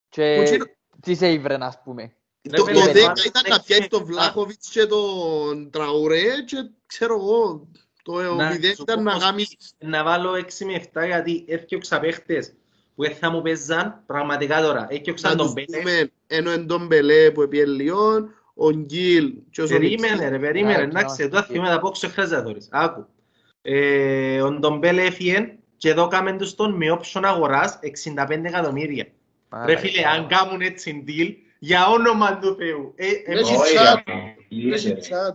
[0.08, 0.66] και Που τσίνο-
[1.00, 2.16] τι σε ήβρεν, ας πούμε.
[2.50, 4.12] Ρε, Το, παιδί, το ρε, 10 πάντα ήταν έξι, να πιάσεις τον εφτά.
[4.12, 7.68] Βλάχοβιτς και τον Τραουρέ και ξέρω εγώ,
[8.02, 11.44] το Να 0 σου ήταν πω να πως κάνεις να βάλω 6 με 7 γιατί
[11.48, 12.54] έφτιαξα παίχτες
[13.02, 14.86] που δεν θα μου παίζαν πραγματικά τώρα.
[14.90, 15.78] Έφτιαξα να τον τους Μπέλε.
[15.78, 20.76] πούμε ενώ εν τον Μπελέ που έπιε Λιόν, ο Γκίλ και ο Περίμενε ρε, περίμενε.
[20.78, 21.54] Ναι, Εντάξει, ναι, τώρα ναι.
[21.54, 22.68] θυμάμαι τα πόξο χρειάζεται να δωρείς.
[22.70, 23.06] Άκου.
[23.62, 27.78] Ε, ο Ντομπέλε έφυγε και εδώ κάμεν τους τον με όψον αγοράς
[28.28, 29.06] 65 εκατομμύρια.
[29.64, 32.92] Ρε φίλε, αν κάνουν έτσι deal, για όνομα του Θεού.
[32.96, 34.02] Ε, ε, Έχει Όχι, chat.
[34.06, 34.14] ρε.
[34.48, 35.00] Λύσε, ρε.
[35.00, 35.34] Chat.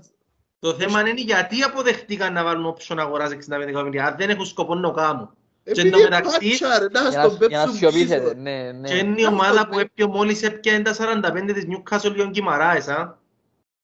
[0.60, 4.76] το θέμα είναι γιατί αποδεχτήκαν να βάλουν όψον αγοράς 65 εκατομμύρια, αν δεν έχουν σκοπό
[4.76, 5.30] να το κάνουν.
[5.73, 8.34] Και Επειδή εντωμεταξύ- πάτσα, ρε, να Για στον να- για να πέψουν σιωπήσετε, πίσω.
[8.38, 8.88] ναι, ναι.
[8.88, 13.19] Και είναι η ομάδα που έπιο μόλις έπιανε τα 45 της Newcastle Λιόν Κιμαράες, α.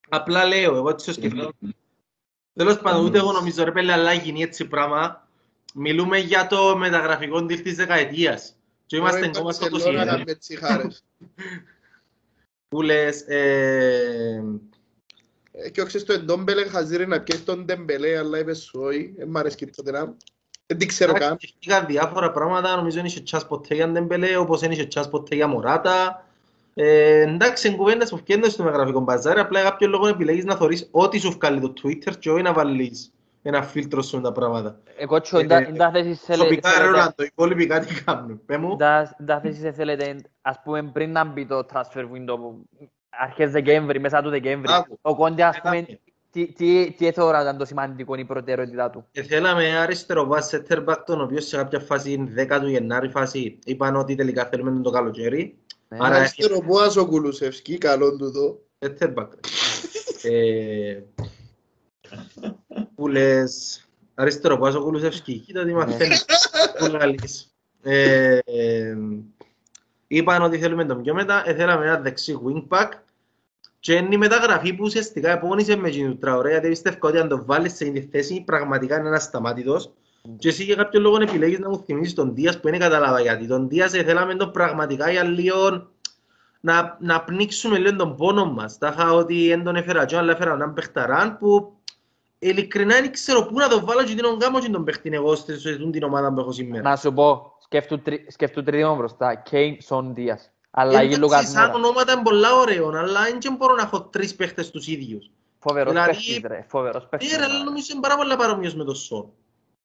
[0.10, 1.52] Απλά λέω, εγώ έτσι το σκεφτώ.
[2.54, 5.28] Τέλος πάντων, ούτε εγώ νομίζω ρε πέλε, αλλά γίνει έτσι πράγμα.
[5.74, 8.56] Μιλούμε για το μεταγραφικό deal της δεκαετίας.
[8.86, 10.08] Και είμαστε Τώρα η ακόμα στο Μπαρτσελώνα 20.
[10.08, 11.04] κάνουμε τσιχάρες.
[12.68, 14.44] Που λες, ε,
[15.56, 19.28] Ε, Και όχι στο Εντόμπελε χαζίρι να πιέσεις τον Ντεμπελέ, αλλά είπες σου όχι, δεν
[19.28, 20.16] μ' αρέσει και το τερά.
[20.74, 21.38] Δεν την ξέρω καν.
[21.40, 25.36] σκεφτήκα διάφορα πράγματα, νομίζω είναι είχε τσάς ποτέ για Ντεμπελέ, όπως είναι είχε τσάς ποτέ
[25.36, 26.26] για Μωράτα.
[26.74, 30.56] Ε, εντάξει, είναι κουβέντες που φτιάχνουν στο μεγραφικό μπαζάρι, απλά για κάποιο λόγο επιλέγεις να
[30.56, 34.32] θωρείς ό,τι σου βγάλει το Twitter και όχι να βάλεις ένα φίλτρο σου με τα
[34.32, 34.80] πράγματα.
[34.98, 38.41] Εγώ τσο, Ε, εν τα θέσεις θέλε- Προσωπικά ρε θέλετε- Ρολάντο, οι υπόλοιποι κάτι κάνουν.
[38.45, 38.72] Πέ μου.
[38.72, 42.66] εν τα- εν τα θέσεις θέλετε, ας πούμε, πριν να μπει το transfer window, που
[43.10, 44.98] αρχές Δεκέμβρη, μέσα του Δεκέμβρη, Άκου.
[45.02, 46.00] ο Κόντε, ας πούμε, Έλατε.
[46.34, 49.06] Τι, τι, τι έθωρα ήταν το σημαντικό, η προτεραιότητά του.
[49.12, 53.60] Και θέλαμε αριστερό βάση center back, τον οποίο σε κάποια φάση, 10 του Γενάρη φάση,
[53.66, 55.58] είπαν ότι τελικά θέλουμε τον το καλοκαίρι.
[55.88, 55.98] Ναι.
[56.02, 58.60] Άρα Αριστερό Μπόας ο Κουλουσεύσκι, καλόν του εδώ.
[58.80, 59.28] center back.
[60.24, 61.00] Ε,
[62.96, 63.84] Που λες,
[64.16, 66.26] αριστερό βάζω ο Κουλουσεύσκι, κοίτα τι μαθαίνεις.
[66.80, 67.54] Που λαλείς.
[67.84, 68.98] Ε, ε,
[70.08, 72.90] Είπαν ότι θέλουμε τον πιο μετά, ε, θέλαμε ένα δεξί wing back
[73.84, 77.46] και είναι η μεταγραφή που ουσιαστικά επώνυσε με την Τραωρέ, γιατί πιστεύω ότι αν το
[77.46, 79.94] βάλεις σε αυτή τη θέση πραγματικά είναι ανασταμάτητος
[80.38, 83.48] και εσύ για κάποιο λόγο επιλέγεις να μου θυμίσεις τον Δίας που δεν κατάλαβα γιατί.
[83.48, 85.88] Τον Δίας ε, θέλαμε τον πραγματικά για λίγο
[86.60, 88.78] να, να πνίξουμε λίγο τον πόνο μας.
[88.78, 91.74] Τα είχα ότι δεν τον έφερα και αλλά έφερα έναν παιχταράν που
[92.40, 95.14] ειλικρινά δεν ξέρω πού να τον βάλω και τι να τον κάνω και τον παιχτήν
[95.14, 96.90] εγώ σε σε αυτήν την ομάδα που έχω σήμερα.
[96.90, 100.52] Να σου πω, σκέφτου, τρι, σκέφτου τρίτο μπροστά, Κέιν, Σον Δίας.
[100.76, 101.74] Αλλαγή Εντάξει, Λουκάς σαν Μούρα.
[101.76, 105.30] ονόματα είναι πολλά ωραίο, αλλά δεν μπορώ να έχω τρεις παίχτες τους ίδιους.
[105.60, 107.32] Φοβερός δηλαδή- παίχτης, ρε, φοβερός παίχτης.
[107.32, 109.30] Ναι, ρε, αλλά νομίζω είναι πάρα πολλά παρόμοιος με το Σον.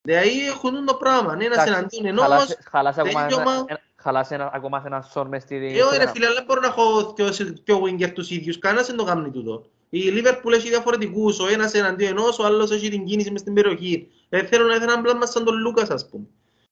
[0.03, 3.53] Δηλαδή έχουν το πράγμα, ναι, ένας Εντάξει, εναντίον ενός, χαλάσε- χαλάσε ακόμα τέλειωμα.
[3.53, 5.57] ένα- ένα- χαλάσε ένα- ακόμα έναν Σον μες στη...
[5.57, 6.11] Ε, στο όχι ρε γράμμα.
[6.13, 7.29] φίλε, αλλά δεν μπορώ να έχω δυο,
[7.65, 9.65] δυο winger τους ίδιους, κανένας δεν το κάνει τούτο.
[9.91, 13.55] Η Liverpool έχει διαφορετικούς, ο ένας εναντίον ενός, ο άλλος έχει την κίνηση μες στην
[13.55, 14.09] περιοχή.
[14.29, 16.25] Ε, θέλω να θέλω έναν πλάσμα σαν τον Λούκας, ας πούμε.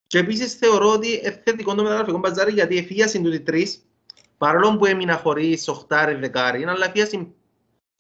[0.07, 3.87] Και επίσης θεωρώ ότι είναι θετικό το μεταγραφικό μπαζάρι γιατί εφίασαν τούτοι τρεις,
[4.39, 7.35] παρόλο που έμεινα χωρίς οχτάρι δεκάρι, αλλά εφίασαν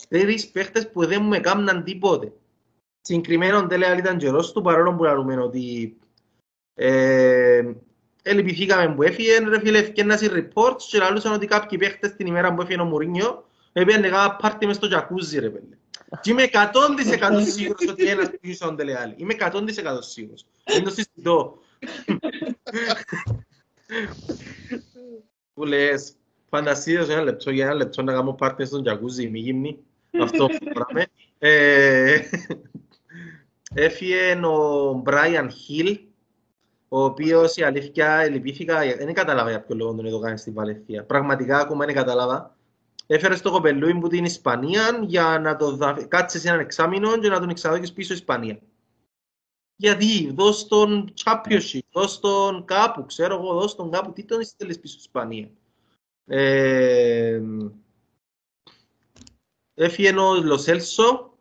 [0.08, 2.32] τρεις παίχτες που δεν μου έκαναν τίποτε.
[3.00, 5.96] Συγκεκριμένο ο Ντέλε Αλ ήταν καιρός του, παρόλο που λέμε ότι
[6.74, 7.72] ε,
[8.22, 12.54] ελυπηθήκαμε που έφυγε, ρε φίλε, ευκαινάς οι reports και λαλούσαν ότι κάποιοι παίχτες την ημέρα
[12.54, 15.76] που έφυγε ο Μουρίνιο έπαιρνε κάνα πάρτι μες στο τζακούζι ρε πέλε.
[16.20, 16.58] Και είμαι 100%
[17.52, 19.14] σίγουρος ότι ένας πήγε στον Τελεάλη.
[19.16, 19.62] Είμαι 100%
[19.98, 20.46] σίγουρος.
[20.64, 21.58] Δεν το συζητώ.
[25.54, 26.16] Που λες,
[26.48, 29.78] φαντασίες ένα λεπτό για ένα λεπτό να κάνω πάρτι στον τζακούζι, μη γύμνη.
[30.22, 31.06] Αυτό που πράγμε.
[31.38, 32.20] Ε,
[33.74, 35.98] Έφυγε ο Μπράιαν Χιλ,
[36.88, 41.04] ο οποίος η αλήθεια λυπήθηκα, δεν κατάλαβα για ποιο λόγο τον εδώ κάνει στην Βαλεθία.
[41.04, 42.56] Πραγματικά ακόμα δεν κατάλαβα.
[43.06, 46.06] Έφερε στο κοπελούι μου την Ισπανία για να το δα...
[46.08, 48.58] κάτσει σε έναν εξάμεινο και να τον εξαδόκεις πίσω Ισπανία.
[49.76, 54.78] Γιατί, δώσ' τον championship, δώσ' τον κάπου, ξέρω εγώ, δώσ' τον κάπου, τι τον στέλνεις
[54.78, 55.50] πίσω Ισπανία.
[56.28, 57.40] Ε,
[59.74, 61.34] Έφυγε ο Λοσέλσο,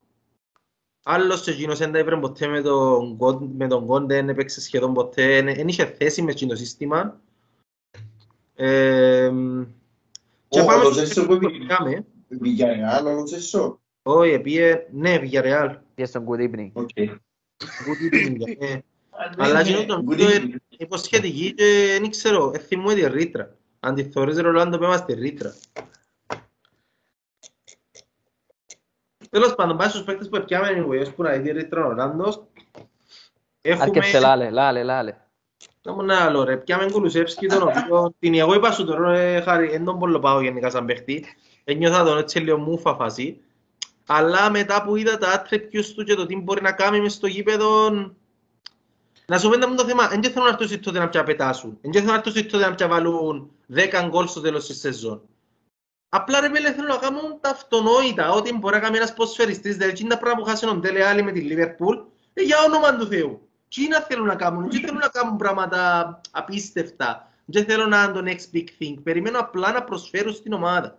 [1.03, 4.61] άλλος και εκείνος δεν τα έπαιρνε ποτέ με τον, Γκον- με τον Κόντε, δεν έπαιξε
[4.61, 7.21] σχεδόν ποτέ, δεν είχε θέση μες εκείνο το σύστημα.
[8.55, 9.31] Ε,
[10.47, 12.05] και Ο- πάμε ο στο Λοσέλσο που που πήγε- πήγαμε.
[12.43, 13.79] Villarreal, ο Λοσέλσο.
[14.03, 15.75] Όχι, πήγε, ναι, Villarreal.
[15.95, 16.69] Πήγε στον Good Evening.
[16.73, 16.89] OK.
[16.95, 18.65] Good evening, ε.
[18.67, 18.81] Ναι,
[19.37, 20.55] Αλλά ναι, εκείνο το good βίντεο evening.
[20.77, 23.55] υποσχετική και δεν ξέρω, δεν θυμούμαι τη ρήτρα.
[23.85, 25.55] Αν τη θωρείς Ρολάντο πέμα στη ρήτρα.
[29.29, 32.43] Τέλος πάντων, πάει στους παίκτες που επιάμε anyways, που να δει τη ρήτρα ο Ρολάντος.
[33.61, 33.83] Έχουμε...
[33.83, 35.17] Άρκεψε λάλε, λάλε, λάλε.
[35.81, 39.41] Να μου ένα άλλο ρε, πιάμε Κουλουσεύσκι τον οποίο την εγώ είπα σου τώρα ρε
[39.41, 41.25] Χάρη, δεν τον πολύ πάω γενικά σαν παίχτη,
[41.63, 43.41] ένιωθα τον έτσι λίγο μούφα φάση,
[44.05, 47.27] αλλά μετά που είδα τα attributes του και το τι μπορεί να κάνει μες στο
[47.27, 47.91] γήπεδο,
[49.27, 51.77] να σου πέντε μου το θέμα, δεν και θέλω να έρθουν τότε να πια πετάσουν,
[51.81, 55.21] δεν και θέλω να έρθουν τότε να πια βάλουν 10 γκολ στο τέλος της σεζόν.
[56.09, 60.01] Απλά ρε πέλε θέλω να κάνουν τα αυτονόητα, ότι μπορεί να κάνει ένας ποσφαιριστής, δηλαδή
[60.01, 61.97] είναι τα πράγματα που χάσουν ο Ντέλε Άλλη με τη Λίβερπουλ,
[62.33, 63.49] ε, για όνομα του Θεού.
[63.67, 67.31] Τι να θέλουν να κάνουν, τι θέλουν να κάνουν πράγματα απίστευτα.
[67.45, 68.95] Δεν θέλω να είναι το next big thing.
[69.03, 70.97] Περιμένω απλά να προσφέρουν στην ομάδα.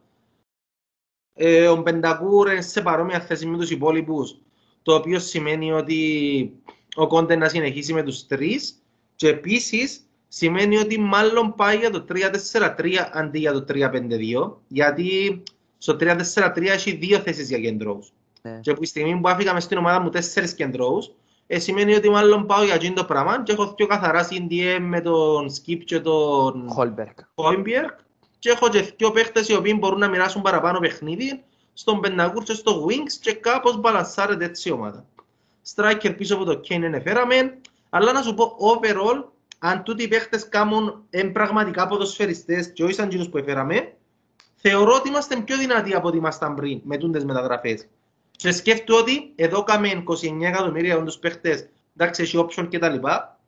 [1.32, 4.36] Ε, ο Μπεντακούρ είναι σε παρόμοια θέση με τους υπόλοιπους,
[4.82, 6.52] το οποίο σημαίνει ότι
[6.96, 8.82] ο Κόντε να συνεχίσει με τους τρεις
[9.16, 12.04] και επίσης σημαίνει ότι μάλλον πάει για το
[12.52, 15.42] 3-4-3 αντί για το 3-5-2 γιατί
[15.78, 18.12] στο 3-4-3 έχει δύο θέσεις για κεντρώους.
[18.42, 18.58] Ναι.
[18.60, 21.10] Και από τη στιγμή που άφηγα μες στην ομάδα μου τέσσερις κεντρώους,
[21.46, 25.00] ε, σημαίνει ότι μάλλον πάω για εκείνο το πράγμα και έχω πιο καθαρά CDM με
[25.00, 27.16] τον Skip και τον Χόιμπεργκ.
[27.34, 27.98] Χόιμπιερκ
[28.38, 31.42] και έχω και δύο παίχτες οι οποίοι μπορούν να μοιράσουν παραπάνω παιχνίδι
[31.72, 35.04] στον Πεντακούρ και στο Wings και κάπως μπαλανσάρεται έτσι η ομάδα.
[35.74, 39.24] Striker πίσω από το Kane έφεραμε, αλλά να σου πω overall,
[39.58, 43.96] αν τούτοι οι παίχτες κάνουν εν πραγματικά ποδοσφαιριστές και όχι σαν εκείνους που έφεραμε,
[44.56, 47.86] θεωρώ ότι είμαστε πιο δυνατοί από ό,τι ήμασταν πριν με τούντες μεταγραφές.
[48.30, 52.88] Και σκέφτομαι ότι εδώ κάμε 29 εκατομμύρια για τους παίχτες, εντάξει έχει option και τα
[52.88, 53.40] λοιπά,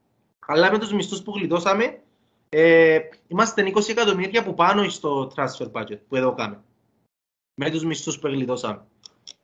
[0.46, 2.00] αλλά με τους μισθούς που γλιτώσαμε,
[2.48, 6.62] ε, είμαστε 20 εκατομμύρια που πάνω στο transfer budget που εδώ κάμε.
[7.54, 8.82] Με τους μισθούς που γλιτώσαμε.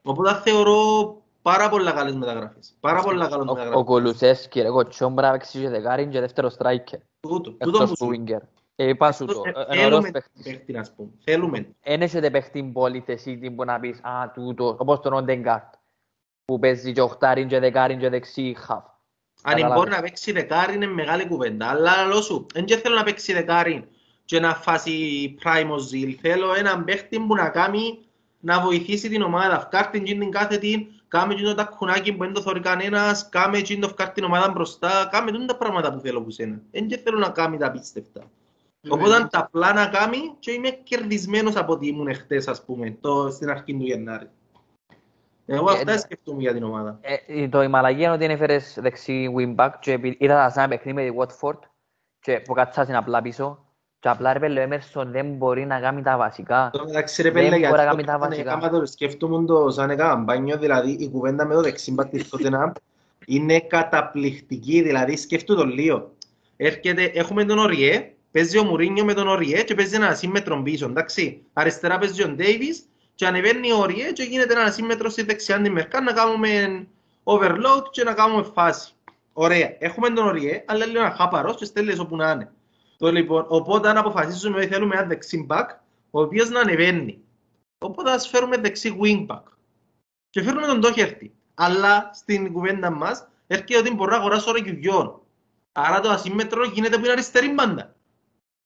[0.03, 2.77] Οπότε θεωρώ πάρα πολλά καλές μεταγραφές.
[2.81, 3.85] Πάρα πολλά καλές Ο- Ο μεταγραφές.
[3.85, 6.99] Κολουσέσκι, ρε, εγώ τσόμπρα παίξει και δεκάριν και δεύτερο striker.
[7.21, 8.41] Τούτο, τούτο Εκτός που του σου- winger.
[8.77, 10.43] Ε, είπα σου το, Ε, ε, είναι ωραίος Θέλουμε παίχτης.
[10.43, 11.11] παίχτη, να πούμε.
[11.25, 11.69] Θέλουμε.
[11.81, 15.75] Εν έχετε παίχτη πολυτεσίτη που να πεις «Α, τούτο», όπως τον Όντεγκαρτ,
[16.45, 18.85] που παίζει και οχτάριν και δεκάριν και δεξί χαφ.
[19.43, 19.77] Αν Καταλάβες.
[19.79, 21.67] μπορεί να παίξει δεκάρι είναι μεγάλη κουβέντα.
[21.69, 23.89] Αλλά λέω σου, δεν και θέλω να παίξει δεκάρι
[24.25, 26.19] και να φάσει πράιμο ζήλ.
[26.21, 27.99] Θέλω έναν παίχτη που να κάνει
[28.41, 29.61] να βοηθήσει την ομάδα.
[29.61, 30.89] Φκάρτην και την κάθετη,
[31.19, 34.51] κάμε και το τακουνάκι που δεν το θωρεί κανένας, κάμε και το φκάρτην την ομάδα
[34.51, 36.61] μπροστά, κάμε τούτα τα πράγματα που θέλω από σένα.
[36.71, 38.23] Δεν και θέλω να κάνει τα πίστευτα.
[38.89, 43.31] Οπότε τα απλά να κάνει και είμαι κερδισμένος από ό,τι ήμουν χτες, ας πούμε, το,
[43.31, 44.29] στην αρχή του Γενάρη.
[45.47, 45.99] Εγώ Ε, αυτά ναι.
[45.99, 46.99] σκεφτούμε για την ομάδα.
[47.27, 51.03] Ε, το η μαλαγή είναι ότι έφερες δεξί wingback και επει- είδα τα σαν παιχνίδι
[51.03, 51.59] με τη Watford
[52.21, 53.64] και που κατσάσουν απλά πίσω
[54.05, 56.71] και απλά ρε πέλε ο Έμερσον δεν μπορεί να κάνει τα βασικά.
[56.73, 58.53] Το μεταξύ ρε Δεν πέλε, μπορεί γιατί να το κάνει τα έκανα- βασικά.
[58.53, 62.73] έκανα το σκέφτομαι το σαν έκανα μπάνιο, δηλαδή η κουβέντα με το δεξίμπακ της Tottenham
[63.27, 66.11] είναι καταπληκτική, δηλαδή σκέφτομαι το λίγο.
[66.57, 70.87] Έρχεται, έχουμε τον Οριέ, παίζει ο Μουρίνιο με τον Οριέ και παίζει ένα ασύμμετρο πίσω,
[70.87, 71.43] εντάξει.
[71.53, 72.83] Αριστερά παίζει ο Ντέιβις
[73.15, 76.87] και ανεβαίνει ο Οριέ και γίνεται ένα ασύμμετρο στη δεξιά τη μερικά να κάνουμε
[77.25, 78.93] overload και να κάνουμε φάση.
[79.33, 79.77] Ωραία.
[79.79, 82.53] Έχουμε τον Οριέ, αλλά λέει ένα χάπαρος και στέλνεις όπου να είναι.
[82.97, 85.67] Το, λοιπόν, οπότε αν αποφασίσουμε ότι θέλουμε ένα δεξί back,
[86.11, 87.25] ο οποίος να ανεβαίνει.
[87.79, 89.43] Οπότε ας φέρουμε δεξί wing back.
[90.31, 91.35] Και φέρουμε τον Τόχερτη.
[91.55, 95.21] Αλλά στην κουβέντα μας έρχεται ότι μπορώ να αγοράσω ρεκιουβιόν.
[95.73, 97.95] Άρα το ασύμμετρο γίνεται που είναι αριστερή μπάντα.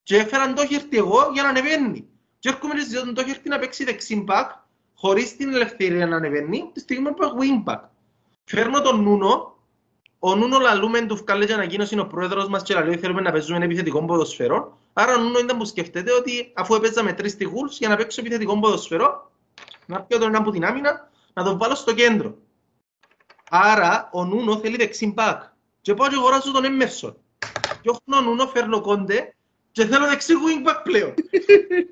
[0.03, 2.09] Και έφεραν Τόχερτη εγώ για να ανεβαίνει.
[2.39, 4.47] Και έρχομαι και ζητώ τον Τόχερτη να παίξει δεξί back
[4.95, 7.81] χωρίς την ελευθερία να ανεβαίνει τη στιγμή που έχω wing back.
[8.45, 9.58] Φέρνω τον Νούνο
[10.19, 13.33] ο Νούνο λαλούμε του βγάλε και ανακοίνωση είναι ο πρόεδρος μας και λέει θέλουμε να
[13.33, 14.79] παίζουμε επιθετικό ποδοσφαιρό.
[14.93, 17.97] Άρα ο Νούνο ήταν που σκεφτείτε ότι αφού έπαιζα με τρεις στη Wolves για να
[17.97, 19.31] παίξω επιθετικό ποδοσφαιρό,
[19.87, 22.35] να πιω τον ένα από την άμυνα, να τον βάλω στο κέντρο.
[23.51, 25.43] Άρα ο Νούνο θέλει δεξί μπακ.
[25.81, 27.17] Και πάω και αγοράζω τον Έμερσον.
[27.83, 29.35] Και όχι ο Νούνο φέρνω κόντε
[29.73, 31.15] και θέλω δεξί wing back πλέον.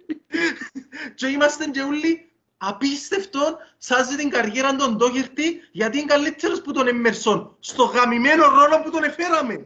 [1.14, 6.88] και είμαστε και όλοι απίστευτον σάζει την καριέρα των Ντόγερτη γιατί είναι καλύτερος που τον
[6.88, 9.64] Έμερσον στο γαμημένο ρόλο που τον εφέραμε.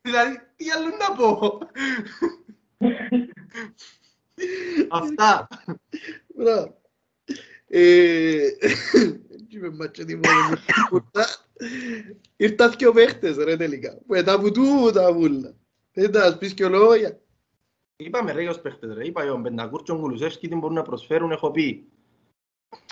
[0.00, 1.58] δηλαδή, τι άλλο να πω.
[4.90, 5.48] Αυτά.
[6.34, 6.82] Μπράβο.
[7.68, 8.46] Ε,
[9.32, 10.48] έτσι με μάτσο μόνο
[10.90, 11.10] μου.
[12.36, 13.98] Ήρθαν και ο παίχτες ρε τελικά.
[14.06, 15.54] Μετά από τούτα βούλα.
[15.92, 17.20] Δεν τα πεις και λόγια.
[17.96, 21.30] Είπαμε ρε ως παίχτες ρε, είπα ο Μπεντακούρ και ο Κουλουσεύσκι τι μπορούν να προσφέρουν,
[21.30, 21.92] έχω πει.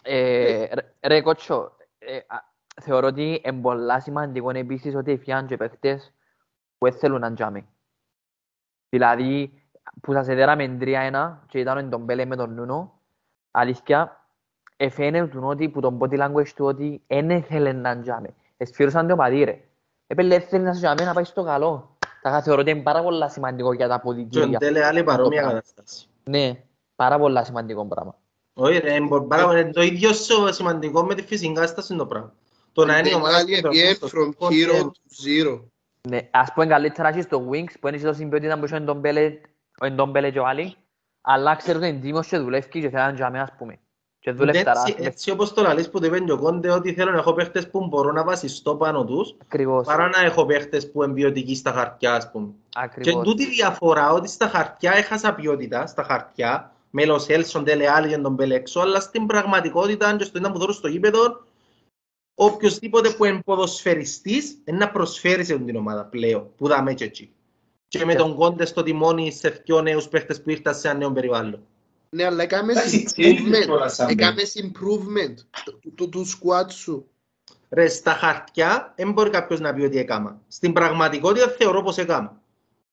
[0.03, 2.37] Ε, ρε- ρε κότσο, ε, α,
[2.83, 6.15] θεωρώ ότι είναι πολλά σημαντικό επίσης ότι έφυγαν και παίκτες
[6.79, 7.67] που δεν θέλουν να τζάμε.
[8.89, 9.63] Δηλαδή,
[10.01, 13.01] που σας έδεραμε 3-1 και ήταν ο Ντομπέλε με τον Νούνο,
[13.51, 14.27] αλήθεια,
[14.77, 18.35] εφαίνεται ότι που τον body language του ότι δεν ήθελε να τζάμε.
[18.57, 19.65] Εσφύρωσαν το παδί ρε.
[20.07, 21.92] Έπαιρνε θέλει να σε τζάμε να πάει στο καλό.
[22.23, 24.59] Τα θεωρώ ότι είναι πάρα πολλά σημαντικό για τα Και ο αποδητήρια.
[24.59, 25.53] Ντέλε άλλη παρόμοια Το πράγμα.
[25.61, 26.07] κατάσταση.
[26.25, 26.63] Ναι,
[26.97, 28.15] πάρα πολλά σημαντικό πράγμα.
[28.55, 32.09] Όχι ρε, μπο- πάρα- είναι το ίδιο σο- σημαντικό με τη φυσική κατάσταση είναι το
[32.09, 32.33] πράγμα.
[32.73, 35.61] Το να είναι η ομάδα Μεγάλη στην επιέ στο from σκορ hero και- to zero.
[36.09, 38.81] Ναι, ας πούμε καλύτερα και στο Wings που είναι και το συμπιότητα που είχε ο
[38.81, 39.41] Ντομπέλε-
[39.81, 40.75] ο Ντομπέλε και ο Άλλη,
[41.21, 43.79] αλλά ξέρω ότι είναι τίμος και δουλεύει και θέλει να τζάμε ας πούμε.
[44.23, 46.95] Και δουλεύει ταρά, Έτσι, έτσι όπως το λαλείς που το είπε και ο Κόντε ότι
[46.95, 50.91] θέλω να έχω παίχτες που μπορώ να βασιστώ πάνω τους ακριβώς, παρά να έχω παίχτες
[50.91, 52.49] που είναι ποιοτικοί στα χαρτιά ας πούμε.
[52.69, 53.25] Και ακριβώς.
[53.25, 58.19] τούτη διαφορά ότι στα χαρτιά έχασα ποιότητα, στα χαρτιά, με Λος Έλσον, Τελε Άλλη και
[58.19, 61.45] τον Μπελεξό, αλλά στην πραγματικότητα και στο ήταν που δώρω στο γήπεδο,
[62.35, 67.33] οποιοςδήποτε που είναι ποδοσφαιριστής είναι να προσφέρει σε την ομάδα πλέον, που δάμε και εκεί.
[67.89, 70.99] Και με Και- τον Κόντε στο τιμόνι σε δυο νέους παίχτες που ήρθαν σε ένα
[70.99, 71.61] νέο περιβάλλον.
[72.17, 73.91] Ναι, αλλά έκαμες Εντάξει, ξέρεις τώρα improvement.
[73.91, 75.35] σαν Έκαμες improvement
[75.65, 77.07] του- του- του squad σου.
[77.71, 80.41] Ρε, στα χαρτιά δεν μπορεί κάποιος να πει ότι έκαμα.
[80.49, 82.41] Στην πραγματικότητα θεωρώ πως έκαμα.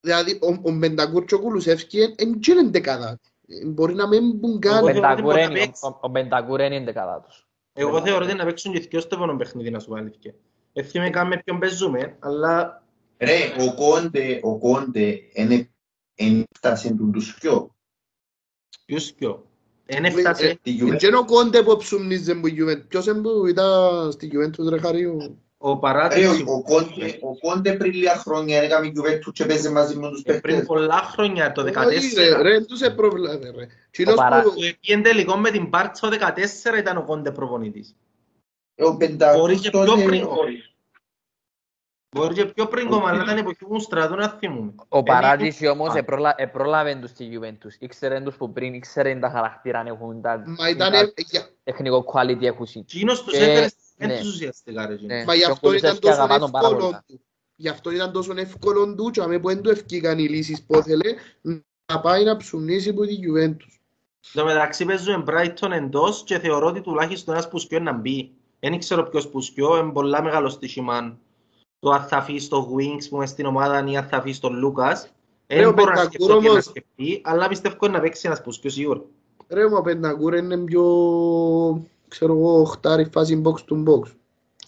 [0.01, 3.29] Δηλαδή, ο- ο Μπεντακούρ και ο Κουλουσεύσκι εν και είναι δεκαδάτη.
[3.47, 4.71] Ε, Μπορεί να μην μπουν Ο καν.
[4.71, 5.85] θεωρώ ότι Μπεντακούρ μπορεί να είναι- παίξει.
[5.85, 7.47] ο- ο Μπεντακούρ είναι η δεκάδα τους.
[7.73, 10.33] Εγώ θεωρώ ότι να παίξουν και δυο στο επόμενο παιχνίδι, να σου πω αλήθεια.
[10.73, 12.83] Έτσι με κάνουμε ποιον παίζουμε, αλλά
[13.17, 13.37] Ρε,
[13.67, 15.69] ο Κόντε, ο Κόντε, είναι
[16.15, 17.75] έφτασε του τους πιο.
[18.89, 19.43] Ποιος πιο.
[19.85, 20.97] Εν έφτασε Τη Εν Juventus.
[20.97, 22.87] και είναι ο Κόντε που ψουμνίζε που η Juventus.
[22.87, 25.37] Ποιος είναι που ήταν στη Juventus ρε Χαρίου.
[25.57, 29.45] ο Ρε, παράδεισος ο- ο Κόντε, ο Κόντε πριν λίγα χρόνια έκαμε η Juventus και
[29.45, 30.65] παίζει μαζί με τους Ε, πριν παίκτες.
[30.65, 32.41] πολλά χρόνια, το Όχι, 14.
[32.41, 33.67] ρε, Ρε, τους επροβλάβε ρε.
[33.91, 37.95] Τσινός παρά- που- Το πήγαινε τελικό με την Πάρτσα ο 14 ήταν ο Κόντε προπονητής.
[38.77, 39.49] Ο Πεντακούρ
[42.15, 42.87] Μπορεί και πιο τότε- πριν.
[42.87, 44.73] Μπορεί και πιο πριν κόμμα, αλλά ήταν η εποχή που μου στρατούν να θυμούμε.
[44.87, 45.97] Ο Παράτηση Ε, όμως α.
[45.97, 47.75] επρόλα- επρόλαβε τους στη Juventus.
[47.79, 50.91] Ήξερε τους που πριν, ήξερε τα χαρακτήρα αν έχουν τα Μα ήταν...
[50.91, 52.67] τα για- τεχνικό quality έχουν.
[52.75, 54.07] Εκείνος τους Ε, έφερε στις ναι.
[54.07, 54.93] μέντες ουσιαστικά ρε.
[54.93, 55.17] εκείνος.
[55.17, 55.23] Ναι.
[55.25, 57.03] Μα γι' Και ο αυτό ήταν Κουλουσεύσκι τόσο αγαπά τον πάρα εύκολο πολλά.
[57.07, 57.21] του.
[57.55, 60.75] Γι' αυτό ήταν τόσο εύκολο του και αμέ που δεν του ευκήκαν οι λύσεις που
[60.77, 61.13] ήθελε
[61.91, 63.77] να πάει να ψουμνίσει από τη Juventus.
[64.19, 68.31] Στο μεταξύ παίζουμε Brighton εντός και θεωρώ ότι τουλάχιστον ένας που σκιώ να μπει.
[68.59, 71.19] Δεν ξέρω ποιος που σκιώ, είναι πολλά μεγάλο στοιχημάν.
[71.79, 74.57] Το αν θα αφήσει στο Wings που είναι στην ομάδα ή αν θα αφήσει τον
[74.57, 75.07] Λούκας.
[75.47, 78.21] Ρε, ο Δεν μπορώ να Πεντακούρ σκεφτώ τι να όμως- σκεφτεί, αλλά πιστεύω να παίξει
[78.27, 79.01] ένας που σκιώ σίγουρα.
[79.49, 80.83] Ρε μου, ο Πεντακούρ είναι πιο,
[82.07, 84.11] ξέρω εγώ, οχτάρι φάση box to box.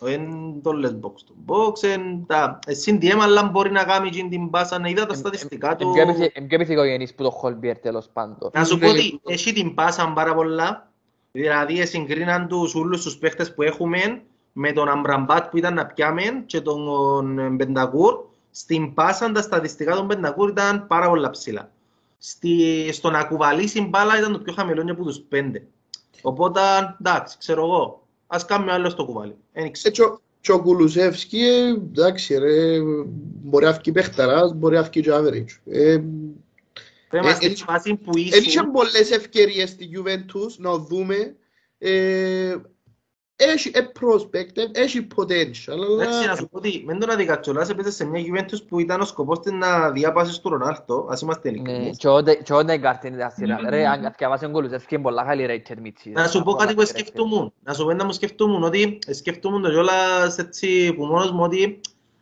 [0.03, 0.21] Δεν
[0.61, 2.59] το λες box to box, εν τα...
[2.67, 5.93] ε, CDM αλλά μπορεί να κάνει και την πάσα, να είδα τα στατιστικά του.
[5.95, 8.49] Είναι πιο επιθυγογενής που το Χολμπιέρ τέλος πάντων.
[8.53, 8.85] Να σου Ναι.
[8.85, 10.91] πω ότι έχει την πάσα πάρα πολλά.
[11.31, 14.21] Δηλαδή συγκρίναν τους όλους τους παίχτες που έχουμε
[14.53, 18.13] με τον Αμπραμπάτ που ήταν να πιάμε και τον Μπεντακούρ.
[18.51, 21.71] Στην πάσα τα στατιστικά των Μπεντακούρ ήταν πάρα πολλά ψηλά.
[22.17, 25.65] Στη, στο να κουβαλήσει μπάλα ήταν το πιο χαμηλό από τους πέντε.
[26.21, 26.59] Οπότε,
[26.99, 28.07] εντάξει, ξέρω εγώ.
[28.27, 29.35] Ας κάνουμε άλλο στο κουβάλι.
[29.53, 29.89] Δεν ξέρω.
[29.89, 32.79] Έτσι, ο- και ο Κουλουσεύσκι, ε, εντάξει ρε,
[33.43, 35.57] μπορεί να βγει παιχταράς, μπορεί να βγει και average.
[35.65, 35.97] Ε,
[37.09, 41.35] Πρέπει να ε, στη φάση που Εν είχε ήσουν, πολλές ευκαιρίες στη Juventus να δούμε.
[41.77, 42.55] Ε,
[43.49, 47.95] έχει a prospect, έχει potential, Εντάξει, να αλλά σου πω ότι με τον Αδικατσολάς έπαιζες
[47.95, 51.57] σε μια Juventus που ήταν ο σκοπός της να διάπασεις του Ρονάλτο, ας είμαστε Ναι,
[51.57, 51.97] ειλικρινείς.
[51.97, 53.59] και ο Ντε- και ο Ντεγκάρτ είναι τα σειρά.
[53.69, 56.09] Ρε, αν διαβάσει τον Κουλουσεύσκι είναι πολλά καλή rated μίτσι.
[56.09, 57.53] Να σου πω κάτι που σκεφτούμουν.
[57.63, 61.79] Να σου πω ένα μου σκεφτούμουν ότι σκεφτούμουν το κιόλας έτσι που μόνος μου ότι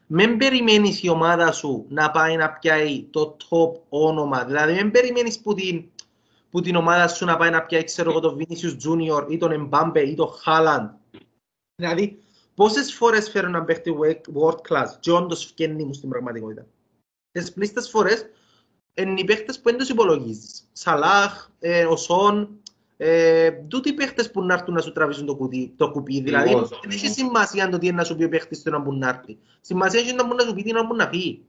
[0.08, 4.44] μην περιμένεις η ομάδα σου να πάει να πιάει το top όνομα.
[4.44, 5.84] Δηλαδή μην περιμένεις που την,
[6.52, 9.70] που την ομάδα σου να πάει να πιάει ξέρω εγώ τον Vinicius Junior ή τον
[9.72, 10.90] Mbappe ή τον Haaland.
[11.80, 12.20] Δηλαδή
[12.56, 13.96] πόσες φορές φέρουν να παίχτη
[14.34, 16.66] world class και όντως φκένει μου στην πραγματικότητα.
[17.32, 18.30] Τις πλήστες φορές
[18.94, 20.70] είναι οι παίχτες που δεν τους υπολογίζεις.
[20.72, 22.60] Σαλάχ, ε, ο Σον,
[22.98, 26.22] ε, τούτοι οι παίχτες που να έρθουν να σου τραβήσουν το, κουτί, το κουπί.
[26.22, 27.16] Δηλαδή, Ακριβώς, δεν έχει ακριβώς.
[27.16, 29.38] σημασία το τι είναι να σου πει ο παίχτης το να μπορεί να έρθει.
[29.62, 31.44] Σημασία έχει να μπορεί να σου πει τι να μπορεί να φύγει.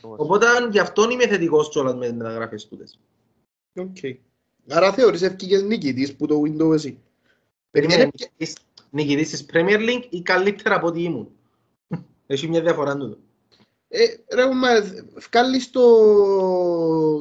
[0.00, 2.98] Οπότε γι' αυτό είμαι θετικός κιόλας με τις μεταγραφές τούτες.
[3.74, 3.96] Οκ.
[4.68, 6.98] Άρα θεωρείς εφκήκες νικητής που το window εσύ.
[7.70, 8.44] Περίμενε Ε,
[8.90, 11.28] νικητής- νικητής της Premier League ή καλύτερα από ό,τι ήμουν.
[12.26, 13.16] Έχει μια διαφορά τούτο.
[13.88, 14.04] Ε,
[14.34, 14.68] ρε, μα,
[15.30, 15.82] βγάλεις το,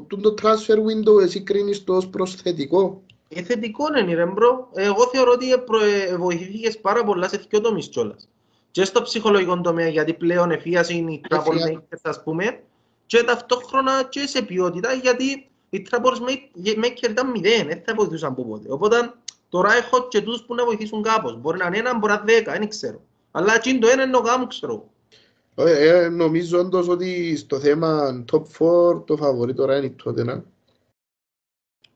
[0.02, 4.70] το, το transfer window, εσύ κρίνεις το ως προσθετικό; Ε, θετικό είναι ρε bro.
[4.74, 8.30] Εγώ θεωρώ ότι ε, προ- ε, βοηθήθηκες πάρα πολλά σε δυο τομείς κιόλας.
[8.72, 12.64] Και στο ψυχολογικό τομέα, γιατί πλέον εφίαση είναι οι Εφία- trouble makers, ας πούμε,
[13.06, 16.18] και ταυτόχρονα και σε ποιότητα γιατί οι trouble
[16.84, 18.72] makers ήταν μηδέν, δεν θα βοηθούσαν από πότε.
[18.72, 19.14] Οπότε
[19.50, 21.38] τώρα έχω και τούτους που να βοηθήσουν κάπως.
[21.38, 23.02] Μπορεί να είναι ένα, μπορεί να είναι δέκα, δεν ξέρω.
[23.32, 24.90] Αλλά εκείνο το ένα είναι ο γάμου, ξέρω.
[25.56, 30.42] Ε, ε, νομίζω όντως ότι στο θέμα top 4 το φαβορί τώρα είναι η Tottenham.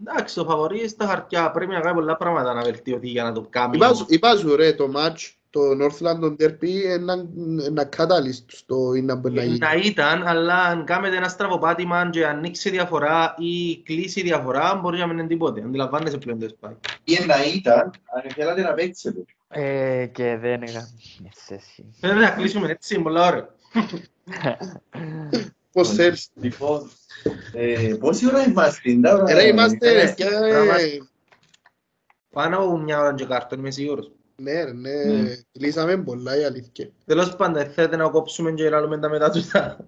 [0.05, 3.45] Εντάξει, το φαβορί στα χαρτιά πρέπει να κάνει πολλά πράγματα να βελτιωθεί για να το
[3.49, 3.75] κάνει.
[3.77, 7.25] Υπάζουν- Υπάζουν ρε το match, το North London Derby, ένα,
[7.65, 9.57] ένα catalyst στο είναι να γίνει.
[9.57, 15.07] Να ήταν, αλλά αν κάνετε ένα στραβοπάτημα και ανοίξει διαφορά ή κλείσει διαφορά, μπορεί να
[15.07, 15.61] μην είναι τίποτε.
[15.61, 16.73] Αντιλαμβάνεσαι πλέον το σπάει.
[17.03, 19.23] Ή να ήταν, αν θέλατε να παίξετε.
[19.49, 20.89] Ε, και δεν έκανα
[21.35, 21.85] σχέση.
[21.99, 23.49] Πρέπει να κλείσουμε έτσι, πολλά ωραία.
[25.71, 26.29] Πώς θέλεις.
[26.35, 26.89] Λοιπόν,
[27.53, 31.01] ε, πόση ώρα είμαστε, τα ώρα, Ε, Ρε είμαστε, ε, ρε, και- είμαστε.
[32.29, 34.11] Πάνω από μια ώρα και κάρτον, είμαι σίγουρος.
[34.35, 36.91] Ναι, ρε, ναι, κλείσαμε πολλά η αλήθεια.
[37.05, 39.87] Τέλος πάντων, θέλετε να κόψουμε και να λέμε τα μετά τους τα.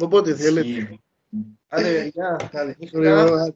[0.00, 0.66] Οπότε θέλετε.
[0.68, 1.00] Ισχύει.
[1.68, 2.98] Άντε, παιδιά, καλή νύχτα.
[2.98, 3.54] Ωραία,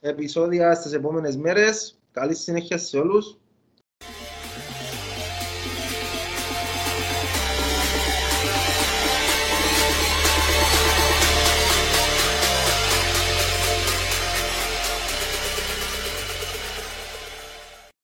[0.00, 1.98] Επεισόδια στις επόμενες μέρες.
[2.10, 3.38] Καλή συνέχεια σε όλους.